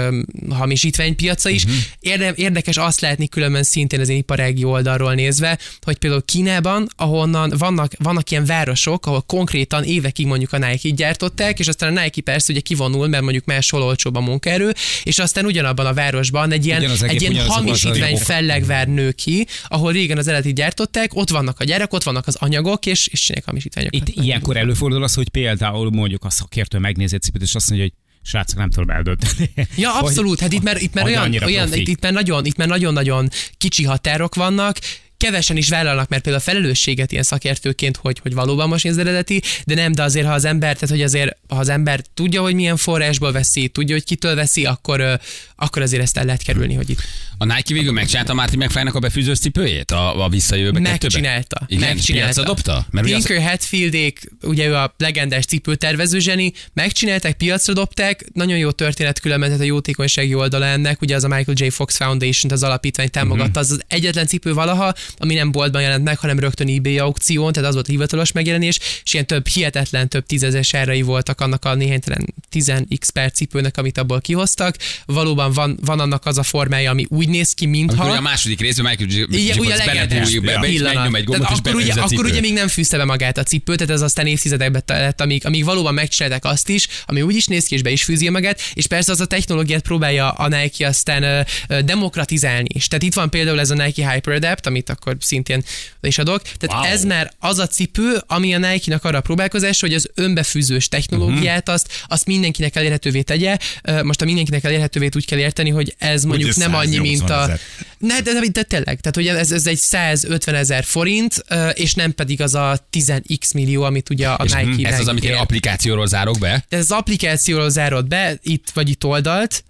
hamisítványpiaca 0.51 1.49
is. 1.49 1.65
Uh-huh. 1.65 1.79
Érde, 2.01 2.33
érdekes 2.35 2.77
azt 2.77 3.01
látni 3.01 3.29
különben 3.53 3.63
szintén 3.63 4.01
az 4.01 4.09
iparági 4.09 4.65
oldalról 4.65 5.15
nézve, 5.15 5.59
hogy 5.81 5.97
például 5.97 6.23
Kínában, 6.25 6.89
ahonnan 6.97 7.53
vannak, 7.59 7.93
vannak 7.99 8.31
ilyen 8.31 8.45
városok, 8.45 9.07
ahol 9.07 9.21
konkrétan 9.21 9.85
évekig 9.85 10.27
mondjuk 10.27 10.53
a 10.53 10.59
Nike-t 10.59 10.97
gyártották, 10.97 11.59
és 11.59 11.69
aztán 11.69 11.97
a 11.97 12.01
Nike 12.03 12.23
persze 12.23 12.53
ugye 12.53 12.61
kivonul, 12.61 13.09
mert 13.09 13.23
mondjuk 13.23 13.45
máshol 13.45 13.83
olcsóbb 13.83 14.15
a 14.17 14.21
munkaerő, 14.21 14.73
és 15.03 15.19
aztán 15.19 15.45
ugyanabban 15.45 15.87
a 15.87 15.95
városban 15.95 16.53
egy 16.53 16.67
ilyen, 16.67 16.91
egy 17.01 17.23
ilyen 17.23 17.47
hamisítvány 17.47 18.17
fellegvár 18.17 18.89
nő 18.89 19.11
ki, 19.11 19.47
ahol 19.67 19.93
régen 19.93 20.19
az 20.19 20.29
eredeti 20.29 20.53
gyártották, 20.53 21.15
ott 21.15 21.31
vannak 21.31 21.61
a 21.61 21.65
gyerek, 21.65 21.93
ott 21.93 22.03
vannak 22.03 22.27
az 22.27 22.37
anyagok, 22.39 22.87
és, 22.87 23.07
és 23.07 23.21
csinálják 23.21 23.47
hamisítványokat. 23.47 24.09
Itt 24.09 24.25
ilyenkor 24.25 24.57
előfordul 24.57 25.03
az, 25.03 25.15
hogy 25.15 25.29
például 25.29 25.91
mondjuk 25.91 26.25
a 26.25 26.31
szakértő 26.31 26.79
megnézi 26.79 27.15
egy 27.15 27.23
cipőt, 27.23 27.43
és 27.43 27.55
azt 27.55 27.71
mondja, 27.71 27.89
hogy 27.89 28.02
srácok, 28.23 28.59
nem 28.59 28.71
tudom 28.71 28.91
eldönteni. 28.91 29.51
Ja, 29.77 29.99
abszolút. 29.99 30.41
Hát 30.41 30.53
itt 30.53 30.63
már, 30.63 30.83
itt 30.83 30.95
már 30.95 31.05
olyan, 31.05 31.37
olyan 31.45 31.69
itt, 31.73 32.01
már 32.01 32.13
nagyon, 32.13 32.45
itt 32.45 32.57
már 32.57 32.69
nagyon-nagyon 32.69 33.29
kicsi 33.59 33.85
határok 33.85 34.35
vannak, 34.35 34.79
kevesen 35.23 35.57
is 35.57 35.69
vállalnak, 35.69 36.09
mert 36.09 36.23
például 36.23 36.45
a 36.45 36.51
felelősséget 36.51 37.13
ilyen 37.13 37.23
szakértőként, 37.23 37.97
hogy, 37.97 38.19
hogy 38.19 38.35
valóban 38.35 38.69
most 38.69 38.87
az 38.87 38.99
eredeti, 38.99 39.43
de 39.65 39.75
nem, 39.75 39.93
de 39.93 40.03
azért, 40.03 40.27
ha 40.27 40.33
az 40.33 40.45
ember, 40.45 40.75
tehát 40.75 40.91
hogy 40.91 41.03
azért, 41.03 41.37
ha 41.49 41.57
az 41.57 41.69
ember 41.69 42.01
tudja, 42.15 42.43
hogy 42.43 42.55
milyen 42.55 42.77
forrásból 42.77 43.33
veszi, 43.33 43.69
tudja, 43.69 43.95
hogy 43.95 44.05
kitől 44.05 44.35
veszi, 44.35 44.65
akkor, 44.65 45.21
akkor 45.57 45.83
azért 45.83 46.03
ezt 46.03 46.17
el 46.17 46.25
lehet 46.25 46.43
kerülni, 46.43 46.75
hogy 46.75 46.91
itt 46.91 47.01
A 47.43 47.45
Nike 47.45 47.75
végül 47.75 47.93
megcsinálta 47.93 48.35
Martin 48.35 48.59
McFly-nak 48.59 48.95
a 48.95 48.99
befűzős 48.99 49.39
cipőjét? 49.39 49.91
A, 49.91 50.25
a 50.25 50.29
visszajövőbe 50.29 50.81
megcsinálta. 50.81 51.63
Igen, 51.67 51.89
megcsinálta. 51.89 52.27
piacra 52.27 52.43
dobta? 52.45 52.87
Mert 52.91 53.07
ugye 53.07 53.17
az, 53.17 53.23
Tinker 53.23 53.49
Hatfieldék, 53.49 54.21
ugye 54.43 54.67
ő 54.67 54.75
a 54.75 54.95
legendás 54.99 55.45
cipőtervező 55.45 56.19
zseni, 56.19 56.53
megcsinálták, 56.73 57.37
piacra 57.37 57.73
dobták, 57.73 58.25
nagyon 58.33 58.59
jó 58.59 58.71
történet 58.71 59.21
különben, 59.21 59.61
a 59.61 59.63
jótékonysági 59.63 60.35
oldala 60.35 60.65
ennek, 60.65 61.01
ugye 61.01 61.15
az 61.15 61.25
a 61.25 61.29
Michael 61.29 61.57
J. 61.61 61.69
Fox 61.69 61.97
Foundation, 61.97 62.53
az 62.53 62.63
alapítvány 62.63 63.11
támogatta, 63.11 63.49
Mhm. 63.49 63.59
az 63.59 63.71
az 63.71 63.83
egyetlen 63.89 64.27
cipő 64.27 64.55
valaha, 64.55 64.95
ami 65.17 65.35
nem 65.35 65.53
boltban 65.53 65.83
jelent 65.83 66.05
meg, 66.05 66.19
hanem 66.19 66.39
rögtön 66.39 66.69
eBay 66.69 66.99
aukción, 66.99 67.53
tehát 67.53 67.69
az 67.69 67.75
volt 67.75 67.89
a 67.89 67.91
hivatalos 67.91 68.33
megjelenés, 68.33 68.79
és 69.05 69.13
ilyen 69.13 69.27
több 69.27 69.47
hihetetlen, 69.47 70.09
több 70.09 70.27
tízezes 70.27 70.75
árai 70.75 71.03
voltak 71.03 71.41
annak 71.41 71.65
a 71.65 71.75
néhánytelen 71.75 72.35
10x 72.51 73.11
per 73.13 73.31
cipőnek, 73.33 73.77
amit 73.79 73.99
abból 73.99 74.21
kihoztak. 74.21 74.77
Valóban 75.07 75.53
van, 75.53 75.79
van 75.85 76.01
annak 76.01 76.27
az 76.27 76.39
a 76.39 76.43
formája, 76.43 76.91
ami 76.91 77.05
úgy 77.09 77.29
néz 77.33 77.53
ki, 77.53 77.67
mintha... 77.67 78.03
amikor 78.03 78.19
a 78.19 78.21
második 78.21 78.61
részben 78.61 78.85
Michael 78.85 79.09
J. 79.11 79.37
Igen, 79.39 79.59
ugye 79.59 79.85
beledúj, 79.85 80.39
be, 80.39 80.53
és 80.53 80.69
pillanat. 80.69 80.95
megnyom 80.95 81.15
egy 81.15 81.25
gombot, 81.25 81.47
Tehát 81.47 81.65
és 81.65 81.71
akkor, 81.71 81.81
ugye, 81.81 81.93
akkor 81.93 82.41
még 82.41 82.53
nem 82.53 82.69
fűzte 82.69 82.97
be 82.97 83.05
magát 83.05 83.39
a 83.39 83.43
cipőt, 83.43 83.79
tehát 83.79 83.95
ez 83.95 84.01
aztán 84.03 84.27
évtizedekbe 84.27 84.83
lett, 84.87 85.21
amíg, 85.21 85.47
amíg 85.47 85.65
valóban 85.65 85.95
megcsinálták 85.95 86.45
azt 86.45 86.69
is, 86.69 86.89
ami 87.07 87.23
úgy 87.23 87.35
is 87.37 87.47
néz 87.47 87.65
ki, 87.65 87.75
és 87.75 87.83
be 87.83 87.91
is 87.91 88.03
fűzi 88.05 88.29
magát, 88.29 88.61
és 88.75 88.87
persze 88.87 89.13
az 89.13 89.21
a 89.21 89.27
technológiát 89.27 89.83
próbálja 89.83 90.31
a 90.31 90.49
Nike 90.49 90.87
aztán 90.87 91.23
ö, 91.23 91.41
ö, 91.69 91.83
demokratizálni 91.83 92.69
is. 92.75 92.89
Tehát 92.89 93.05
itt 93.05 93.15
van 93.15 93.31
például 93.31 93.61
ez 93.61 93.71
a 93.71 93.75
Nike 93.75 94.13
Hyper 94.13 94.35
Adapt, 94.35 94.67
amit 94.67 94.91
akkor 94.91 95.17
szintén 95.21 95.63
is 96.01 96.19
adok. 96.19 96.43
Tehát 96.43 96.85
Wow. 96.85 96.93
ez 96.93 97.05
már 97.05 97.33
az 97.39 97.59
a 97.59 97.67
cipő, 97.67 98.23
ami 98.27 98.55
a 98.55 98.59
Nike-nak 98.59 99.05
arra 99.05 99.19
a 99.19 99.21
próbálkozás, 99.21 99.81
hogy 99.81 99.95
az 99.95 100.11
önbefűzős 100.15 100.89
technológiát 100.89 101.69
azt, 101.69 101.89
azt 102.07 102.27
mindenkinek 102.27 102.77
elérhetővé 102.77 103.23
tegye. 103.23 103.57
Most 104.03 104.21
a 104.21 104.25
mindenkinek 104.25 104.65
elérhetővé 104.65 105.09
úgy 105.17 105.27
kell 105.27 105.39
érteni, 105.39 105.71
hogy 105.71 105.95
ez 105.99 106.25
mondjuk 106.25 106.57
nem 106.57 106.75
annyi, 106.75 106.99
mint 106.99 107.12
180 107.17 107.51
a... 107.51 107.59
Ne, 107.99 108.21
de, 108.21 108.33
de, 108.33 108.41
de 108.53 108.63
tényleg, 108.63 109.01
tehát 109.01 109.17
ugye 109.17 109.39
ez, 109.39 109.53
ez 109.53 109.67
egy 109.67 109.79
150 109.79 110.55
ezer 110.55 110.85
forint, 110.85 111.45
és 111.73 111.95
nem 111.95 112.15
pedig 112.15 112.41
az 112.41 112.55
a 112.55 112.87
10x 112.93 113.55
millió, 113.55 113.83
amit 113.83 114.11
ugye 114.11 114.29
a 114.29 114.45
És 114.45 114.53
Nike 114.53 114.89
ez 114.89 115.01
az, 115.01 115.09
amit 115.09 115.25
én 115.25 115.35
applikációról 115.35 116.07
zárok 116.07 116.39
be. 116.39 116.65
De 116.69 116.77
ez 116.77 116.83
az 116.83 116.91
applikációról 116.91 117.71
zárod 117.71 118.09
be, 118.09 118.39
itt 118.43 118.71
vagy 118.75 118.89
itt 118.89 119.05
oldalt, 119.05 119.65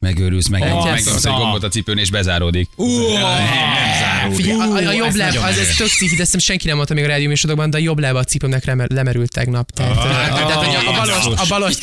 Megőrülsz, 0.00 0.48
meg, 0.48 0.62
Oh, 0.62 0.84
megnyomsz 0.84 1.24
egy 1.24 1.32
gombot 1.32 1.62
a 1.62 1.68
cipőn, 1.68 1.98
és 1.98 2.10
bezáródik. 2.10 2.68
Figyelj, 4.32 4.86
a, 4.86 4.92
jobb 4.92 5.14
láb, 5.14 5.36
az 5.36 5.58
ez 5.58 5.74
tök 5.76 5.88
ciki, 5.88 6.16
de 6.16 6.22
ezt 6.22 6.40
senki 6.40 6.66
nem 6.66 6.76
mondta 6.76 6.94
még 6.94 7.04
a 7.04 7.06
rádió 7.06 7.28
műsorokban, 7.28 7.70
de 7.70 7.76
a 7.76 7.80
jobb 7.80 7.98
lába 7.98 8.18
a 8.18 8.24
cipőmnek 8.24 8.64
lemerült 8.88 9.30
tegnap. 9.32 9.70
Tehát, 9.70 9.96
Ah, 9.96 10.04
uh, 10.04 10.52
hogy 10.52 10.74
a, 10.86 10.92
balost, 10.92 11.40
a 11.40 11.44
balost 11.48 11.78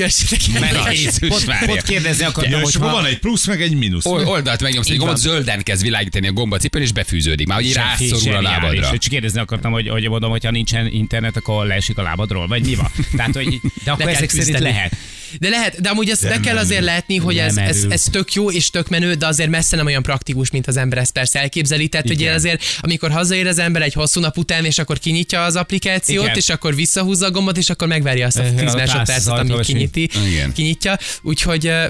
Pont, 1.66 1.82
kérdezni 1.82 2.24
akartam, 2.26 2.62
hogy 2.62 2.78
van 2.78 3.06
egy 3.06 3.20
plusz, 3.20 3.48
meg 3.48 3.62
egy 3.62 3.76
mínusz. 3.76 4.06
Ol- 4.06 4.28
oldalt 4.28 4.62
megnyomsz 4.62 4.90
egy 4.90 4.98
gombot, 4.98 5.18
zölden 5.18 5.64
kezd 5.64 5.82
világítani 5.82 6.28
a 6.28 6.32
gomba 6.32 6.56
a 6.56 6.60
cipőn, 6.60 6.82
és 6.82 6.92
befűződik. 6.92 7.48
Már 7.48 7.62
hogy 7.62 7.74
rászorul 7.74 8.36
a 8.36 8.42
lábadra. 8.42 8.90
Csak 8.90 9.00
kérdezni 9.00 9.40
akartam, 9.40 9.72
hogy, 9.72 9.90
hogy 9.90 10.10
mondom, 10.10 10.30
hogyha 10.30 10.52
nincsen 10.52 10.88
internet, 10.88 11.38
akkor 11.38 11.66
leesik 11.66 11.98
a 11.98 12.02
lábadról, 12.02 12.48
vagy 12.48 12.66
mi 12.66 12.76
van? 12.76 12.92
Tehát, 13.16 13.34
hogy, 13.34 13.60
de 13.84 13.92
akkor 13.92 14.10
ezek 14.10 14.30
szerint 14.30 14.60
lehet. 14.60 14.94
De 15.40 15.50
lehet, 15.50 15.82
de 15.82 15.90
amúgy 15.90 16.10
ezt 16.10 16.22
De 16.22 16.30
de 16.30 16.40
kell 16.40 16.58
azért 16.58 16.84
látni, 16.84 17.18
hogy 17.18 17.38
ez, 17.38 17.58
ez, 17.58 17.86
ez, 17.90 18.04
tök 18.12 18.34
jó 18.34 18.52
és 18.52 18.70
tök 18.70 18.90
menő, 18.90 19.14
de 19.14 19.28
azért 19.28 19.50
messze 19.50 19.76
nem 19.76 19.86
olyan 19.86 20.04
praktikus, 20.04 20.52
mint 20.52 20.68
az 20.68 20.78
ember 20.78 20.98
ezt 20.98 21.12
persze 21.12 21.40
elképzeli. 21.40 21.88
Tehát 21.88 22.10
ugye 22.10 22.32
azért, 22.32 22.64
amikor 22.80 23.12
hazaér 23.12 23.48
az 23.48 23.60
ember 23.60 23.82
egy 23.82 23.94
hosszú 23.94 24.20
nap 24.20 24.38
után, 24.38 24.66
és 24.66 24.78
akkor 24.78 25.00
kinyitja 25.00 25.44
az 25.44 25.56
applikációt, 25.56 26.24
Igen. 26.24 26.36
és 26.36 26.50
akkor 26.50 26.76
visszahúzza 26.76 27.26
a 27.26 27.32
gombot, 27.32 27.58
és 27.58 27.70
akkor 27.70 27.88
megvárja 27.88 28.26
azt 28.26 28.38
a 28.38 28.44
Eh, 28.44 28.54
10 28.54 28.74
a 28.74 28.76
másodpercet, 28.76 29.28
amíg 29.28 29.60
kinyiti, 29.60 30.10
kinyitja. 30.54 30.98
Úgyhogy 31.22 31.68
ö, 31.68 31.86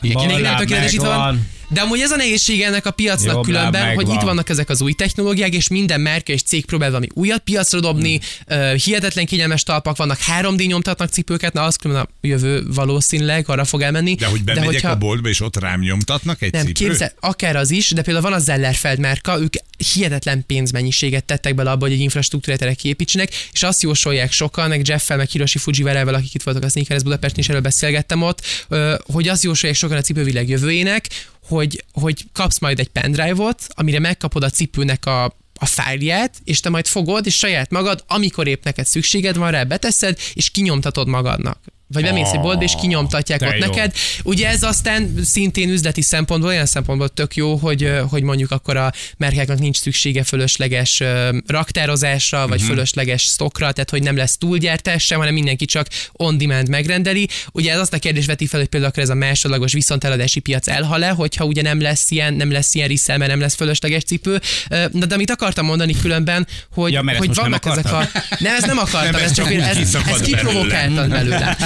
Igen, 0.00 0.16
még 0.16 0.26
nem 0.26 0.42
láb 0.42 0.58
tökéletesítve 0.58 1.08
van. 1.08 1.48
De 1.72 1.80
amúgy 1.80 2.00
ez 2.00 2.10
a 2.10 2.16
nehézség 2.16 2.60
ennek 2.60 2.86
a 2.86 2.90
piacnak 2.90 3.34
láb 3.34 3.44
különben, 3.44 3.94
hogy 3.94 4.08
itt 4.08 4.20
vannak 4.20 4.48
ezek 4.48 4.68
az 4.68 4.80
új 4.80 4.92
technológiák, 4.92 5.54
és 5.54 5.68
minden 5.68 6.00
márka 6.00 6.32
és 6.32 6.42
cég 6.42 6.64
próbál 6.64 6.88
valami 6.88 7.06
újat 7.14 7.40
piacra 7.40 7.80
dobni, 7.80 8.20
hmm. 8.46 8.74
hihetetlen 8.74 9.26
kényelmes 9.26 9.62
talpak 9.62 9.96
vannak, 9.96 10.18
3D 10.40 10.66
nyomtatnak 10.66 11.10
cipőket, 11.10 11.52
na 11.52 11.62
az 11.62 11.76
különben 11.76 12.04
a 12.04 12.26
jövő 12.26 12.62
valószínűleg 12.74 13.48
arra 13.48 13.64
fog 13.64 13.82
elmenni. 13.82 14.14
De 14.14 14.26
hogy 14.26 14.44
bemegyek 14.44 14.66
hogyha- 14.66 14.90
a 14.90 14.96
boltba, 14.96 15.28
és 15.28 15.40
ott 15.40 15.56
rám 15.56 15.80
nyomtatnak 15.80 16.42
egy 16.42 16.52
nem, 16.52 16.66
cipőt? 16.66 16.88
képzel, 16.88 17.12
akár 17.20 17.56
az 17.56 17.70
is, 17.70 17.90
de 17.90 18.02
például 18.02 18.24
van 18.24 18.32
a 18.32 18.38
Zellerfeld 18.38 18.98
márka, 18.98 19.40
ők 19.40 19.54
hihetetlen 19.92 20.44
pénzmennyiséget 20.46 21.24
tettek 21.24 21.54
bele 21.54 21.70
abba, 21.70 21.84
hogy 21.84 21.94
egy 21.94 22.00
infrastruktúrát 22.00 22.62
erre 22.62 22.74
kiépítsenek, 22.74 23.30
és 23.52 23.62
azt 23.62 23.82
jósolják 23.82 24.32
sokan, 24.32 24.68
meg 24.68 24.88
Jeffel, 24.88 25.16
meg 25.16 25.28
Hiroshi 25.28 25.58
Fujiwara-vel, 25.58 26.14
akik 26.14 26.34
itt 26.34 26.42
voltak 26.42 26.64
a 26.64 26.68
Sneakers 26.68 27.02
Budapesten, 27.02 27.40
és 27.40 27.48
erről 27.48 27.60
beszélgettem 27.60 28.22
ott, 28.22 28.66
hogy 29.12 29.28
azt 29.28 29.42
jósolják 29.42 29.78
sokan 29.78 29.96
a 29.96 30.00
cipővilág 30.00 30.48
jövőjének, 30.48 31.06
hogy, 31.52 31.84
hogy 31.92 32.24
kapsz 32.32 32.58
majd 32.58 32.78
egy 32.78 32.88
pendrive-ot, 32.88 33.66
amire 33.68 33.98
megkapod 33.98 34.42
a 34.42 34.50
cipőnek 34.50 35.06
a, 35.06 35.24
a 35.58 35.66
fájlját, 35.66 36.40
és 36.44 36.60
te 36.60 36.68
majd 36.68 36.86
fogod, 36.86 37.26
és 37.26 37.36
saját 37.36 37.70
magad, 37.70 38.04
amikor 38.06 38.46
épp 38.46 38.64
neked 38.64 38.86
szükséged 38.86 39.36
van 39.36 39.50
rá, 39.50 39.64
beteszed, 39.64 40.18
és 40.32 40.50
kinyomtatod 40.50 41.08
magadnak. 41.08 41.58
Vagy 41.92 42.02
bemész 42.02 42.30
egy 42.32 42.40
boltba, 42.40 42.62
és 42.64 42.72
kinyomtatják 42.80 43.40
de 43.40 43.46
ott 43.46 43.52
jó. 43.58 43.66
neked. 43.66 43.92
Ugye 44.22 44.48
ez 44.48 44.62
aztán 44.62 45.14
szintén 45.24 45.68
üzleti 45.70 46.02
szempontból, 46.02 46.50
olyan 46.50 46.66
szempontból 46.66 47.08
tök 47.08 47.36
jó, 47.36 47.56
hogy, 47.56 47.92
hogy 48.10 48.22
mondjuk 48.22 48.50
akkor 48.50 48.76
a 48.76 48.92
merkáknak 49.16 49.58
nincs 49.58 49.76
szüksége 49.76 50.22
fölösleges 50.24 51.02
raktározásra, 51.46 52.48
vagy 52.48 52.58
Mhm. 52.60 52.68
fölösleges 52.68 53.22
stokra, 53.22 53.72
tehát 53.72 53.90
hogy 53.90 54.02
nem 54.02 54.16
lesz 54.16 54.36
túlgyártás 54.38 55.04
sem, 55.04 55.18
hanem 55.18 55.34
mindenki 55.34 55.64
csak 55.64 55.86
on-demand 56.12 56.68
megrendeli. 56.68 57.28
Ugye 57.52 57.72
ez 57.72 57.78
azt 57.78 57.92
a 57.92 57.98
kérdés 57.98 58.26
veti 58.26 58.46
fel, 58.46 58.60
hogy 58.60 58.68
például 58.68 58.90
akkor 58.92 59.02
ez 59.02 59.08
a 59.08 59.14
másodlagos 59.14 59.72
viszonteladási 59.72 60.40
piac 60.40 60.68
elhal-e, 60.68 61.10
hogyha 61.10 61.44
ugye 61.44 61.62
nem 61.62 61.80
lesz 61.80 62.10
ilyen, 62.10 62.34
nem 62.34 62.50
lesz 62.52 62.74
ilyen 62.74 62.88
resell, 62.88 63.16
mert 63.16 63.30
nem 63.30 63.40
lesz 63.40 63.54
fölösleges 63.54 64.02
cipő. 64.02 64.40
Na 64.68 65.06
de 65.06 65.14
amit 65.14 65.30
akartam 65.30 65.66
mondani 65.66 65.94
különben, 66.00 66.46
hogy, 66.72 66.92
Ja, 66.92 67.02
hogy 67.16 67.34
vannak 67.34 67.66
ezek 67.66 67.92
a... 67.92 68.08
Nem, 68.38 68.54
ezt 68.54 68.66
nem 68.66 68.78
akartam, 68.86 69.10
Nem, 69.12 69.14
ez 69.22 69.30
ez 69.30 69.36
csak 69.36 69.52
ez, 69.52 69.94
ez 70.06 70.20
kiprovokáltan 70.20 71.08
belőle. 71.08 71.56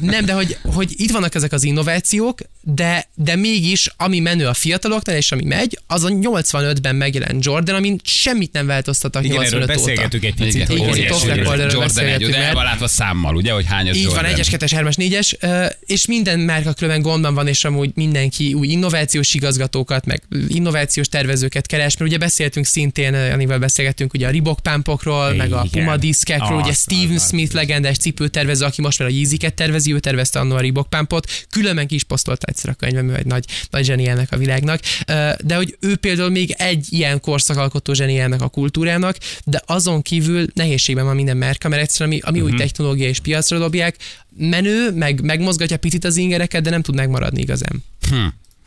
Nem, 0.00 0.24
de 0.24 0.32
hogy, 0.32 0.56
hogy 0.62 0.92
itt 0.96 1.10
vannak 1.10 1.34
ezek 1.34 1.52
az 1.52 1.64
innovációk, 1.64 2.40
de, 2.62 3.08
de 3.14 3.36
mégis, 3.36 3.88
ami 3.96 4.18
menő 4.20 4.46
a 4.46 4.54
fiataloknál, 4.54 5.16
és 5.16 5.32
ami 5.32 5.44
megy, 5.44 5.78
az 5.86 6.04
a 6.04 6.08
85-ben 6.08 6.96
megjelent 6.96 7.44
Jordan, 7.44 7.74
amin 7.74 8.00
semmit 8.04 8.52
nem 8.52 8.66
változtattak 8.66 9.24
Igen, 9.24 9.42
erről 9.42 9.60
85 9.60 9.76
óta. 9.76 9.84
beszélgetünk 9.86 10.24
egy 10.24 10.34
picit. 10.34 10.68
Igen, 10.68 10.94
Igen, 10.94 11.06
recordról 11.36 11.70
Jordan 11.70 12.06
egy, 12.06 12.20
de 12.26 12.36
el 12.36 12.40
mert- 12.42 12.54
van 12.54 12.64
látva 12.64 12.86
számmal, 12.88 13.36
ugye, 13.36 13.52
hogy 13.52 13.64
hányas 13.66 13.96
Így 13.96 14.02
Jordan. 14.02 14.22
van, 14.22 14.32
1-es, 14.34 14.46
2-es, 14.50 14.70
3-as, 14.74 14.94
4-es, 14.96 15.32
ö, 15.40 15.66
és 15.86 16.06
minden 16.06 16.40
márka 16.40 16.72
különben 16.72 17.02
gondban 17.02 17.34
van, 17.34 17.46
és 17.46 17.64
amúgy 17.64 17.90
mindenki 17.94 18.54
új 18.54 18.68
innovációs 18.68 19.34
igazgatókat, 19.34 20.06
meg 20.06 20.22
innovációs 20.48 21.08
tervezőket 21.08 21.66
keres, 21.66 21.96
mert 21.96 22.10
ugye 22.10 22.18
beszéltünk 22.18 22.66
szintén, 22.66 23.14
ö, 23.14 23.26
Janival 23.26 23.58
beszélgettünk 23.58 24.14
ugye 24.14 24.26
a 24.26 24.30
Reebok 24.30 24.60
pámpokról, 24.60 25.32
meg 25.34 25.52
a 25.52 25.62
Igen. 25.64 25.84
Puma 25.84 25.96
diszkekről, 25.96 26.58
ugye 26.58 26.70
Az, 26.70 26.78
Steven 26.80 27.14
az, 27.16 27.22
az. 27.22 27.28
Smith 27.28 27.54
legendás 27.54 27.96
cipőtervező, 27.96 28.64
aki 28.64 28.80
most 28.80 28.98
már 28.98 29.08
a 29.08 29.10
Yeezy-ket 29.22 29.54
tervezi, 29.54 29.92
ő 29.92 29.98
tervezte 29.98 30.38
annó 30.38 30.54
a 30.54 30.60
Reebok 30.60 30.88
pámpot, 30.88 31.30
különben 31.50 31.86
ki 31.86 31.94
is 31.94 32.02
posztolta 32.04 32.46
egyszer 32.46 32.70
a 32.70 32.74
könyvem, 32.74 33.08
ő 33.08 33.14
egy 33.16 33.26
nagy, 33.26 33.44
nagy 33.70 33.84
zseni 33.84 34.06
ennek 34.08 34.32
a 34.32 34.36
világnak, 34.36 34.80
de 35.40 35.54
hogy 35.54 35.76
ő 35.80 35.96
például 35.96 36.30
még 36.30 36.54
egy 36.58 36.86
ilyen 36.90 37.20
korszakalkotó 37.20 37.92
zseni 37.92 38.18
ennek 38.18 38.42
a 38.42 38.48
kultúrának, 38.48 39.16
de 39.44 39.62
azon 39.66 40.02
kívül 40.02 40.46
nehézségben 40.54 41.04
van 41.04 41.14
minden 41.14 41.36
márka, 41.36 41.68
mert 41.68 41.82
egyszerűen 41.82 42.10
ami, 42.10 42.20
ami 42.24 42.38
Mhm. 42.38 42.52
új 42.52 42.58
technológia 42.58 43.08
és 43.08 43.18
piacra 43.20 43.58
dobják, 43.58 43.96
menő, 44.36 44.90
meg 44.94 45.20
megmozgatja 45.22 45.76
picit 45.76 46.04
az 46.04 46.16
ingereket, 46.16 46.62
de 46.62 46.70
nem 46.70 46.82
tud 46.82 46.94
megmaradni 46.94 47.40
igazán. 47.40 47.84
Hm. 48.10 48.16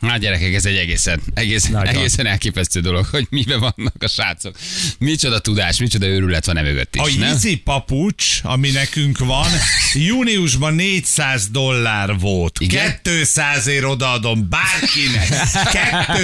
Hát 0.00 0.18
gyerekek, 0.18 0.54
ez 0.54 0.64
egy 0.66 0.76
egészen, 0.76 1.20
egészen, 1.34 1.70
Nagyon. 1.72 1.94
egészen 1.94 2.26
elképesztő 2.26 2.80
dolog, 2.80 3.06
hogy 3.06 3.26
miben 3.30 3.60
vannak 3.60 3.94
a 4.02 4.08
srácok. 4.08 4.56
Micsoda 4.98 5.38
tudás, 5.38 5.78
micsoda 5.78 6.06
őrület 6.06 6.46
van 6.46 6.56
e 6.56 6.62
mögött 6.62 6.94
A 6.96 7.08
is, 7.08 7.14
nem? 7.14 7.28
Yeezy 7.28 7.56
papucs, 7.56 8.40
ami 8.42 8.70
nekünk 8.70 9.18
van, 9.18 9.48
júniusban 9.94 10.74
400 10.74 11.48
dollár 11.48 12.18
volt. 12.18 12.56
Igen? 12.60 12.98
200 13.02 13.66
ér 13.66 13.84
odaadom 13.84 14.48
bárkinek. 14.48 15.28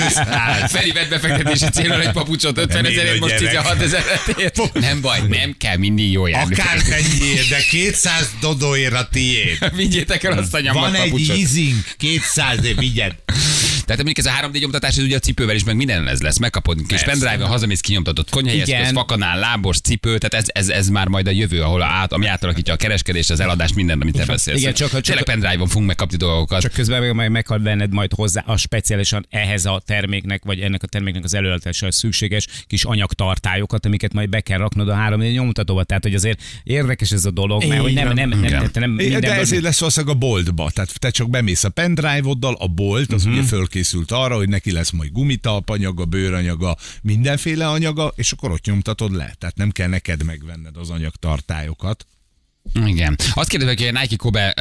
200. 0.00 0.70
Feri 0.70 0.90
vett 0.90 1.08
befektetési 1.08 1.66
célra 1.68 2.00
egy 2.00 2.10
papucsot 2.12 2.58
50 2.58 2.82
Nem 2.82 2.92
ezerért, 2.92 3.16
a 3.16 3.18
most 3.18 3.38
gyerek. 3.38 3.50
16 3.50 3.80
ezeret 3.80 4.72
Nem 4.74 5.00
baj, 5.00 5.20
nem 5.28 5.54
kell 5.58 5.76
mindig 5.76 6.10
jó 6.12 6.26
járni. 6.26 6.54
Akármennyiért, 6.54 7.48
de 7.48 7.64
200 7.70 8.30
dodóért 8.40 8.94
a 8.94 9.08
tiéd. 9.12 9.58
Vigyétek 9.76 10.22
el 10.24 10.38
azt 10.38 10.54
a 10.54 10.60
nyomvat 10.60 10.90
Van 10.90 10.94
egy 10.94 11.10
papucsot. 11.10 11.36
easing, 11.36 11.76
200 11.96 12.64
ér, 12.64 12.76
vigyed. 12.76 13.14
Tehát 13.93 14.05
mondjuk 14.05 14.26
ez 14.26 14.32
a 14.32 14.49
3D 14.49 14.61
nyomtatás, 14.61 14.97
ez 14.97 15.05
ugye 15.05 15.16
a 15.16 15.18
cipővel 15.18 15.55
is, 15.55 15.64
meg 15.64 15.76
minden 15.76 16.09
ez 16.09 16.20
lesz. 16.20 16.38
Megkapod 16.38 16.78
egy 16.78 16.86
kis 16.86 17.03
pendrive 17.03 17.45
hazamész 17.45 17.80
kinyomtatott 17.80 18.30
eszköz, 18.61 18.93
fakanál, 18.93 19.38
lábos, 19.38 19.80
cipő, 19.80 20.18
tehát 20.18 20.34
ez, 20.34 20.45
ez, 20.49 20.68
ez, 20.68 20.88
már 20.88 21.09
majd 21.09 21.26
a 21.26 21.30
jövő, 21.30 21.61
ahol 21.62 21.82
át, 21.82 22.12
ami 22.12 22.26
átalakítja 22.26 22.74
a 22.74 22.76
kereskedést, 22.76 23.30
az 23.30 23.40
eladást, 23.40 23.74
mindent, 23.74 24.03
amit 24.03 24.14
te 24.14 24.24
beszélsz. 24.24 24.59
Igen, 24.61 24.74
csak- 24.74 24.90
csak- 24.90 25.03
Tényleg 25.03 25.24
pendrive-on 25.24 25.68
fogunk 25.68 25.86
megkapni 25.86 26.16
dolgokat. 26.16 26.61
Csak 26.61 26.72
közben 26.72 27.01
meg, 27.01 27.14
meg, 27.14 27.30
meg 27.30 27.43
kell 27.43 27.59
venned 27.59 27.93
majd 27.93 28.12
hozzá 28.14 28.43
a 28.47 28.57
speciálisan 28.57 29.26
ehhez 29.30 29.64
a 29.64 29.82
terméknek, 29.86 30.45
vagy 30.45 30.61
ennek 30.61 30.82
a 30.82 30.86
terméknek 30.86 31.24
az 31.24 31.34
előállításához 31.34 31.97
szükséges 31.97 32.47
kis 32.66 32.84
anyagtartályokat, 32.84 33.86
amiket 33.86 34.12
majd 34.12 34.28
be 34.28 34.40
kell 34.40 34.59
raknod 34.59 34.88
a 34.88 34.95
3D 34.95 35.32
nyomtatóba. 35.32 35.84
Tehát, 35.84 36.03
hogy 36.03 36.14
azért 36.14 36.43
érdekes 36.62 37.11
ez 37.11 37.24
a 37.24 37.30
dolog, 37.30 37.64
mert 37.64 37.80
hogy 37.80 37.93
nem, 37.93 38.12
nem, 38.12 38.28
nem, 38.28 38.40
nem, 38.40 38.70
nem, 38.74 38.90
nem 38.95 39.20
De 39.20 39.32
ezért 39.34 39.62
lesz 39.62 39.78
valószínűleg 39.78 40.14
a 40.14 40.18
boltba. 40.18 40.70
Tehát 40.70 40.99
te 40.99 41.11
csak 41.11 41.30
bemész 41.30 41.64
a 41.64 41.68
pendrive-oddal, 41.68 42.57
a 42.59 42.66
bolt, 42.66 43.12
az 43.12 43.24
ugye 43.24 43.43
fölkészült 43.82 44.10
arra, 44.10 44.36
hogy 44.36 44.48
neki 44.48 44.72
lesz 44.72 44.90
majd 44.90 45.12
gumitalpanyaga, 45.12 46.04
bőranyaga, 46.04 46.76
mindenféle 47.02 47.68
anyaga, 47.68 48.12
és 48.16 48.32
akkor 48.32 48.50
ott 48.50 48.64
nyomtatod 48.64 49.12
le. 49.12 49.34
Tehát 49.38 49.56
nem 49.56 49.70
kell 49.70 49.88
neked 49.88 50.24
megvenned 50.24 50.76
az 50.76 50.90
anyagtartályokat. 50.90 52.06
Igen. 52.86 53.16
Azt 53.34 53.48
kérdezik, 53.48 53.78
hogy 53.78 53.96
a 53.96 54.00
Nike 54.00 54.16
Kobe 54.16 54.54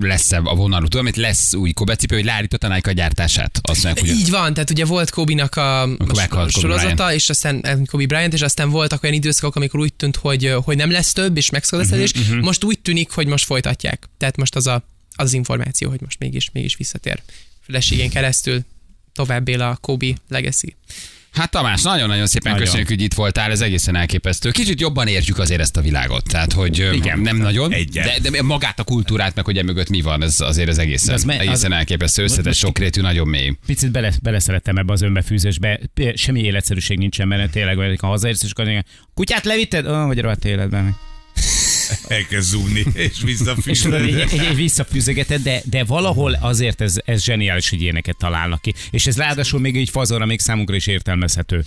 lesz-e 0.00 0.40
a 0.44 0.54
vonalú, 0.54 0.84
tudom, 0.84 1.00
amit 1.06 1.16
lesz 1.16 1.54
új 1.54 1.72
Kobe 1.72 1.96
cipő, 1.96 2.14
hogy 2.14 2.24
leállította 2.24 2.66
a 2.66 2.74
Nike 2.74 2.90
a 2.90 2.92
gyártását. 2.92 3.60
Azt 3.62 3.84
mondják, 3.84 4.06
hogy 4.06 4.16
Így 4.16 4.30
van, 4.30 4.54
tehát 4.54 4.70
ugye 4.70 4.84
volt 4.84 5.10
Kobe-nak 5.10 5.56
a, 5.56 5.88
Kobe 5.98 6.48
sorozata, 6.48 6.94
Bryant. 6.94 7.14
és 7.14 7.28
aztán 7.30 7.60
eh, 7.62 7.78
Kobe 7.86 8.06
Bryant, 8.06 8.32
és 8.32 8.42
aztán 8.42 8.70
voltak 8.70 9.02
olyan 9.02 9.14
időszakok, 9.14 9.56
amikor 9.56 9.80
úgy 9.80 9.94
tűnt, 9.94 10.16
hogy, 10.16 10.54
hogy 10.64 10.76
nem 10.76 10.90
lesz 10.90 11.12
több, 11.12 11.36
és 11.36 11.50
megszakad 11.50 11.84
a 11.84 11.88
szerződés. 11.88 12.28
Mhm, 12.28 12.38
Most 12.38 12.64
úgy 12.64 12.78
tűnik, 12.78 13.10
hogy 13.10 13.26
most 13.26 13.44
folytatják. 13.44 14.08
Tehát 14.18 14.36
most 14.36 14.54
az 14.54 14.66
a, 14.66 14.74
az, 14.74 15.24
az 15.24 15.32
információ, 15.32 15.90
hogy 15.90 16.00
most 16.00 16.18
mégis, 16.18 16.50
mégis 16.52 16.76
visszatér. 16.76 17.22
Feleségén 17.66 18.10
keresztül 18.10 18.60
tovább 19.14 19.48
él 19.48 19.60
a 19.60 19.76
Kobe 19.80 20.06
legacy. 20.28 20.76
Hát 21.32 21.50
Tamás, 21.50 21.82
nagyon-nagyon 21.82 22.26
szépen 22.26 22.52
Nagyon. 22.52 22.66
köszönjük, 22.66 22.88
hogy 22.88 23.02
itt 23.02 23.14
voltál, 23.14 23.50
ez 23.50 23.60
egészen 23.60 23.96
elképesztő. 23.96 24.50
Kicsit 24.50 24.80
jobban 24.80 25.06
értjük 25.08 25.38
azért 25.38 25.60
ezt 25.60 25.76
a 25.76 25.80
világot, 25.80 26.24
tehát 26.28 26.52
hogy 26.52 26.78
Igen. 26.92 27.18
nem 27.20 27.36
nagyon, 27.36 27.72
Egyet. 27.72 28.20
de, 28.22 28.30
de, 28.30 28.42
magát 28.42 28.78
a 28.80 28.84
kultúrát, 28.84 29.34
meg 29.34 29.44
hogy 29.44 29.58
emögött 29.58 29.88
mi 29.88 30.00
van, 30.00 30.22
ez 30.22 30.40
azért 30.40 30.68
az 30.68 30.78
egészen, 30.78 31.08
De 31.08 31.14
az 31.14 31.24
me- 31.24 31.40
az- 31.40 31.46
egészen 31.46 31.72
elképesztő, 31.72 32.22
összetett, 32.22 32.54
sokrétű, 32.54 33.00
nagyon 33.00 33.28
mély. 33.28 33.52
Picit 33.66 33.90
bele, 33.90 34.12
beleszerettem 34.22 34.76
ebbe 34.76 34.92
az 34.92 35.02
önbefűzésbe. 35.02 35.80
Semmi 36.14 36.40
életszerűség 36.40 36.98
nincsen 36.98 37.28
benne, 37.28 37.48
tényleg, 37.48 37.76
vagy 37.76 37.98
ha 38.00 38.06
hazaérsz, 38.06 38.42
és 38.42 38.50
akkor 38.50 38.84
kutyát 39.14 39.44
levitted? 39.44 39.86
Oh, 39.86 40.06
hogy 40.06 40.18
rohadt 40.20 40.44
életben. 40.44 40.96
Elkezd 42.08 42.48
zúgni, 42.48 42.84
és 42.92 43.02
És 43.04 43.22
visszafűzöd. 43.22 44.06
így, 44.06 44.32
így 44.32 44.54
visszafűzögeted, 44.54 45.42
de, 45.42 45.60
de 45.70 45.84
valahol 45.84 46.38
azért 46.40 46.80
ez, 46.80 46.96
ez 47.04 47.22
zseniális, 47.22 47.70
hogy 47.70 47.82
ilyeneket 47.82 48.16
találnak 48.16 48.62
ki. 48.62 48.74
És 48.90 49.06
ez 49.06 49.16
ráadásul 49.16 49.60
még 49.60 49.76
így 49.76 49.90
fazonra 49.90 50.26
még 50.26 50.40
számunkra 50.40 50.76
is 50.76 50.86
értelmezhető. 50.86 51.64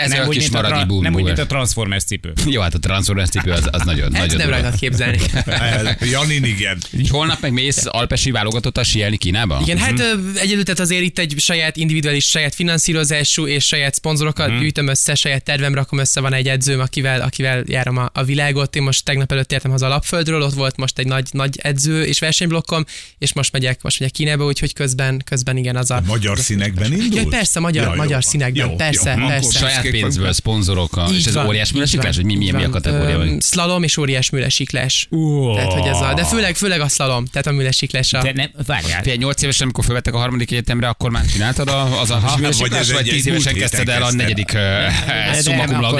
Ez 0.00 0.12
a 0.12 0.26
úgy, 0.26 0.36
kis 0.36 0.48
a, 0.48 0.50
maradi 0.52 0.74
tra- 0.74 0.86
boom 0.86 1.02
nem 1.02 1.14
úgy, 1.14 1.22
mint 1.22 1.38
a 1.38 1.46
Transformers 1.46 2.04
cipő. 2.04 2.32
Jó, 2.46 2.60
hát 2.60 2.74
a 2.74 2.78
Transformers 2.78 3.28
cipő 3.28 3.50
az, 3.50 3.68
az 3.70 3.82
nagyon, 3.82 4.14
Ezt 4.14 4.26
nagyon 4.26 4.36
nem 4.36 4.48
rajtad 4.48 4.78
képzelni. 4.78 5.18
Janin 6.12 6.44
igen. 6.44 6.78
Holnap 7.08 7.40
meg 7.40 7.52
mész 7.52 7.84
alpesi 7.86 8.30
válogatottal 8.30 8.84
síelni 8.84 9.16
Kínába? 9.16 9.58
Igen, 9.62 9.78
hát 9.78 10.00
ö, 10.00 10.12
egyedül 10.34 10.62
tehát 10.62 10.80
azért 10.80 11.02
itt 11.02 11.18
egy 11.18 11.34
saját 11.38 11.76
individuális, 11.76 12.24
saját 12.24 12.54
finanszírozású 12.54 13.46
és 13.46 13.64
saját 13.64 13.94
szponzorokat 13.94 14.58
gyűjtöm 14.58 14.88
össze, 14.88 15.14
saját 15.14 15.42
tervem 15.42 15.74
rakom 15.74 15.98
össze, 15.98 16.20
van 16.20 16.32
egy 16.32 16.48
edzőm, 16.48 16.80
akivel, 16.80 17.20
akivel 17.20 17.62
járom 17.66 17.96
a, 17.96 18.10
a 18.12 18.24
világot. 18.24 18.76
Én 18.76 18.82
most 18.82 19.04
tegnap 19.04 19.32
előtt 19.32 19.52
értem 19.58 19.70
haza 19.70 19.86
a 19.86 19.88
Lapföldről, 19.88 20.42
ott 20.42 20.54
volt 20.54 20.76
most 20.76 20.98
egy 20.98 21.06
nagy, 21.06 21.28
nagy 21.32 21.58
edző 21.62 22.02
és 22.04 22.18
versenyblokkom, 22.18 22.84
és 23.18 23.32
most 23.32 23.52
megyek, 23.52 23.82
most 23.82 23.98
megyek 23.98 24.14
Kínába, 24.14 24.44
úgyhogy 24.44 24.72
közben, 24.72 25.22
közben 25.24 25.56
igen, 25.56 25.76
az 25.76 25.90
a... 25.90 26.02
Magyar 26.06 26.38
színekben 26.38 26.92
indul? 26.92 27.20
Ja, 27.20 27.26
persze, 27.28 27.60
magyar, 27.60 27.82
Ja, 27.84 27.90
jó 27.90 27.96
magyar 27.96 28.12
van. 28.12 28.20
színekben, 28.20 28.68
Jó, 28.68 28.74
persze, 28.76 29.16
jó. 29.18 29.26
persze. 29.26 29.58
Saját 29.58 29.90
pénzből, 29.90 30.24
van. 30.24 30.32
szponzorok, 30.32 31.00
és 31.12 31.26
ez 31.26 31.34
van, 31.34 31.46
óriás 31.46 31.72
műlesiklás, 31.72 32.16
hogy 32.16 32.24
mi, 32.24 32.36
milyen 32.36 32.54
mi 32.54 32.64
a 32.64 32.70
kategória? 32.70 33.18
Öm? 33.18 33.40
Szlalom 33.40 33.82
és 33.82 33.96
óriás 33.96 34.30
műlesiklás. 34.30 35.08
Tehát, 35.54 35.72
hogy 35.72 35.86
ez 35.88 35.96
a, 36.00 36.12
de 36.14 36.24
főleg, 36.24 36.56
főleg 36.56 36.80
a 36.80 36.88
szlalom, 36.88 37.24
tehát 37.26 37.46
a 37.46 37.52
műlesiklás 37.52 38.12
a... 38.12 38.22
De 38.22 38.32
nem, 38.34 38.50
várjál. 38.66 39.02
Te 39.02 39.14
8 39.16 39.42
évesen, 39.42 39.62
amikor 39.62 39.84
fölvettek 39.84 40.14
a 40.14 40.18
harmadik 40.18 40.50
egyetemre, 40.50 40.88
akkor 40.88 41.10
már 41.10 41.24
csináltad 41.32 41.68
a, 41.68 42.00
az 42.00 42.10
a 42.10 42.20
vagy 42.20 42.40
műlesiklás, 42.40 42.80
ez 42.80 42.92
vagy 42.92 43.08
egy 43.08 43.14
10 43.14 43.26
évesen 43.26 43.54
kezdted 43.54 43.88
el 43.88 44.02
a 44.02 44.12
negyedik 44.12 44.46
cum 44.48 45.56
nem, 45.56 45.84
a 45.84 45.90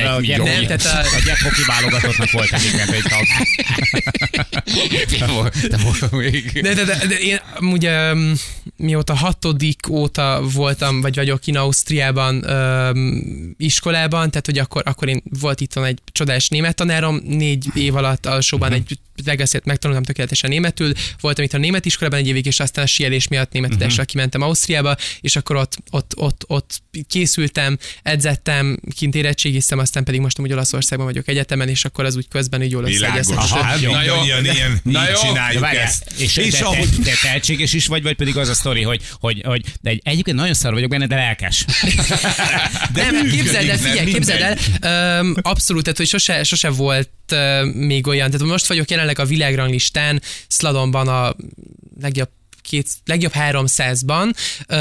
tehát 0.67 0.85
a- 0.85 1.17
a 1.17 1.21
gyerpoki 1.25 1.63
válogatottnak 1.67 2.31
volt 2.31 2.53
egyébként 2.53 2.91
egy 2.91 3.03
tag. 3.03 3.25
Te 5.69 5.77
volt 5.77 6.11
még. 6.11 6.61
De, 6.63 6.75
de, 6.75 6.85
de, 6.85 7.07
de 7.07 7.19
én 7.19 7.41
ugye 7.61 8.13
um, 8.13 8.33
mióta 8.77 9.15
hatodik 9.15 9.89
óta 9.89 10.43
voltam, 10.53 11.01
vagy 11.01 11.15
vagyok 11.15 11.47
in 11.47 11.57
Ausztriában 11.57 12.45
um, 12.45 13.55
iskolában, 13.57 14.31
tehát 14.31 14.47
hogy 14.47 14.59
akkor, 14.59 14.83
akkor 14.85 15.09
én 15.09 15.23
volt 15.41 15.61
itt 15.61 15.77
egy 15.77 15.99
csodás 16.13 16.49
német 16.49 16.75
tanárom, 16.75 17.21
négy 17.25 17.67
év 17.75 17.97
alatt 17.97 18.27
alsóban 18.27 18.73
egy 18.73 18.99
megbeszélt, 19.25 19.65
megtanultam 19.65 20.05
tökéletesen 20.05 20.51
németül, 20.51 20.93
voltam 21.21 21.45
itt 21.45 21.53
a 21.53 21.59
német 21.59 21.85
iskolában 21.85 22.19
egy 22.19 22.27
évig, 22.27 22.47
és 22.47 22.61
aztán 22.61 22.85
a 22.85 22.87
sielés 22.87 23.29
miatt 23.29 23.53
német 23.53 23.71
tudásra 23.71 24.05
kimentem 24.05 24.43
Ausztriába, 24.43 24.97
és 25.21 25.37
akkor 25.37 25.57
ott, 25.57 25.77
ott, 25.91 26.13
ott, 26.17 26.45
ott 26.47 26.83
készültem, 27.09 27.79
edzettem, 28.03 28.81
kint 28.97 29.15
érettségiztem, 29.15 29.79
aztán 29.79 30.05
pedig 30.05 30.21
most 30.21 30.39
amúgy 30.39 30.53
Olaszországban 30.53 31.07
vagyok 31.07 31.29
egyetemen, 31.29 31.69
és 31.69 31.85
akkor 31.85 32.05
az 32.05 32.17
úgy 32.17 32.29
közben 32.29 32.63
így 32.63 32.71
jól. 32.71 32.85
Hát 33.03 33.81
Na 33.81 34.03
jó. 34.03 34.15
mindannyian 34.15 34.45
ilyen, 34.45 34.81
Na 34.83 35.09
jó. 35.09 35.15
Csináljuk 35.15 35.63
várjál, 35.63 35.85
ezt. 35.85 36.13
és, 36.19 36.37
És 36.37 36.53
de, 36.53 36.65
ahogy 36.65 36.89
te, 36.97 37.03
te 37.03 37.17
tehetséges 37.23 37.73
is 37.73 37.87
vagy, 37.87 38.03
vagy 38.03 38.17
pedig 38.17 38.37
az 38.37 38.49
a 38.49 38.55
sztori, 38.55 38.83
hogy, 38.83 39.03
hogy, 39.21 39.43
hogy 39.45 39.65
de 39.81 39.91
egy, 39.91 40.01
egyébként 40.05 40.37
nagyon 40.37 40.55
szar 40.55 40.73
vagyok 40.73 40.91
benne, 40.91 41.07
de 41.07 41.17
lelkes. 41.17 41.65
De 42.95 43.03
nem, 43.03 43.15
működik, 43.15 43.41
képzeld 43.41 43.69
el, 43.69 43.79
figyelj, 43.79 44.13
képzeld 44.13 44.59
el, 44.81 45.29
abszolút, 45.43 45.83
tehát 45.83 45.99
hogy 45.99 46.07
sose, 46.07 46.45
sose 46.45 46.69
volt 46.69 47.11
még 47.75 48.07
olyan, 48.07 48.31
tehát 48.31 48.47
most 48.47 48.67
vagyok 48.67 48.91
jelenleg 49.09 49.19
a 49.19 49.25
világranglistán, 49.25 50.23
Slalomban 50.49 51.09
a 51.09 51.35
legjobb 52.01 52.31
két, 52.69 52.89
legjobb 53.05 53.33
300-ban, 53.35 54.35
ö, 54.67 54.77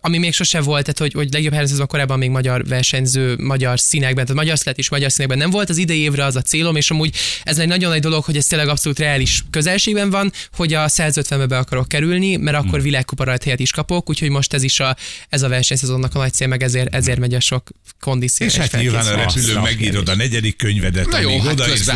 ami 0.00 0.18
még 0.18 0.32
sose 0.32 0.60
volt, 0.60 0.82
tehát 0.82 0.98
hogy, 0.98 1.12
hogy 1.12 1.32
legjobb 1.32 1.54
300-ban 1.56 1.86
korábban 1.88 2.18
még 2.18 2.30
magyar 2.30 2.64
versenyző, 2.64 3.36
magyar 3.36 3.80
színekben, 3.80 4.24
tehát 4.24 4.42
magyar 4.42 4.58
szület 4.58 4.78
is 4.78 4.88
magyar 4.88 5.12
színekben 5.12 5.38
nem 5.38 5.50
volt. 5.50 5.68
Az 5.68 5.76
idei 5.76 5.98
évre 5.98 6.24
az 6.24 6.36
a 6.36 6.42
célom, 6.42 6.76
és 6.76 6.90
amúgy 6.90 7.16
ez 7.42 7.58
egy 7.58 7.68
nagyon 7.68 7.90
nagy 7.90 8.00
dolog, 8.00 8.24
hogy 8.24 8.36
ez 8.36 8.46
tényleg 8.46 8.68
abszolút 8.68 8.98
reális 8.98 9.44
közelségben 9.50 10.10
van, 10.10 10.32
hogy 10.52 10.74
a 10.74 10.88
150-be 10.88 11.46
be 11.46 11.58
akarok 11.58 11.88
kerülni, 11.88 12.36
mert 12.36 12.56
akkor 12.56 12.70
hmm. 12.70 12.82
világkupa 12.82 13.24
rajthelyet 13.24 13.60
is 13.60 13.70
kapok, 13.70 14.08
úgyhogy 14.08 14.30
most 14.30 14.52
ez 14.52 14.62
is 14.62 14.80
a, 14.80 14.96
ez 15.28 15.42
a 15.42 15.48
versenyszezonnak 15.48 16.14
a 16.14 16.18
nagy 16.18 16.32
cél, 16.32 16.46
meg 16.46 16.62
ezért, 16.62 16.94
ezért 16.94 17.18
megy 17.18 17.34
a 17.34 17.40
sok 17.40 17.70
kondíció. 18.00 18.46
És 18.46 18.56
hát 18.56 18.76
nyilván 18.76 19.06
a 19.06 19.14
repülőn 19.14 19.60
megírod 19.60 20.08
a 20.08 20.16
negyedik 20.16 20.56
könyvedet, 20.56 21.06
Na 21.06 21.20
jó, 21.20 21.28
amíg 21.28 21.42
hát 21.42 21.52
odaérsz, 21.52 21.88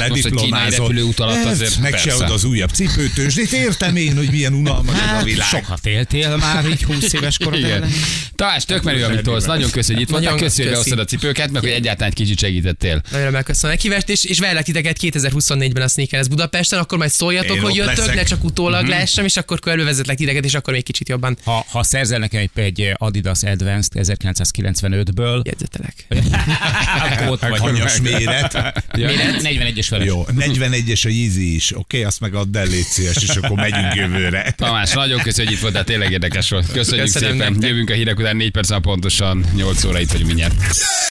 alatt 1.17 1.45
azért 1.45 1.79
meg 1.81 1.91
persze. 1.91 2.11
se 2.11 2.25
az 2.25 2.45
újabb 2.45 2.71
cipőtősdét. 2.71 3.53
Értem 3.53 3.97
én, 3.97 4.17
hogy 4.17 4.31
milyen 4.31 4.53
unalmas 4.53 4.95
ez 4.95 5.14
a 5.15 5.17
Hát, 5.17 5.25
világ. 5.25 5.47
sokat 5.49 5.87
éltél 5.87 6.37
már 6.37 6.65
így 6.69 6.83
20 6.83 7.13
éves 7.13 7.39
korod 7.39 7.59
Igen. 7.59 7.71
ellen. 7.71 7.91
Tamás, 8.37 8.65
tök 8.65 8.83
menő, 8.83 9.05
amit 9.05 9.23
tolsz. 9.23 9.45
Nagyon 9.45 9.71
köszönjük, 9.71 9.97
hogy 9.97 10.03
itt 10.03 10.09
voltál. 10.11 10.31
Nagyon 10.33 10.47
Köszönjük, 10.49 10.75
hogy 10.75 10.85
behoztad 10.85 10.99
a 10.99 11.05
cipőket, 11.17 11.51
meg 11.51 11.63
hogy 11.63 11.71
egyáltalán 11.71 12.09
egy 12.09 12.15
kicsit 12.17 12.39
segítettél. 12.39 13.03
Nagyon 13.11 13.33
megköszönöm 13.33 13.71
a 13.71 13.75
meghívást, 13.75 14.09
és, 14.09 14.25
és 14.25 14.39
várlak 14.39 14.63
titeket 14.65 14.97
2024-ben 15.01 15.83
a 15.83 15.89
Sneakers 15.89 16.29
Budapesten, 16.29 16.79
akkor 16.79 16.99
majd 16.99 17.11
szóljatok, 17.11 17.57
Én 17.57 17.63
hogy 17.63 17.75
jöttök, 17.75 17.97
leszek. 17.97 18.15
ne 18.15 18.23
csak 18.23 18.45
utólag 18.45 18.87
lássam, 18.87 19.25
és 19.25 19.37
akkor 19.37 19.59
körbe 19.59 19.83
vezetlek 19.85 20.17
titeket, 20.17 20.45
és 20.45 20.55
akkor 20.55 20.73
még 20.73 20.85
kicsit 20.85 21.09
jobban 21.09 21.37
Ha, 21.45 21.65
ha 21.69 21.83
szerzel 21.83 22.19
nekem 22.19 22.41
egy, 22.41 22.51
egy 22.65 22.93
Adidas 22.95 23.43
Advanced 23.43 23.93
1995-ből, 23.95 25.45
jegyzetelek. 25.45 25.95
akkor 27.13 27.29
ott 27.29 27.41
vagy. 27.41 27.59
Hanyas 27.59 28.01
méret. 28.01 28.53
Méret 28.97 29.41
41-es 29.43 29.87
veled. 29.91 30.07
Jó, 30.07 30.27
41-es 30.37 31.07
a 31.07 31.09
Yeezy 31.09 31.55
is. 31.55 31.77
Oké, 31.77 32.03
azt 32.03 32.21
meg 32.21 32.35
add 32.35 32.57
el, 32.57 32.67
légy 32.67 32.85
szíves, 32.85 33.17
és 33.23 33.29
akkor 33.29 33.57
megyünk 33.57 33.95
jövőre. 33.95 34.55
Tamás, 34.57 34.95
nagyon 35.07 35.23
köszönjük, 35.23 35.49
hogy 35.49 35.57
itt 35.57 35.63
voltál, 35.63 35.85
tényleg 35.85 36.11
érdekes 36.11 36.51
volt. 36.51 36.73
Köszönjük 36.73 37.05
Köszönöm 37.07 37.31
szépen. 37.31 37.53
nektek. 37.53 37.71
Jövünk 37.71 37.91
a 37.91 37.95
hírek 37.95 38.19
után 38.19 38.37
4 38.37 38.51
perc 38.51 38.81
pontosan 38.81 39.45
8 39.55 39.85
óra 39.85 40.01
itt 40.01 40.11
vagyunk 40.11 40.27
mindjárt. 40.27 40.55